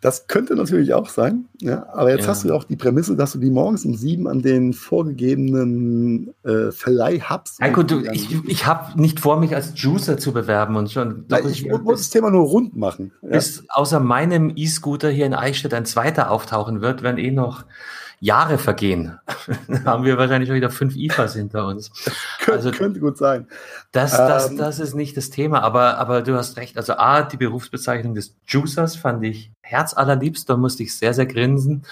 Das 0.00 0.26
könnte 0.26 0.56
natürlich 0.56 0.92
auch 0.92 1.08
sein, 1.08 1.46
ja. 1.60 1.86
Aber 1.92 2.10
jetzt 2.10 2.22
ja. 2.22 2.28
hast 2.28 2.44
du 2.44 2.52
auch 2.52 2.64
die 2.64 2.76
Prämisse, 2.76 3.16
dass 3.16 3.32
du 3.32 3.38
die 3.38 3.50
morgens 3.50 3.84
um 3.84 3.94
sieben 3.94 4.26
an 4.26 4.42
den 4.42 4.72
vorgegebenen 4.72 6.34
äh, 6.42 6.72
Verleih-Hubs. 6.72 7.58
Heiko, 7.60 7.84
du, 7.84 8.00
ich, 8.12 8.28
ich 8.48 8.66
habe 8.66 9.00
nicht 9.00 9.20
vor, 9.20 9.38
mich 9.38 9.54
als 9.54 9.72
Juicer 9.76 10.18
zu 10.18 10.32
bewerben 10.32 10.74
und 10.76 10.90
schon. 10.90 11.26
Nein, 11.28 11.48
ich 11.48 11.68
muss 11.68 12.00
das 12.00 12.10
Thema 12.10 12.30
nur 12.30 12.46
rund 12.46 12.76
machen. 12.76 13.12
Ja. 13.22 13.28
Bis 13.28 13.64
außer 13.68 14.00
meinem 14.00 14.52
E-Scooter 14.56 15.10
hier 15.10 15.26
in 15.26 15.34
Eichstätt 15.34 15.74
ein 15.74 15.86
zweiter 15.86 16.30
auftauchen 16.30 16.80
wird, 16.80 17.02
werden 17.02 17.18
eh 17.18 17.30
noch 17.30 17.64
Jahre 18.22 18.56
vergehen. 18.56 19.18
haben 19.84 20.04
wir 20.04 20.16
wahrscheinlich 20.16 20.46
schon 20.46 20.54
wieder 20.54 20.70
fünf 20.70 20.94
IFAs 20.94 21.34
hinter 21.34 21.66
uns. 21.66 21.90
Kön 22.38 22.54
also, 22.54 22.70
könnte 22.70 23.00
gut 23.00 23.18
sein. 23.18 23.48
Das, 23.90 24.12
das, 24.12 24.50
ähm, 24.50 24.58
das 24.58 24.78
ist 24.78 24.94
nicht 24.94 25.16
das 25.16 25.30
Thema, 25.30 25.60
aber, 25.64 25.98
aber 25.98 26.22
du 26.22 26.36
hast 26.36 26.56
recht. 26.56 26.76
Also 26.76 26.92
A, 26.94 27.22
die 27.22 27.36
Berufsbezeichnung 27.36 28.14
des 28.14 28.36
Juicers 28.46 28.94
fand 28.94 29.24
ich 29.24 29.50
herzallerliebst, 29.62 30.48
da 30.48 30.56
musste 30.56 30.84
ich 30.84 30.96
sehr, 30.96 31.14
sehr 31.14 31.26
grinsen. 31.26 31.84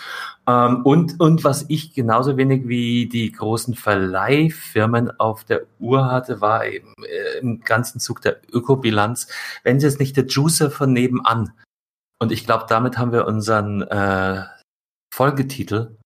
Ähm, 0.46 0.82
und, 0.84 1.18
und 1.18 1.42
was 1.42 1.64
ich 1.66 1.94
genauso 1.94 2.36
wenig 2.36 2.68
wie 2.68 3.08
die 3.08 3.32
großen 3.32 3.74
Verleihfirmen 3.74 5.10
auf 5.18 5.42
der 5.42 5.62
Uhr 5.80 6.12
hatte, 6.12 6.40
war 6.40 6.64
eben 6.64 6.94
äh, 7.02 7.38
im 7.40 7.60
ganzen 7.62 7.98
Zug 7.98 8.22
der 8.22 8.40
Ökobilanz. 8.52 9.26
Wenn 9.64 9.78
es 9.78 9.82
jetzt 9.82 9.98
nicht 9.98 10.16
der 10.16 10.26
Juicer 10.26 10.70
von 10.70 10.92
nebenan. 10.92 11.50
Und 12.20 12.30
ich 12.30 12.46
glaube, 12.46 12.66
damit 12.68 12.98
haben 12.98 13.10
wir 13.10 13.26
unseren 13.26 13.82
äh, 13.82 14.44
Folgetitel 15.12 15.96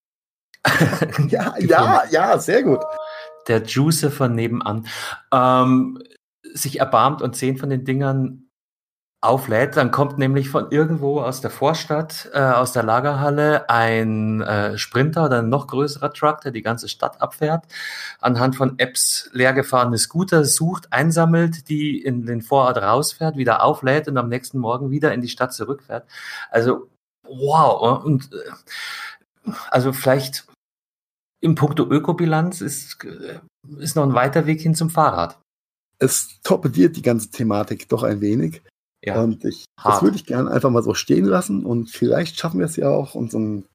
ja, 1.28 1.54
ja, 1.58 2.02
ja, 2.10 2.38
sehr 2.38 2.62
gut. 2.62 2.80
Der 3.48 3.62
Juicer 3.62 4.10
von 4.10 4.34
nebenan 4.34 4.86
ähm, 5.32 6.02
sich 6.54 6.80
erbarmt 6.80 7.22
und 7.22 7.36
zehn 7.36 7.58
von 7.58 7.70
den 7.70 7.84
Dingern 7.84 8.44
auflädt, 9.24 9.76
dann 9.76 9.90
kommt 9.90 10.18
nämlich 10.18 10.50
von 10.50 10.70
irgendwo 10.70 11.20
aus 11.20 11.40
der 11.40 11.50
Vorstadt, 11.50 12.30
äh, 12.34 12.40
aus 12.40 12.72
der 12.72 12.82
Lagerhalle, 12.82 13.68
ein 13.70 14.42
äh, 14.42 14.76
Sprinter 14.76 15.24
oder 15.24 15.38
ein 15.38 15.48
noch 15.48 15.66
größerer 15.66 16.12
Truck, 16.12 16.42
der 16.42 16.52
die 16.52 16.62
ganze 16.62 16.88
Stadt 16.88 17.22
abfährt, 17.22 17.64
anhand 18.20 18.54
von 18.54 18.78
Apps 18.78 19.30
leergefahrene 19.32 19.96
Scooter 19.96 20.44
sucht, 20.44 20.92
einsammelt, 20.92 21.70
die 21.70 21.98
in 22.02 22.26
den 22.26 22.42
Vorort 22.42 22.76
rausfährt, 22.76 23.36
wieder 23.36 23.64
auflädt 23.64 24.08
und 24.08 24.18
am 24.18 24.28
nächsten 24.28 24.58
Morgen 24.58 24.90
wieder 24.90 25.14
in 25.14 25.22
die 25.22 25.28
Stadt 25.28 25.54
zurückfährt. 25.54 26.06
Also 26.50 26.88
wow 27.22 28.04
und 28.04 28.30
äh, 28.32 29.50
also 29.70 29.92
vielleicht 29.94 30.46
im 31.44 31.54
Punkto 31.54 31.86
Ökobilanz 31.86 32.62
ist, 32.62 32.96
ist 33.78 33.96
noch 33.96 34.04
ein 34.04 34.14
weiter 34.14 34.46
Weg 34.46 34.62
hin 34.62 34.74
zum 34.74 34.88
Fahrrad. 34.88 35.38
Es 35.98 36.40
torpediert 36.42 36.96
die 36.96 37.02
ganze 37.02 37.30
Thematik 37.30 37.86
doch 37.90 38.02
ein 38.02 38.22
wenig. 38.22 38.62
Ja, 39.04 39.20
und 39.20 39.44
ich, 39.44 39.66
das 39.82 40.00
würde 40.00 40.16
ich 40.16 40.24
gerne 40.24 40.50
einfach 40.50 40.70
mal 40.70 40.82
so 40.82 40.94
stehen 40.94 41.26
lassen 41.26 41.66
und 41.66 41.90
vielleicht 41.90 42.38
schaffen 42.38 42.60
wir 42.60 42.66
es 42.66 42.76
ja 42.76 42.88
auch, 42.88 43.14
unseren 43.14 43.66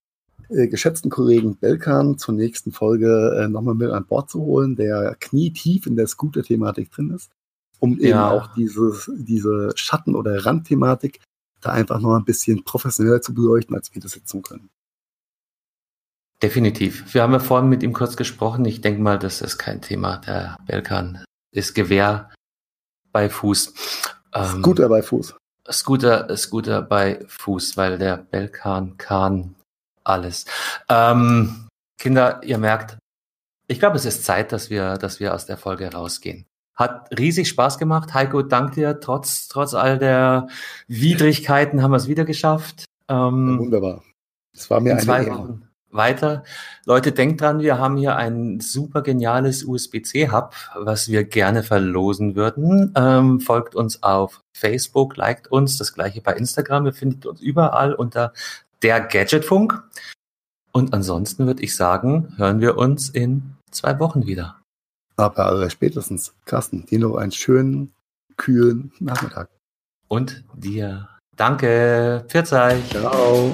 äh, 0.49 0.67
geschätzten 0.67 1.11
Kollegen 1.11 1.57
Belkan 1.57 2.17
zur 2.17 2.33
nächsten 2.33 2.71
Folge 2.71 3.39
äh, 3.39 3.47
nochmal 3.47 3.75
mit 3.75 3.91
an 3.91 4.07
Bord 4.07 4.31
zu 4.31 4.41
holen, 4.41 4.75
der 4.75 5.15
knietief 5.19 5.85
in 5.85 5.95
der 5.95 6.07
Scooter-Thematik 6.07 6.91
drin 6.91 7.11
ist, 7.11 7.29
um 7.77 7.99
eben 7.99 8.17
auch 8.17 8.51
dieses, 8.55 9.11
diese 9.15 9.69
Schatten- 9.75 10.15
oder 10.15 10.43
Randthematik 10.43 11.19
da 11.61 11.73
einfach 11.73 11.99
noch 11.99 12.15
ein 12.15 12.25
bisschen 12.25 12.63
professioneller 12.63 13.21
zu 13.21 13.35
beleuchten, 13.35 13.75
als 13.75 13.93
wir 13.93 14.01
das 14.01 14.15
jetzt 14.15 14.31
tun 14.31 14.41
können. 14.41 14.69
Definitiv. 16.41 17.13
Wir 17.13 17.21
haben 17.21 17.33
ja 17.33 17.39
vorhin 17.39 17.69
mit 17.69 17.83
ihm 17.83 17.91
kurz 17.91 18.15
gesprochen. 18.15 18.63
Ich 18.63 18.79
denke 18.79 19.01
mal, 19.01 19.19
das 19.19 19.41
ist 19.41 19.57
kein 19.57 19.81
Thema. 19.81 20.17
Der 20.19 20.57
Belkan 20.65 21.25
ist 21.51 21.75
Gewehr 21.75 22.29
bei 23.11 23.29
Fuß. 23.29 23.73
Ähm, 24.33 24.59
Scooter 24.59 24.87
bei 24.87 25.01
Fuß. 25.01 25.35
Scooter, 25.69 26.35
Scooter 26.37 26.81
bei 26.81 27.19
Fuß, 27.27 27.75
weil 27.75 27.97
der 27.97 28.17
Belkan 28.17 28.97
kann 28.97 29.55
alles. 30.05 30.45
Ähm, 30.87 31.67
Kinder, 31.97 32.41
ihr 32.43 32.57
merkt, 32.57 32.97
ich 33.67 33.79
glaube, 33.79 33.97
es 33.97 34.05
ist 34.05 34.23
Zeit, 34.23 34.53
dass 34.53 34.69
wir, 34.69 34.97
dass 34.97 35.19
wir 35.19 35.33
aus 35.33 35.45
der 35.45 35.57
Folge 35.57 35.91
rausgehen. 35.91 36.45
Hat 36.73 37.09
riesig 37.19 37.49
Spaß 37.49 37.77
gemacht. 37.77 38.13
Heiko, 38.13 38.41
dank 38.43 38.75
dir. 38.75 39.01
Trotz, 39.01 39.49
trotz 39.49 39.73
all 39.73 39.99
der 39.99 40.47
Widrigkeiten 40.87 41.83
haben 41.83 41.91
wir 41.91 41.97
es 41.97 42.07
wieder 42.07 42.23
geschafft. 42.23 42.85
Ähm, 43.09 43.55
ja, 43.55 43.59
wunderbar. 43.59 44.03
Es 44.53 44.69
war 44.69 44.79
mir 44.79 44.95
eine 44.95 45.05
Ehre. 45.05 45.37
Wochen 45.37 45.68
weiter. 45.91 46.43
Leute, 46.85 47.11
denkt 47.11 47.41
dran, 47.41 47.59
wir 47.59 47.77
haben 47.77 47.97
hier 47.97 48.15
ein 48.15 48.59
super 48.59 49.01
geniales 49.01 49.63
USB-C-Hub, 49.63 50.53
was 50.75 51.09
wir 51.09 51.23
gerne 51.23 51.63
verlosen 51.63 52.35
würden. 52.35 52.93
Ähm, 52.95 53.39
folgt 53.39 53.75
uns 53.75 54.03
auf 54.03 54.41
Facebook, 54.53 55.17
liked 55.17 55.51
uns, 55.51 55.77
das 55.77 55.93
gleiche 55.93 56.21
bei 56.21 56.33
Instagram. 56.33 56.85
Ihr 56.85 56.93
findet 56.93 57.25
uns 57.25 57.41
überall 57.41 57.93
unter 57.93 58.33
der 58.81 59.01
Gadgetfunk. 59.01 59.83
Und 60.71 60.93
ansonsten 60.93 61.47
würde 61.47 61.63
ich 61.63 61.75
sagen, 61.75 62.33
hören 62.37 62.61
wir 62.61 62.77
uns 62.77 63.09
in 63.09 63.55
zwei 63.71 63.99
Wochen 63.99 64.27
wieder. 64.27 64.57
Aber 65.15 65.47
aller 65.47 65.69
spätestens, 65.69 66.33
Carsten, 66.45 66.85
dir 66.85 66.99
noch 66.99 67.17
einen 67.17 67.31
schönen, 67.31 67.93
kühlen 68.37 68.91
Nachmittag. 68.99 69.49
Und 70.07 70.43
dir. 70.55 71.09
Danke. 71.35 72.25
Pfiat 72.27 72.53
euch. 72.53 72.89
Ciao. 72.89 73.53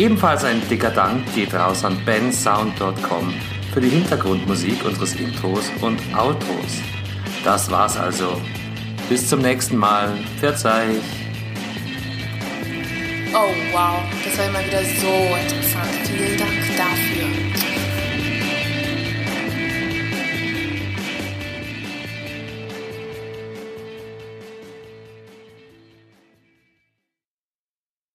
Ebenfalls 0.00 0.44
ein 0.44 0.62
dicker 0.70 0.88
Dank 0.88 1.30
geht 1.34 1.52
raus 1.52 1.84
an 1.84 1.94
bensound.com 2.06 3.34
für 3.74 3.82
die 3.82 3.90
Hintergrundmusik 3.90 4.82
unseres 4.82 5.14
Intros 5.16 5.70
und 5.82 6.00
Outros. 6.16 6.80
Das 7.44 7.70
war's 7.70 7.98
also. 7.98 8.40
Bis 9.10 9.28
zum 9.28 9.42
nächsten 9.42 9.76
Mal. 9.76 10.16
Verzeih. 10.38 10.86
Oh 13.34 13.52
wow, 13.72 14.02
das 14.24 14.38
war 14.38 14.46
immer 14.46 14.66
wieder 14.66 14.82
so 15.02 15.36
interessant. 15.36 16.08
Vielen 16.08 16.38
Dank. 16.38 16.50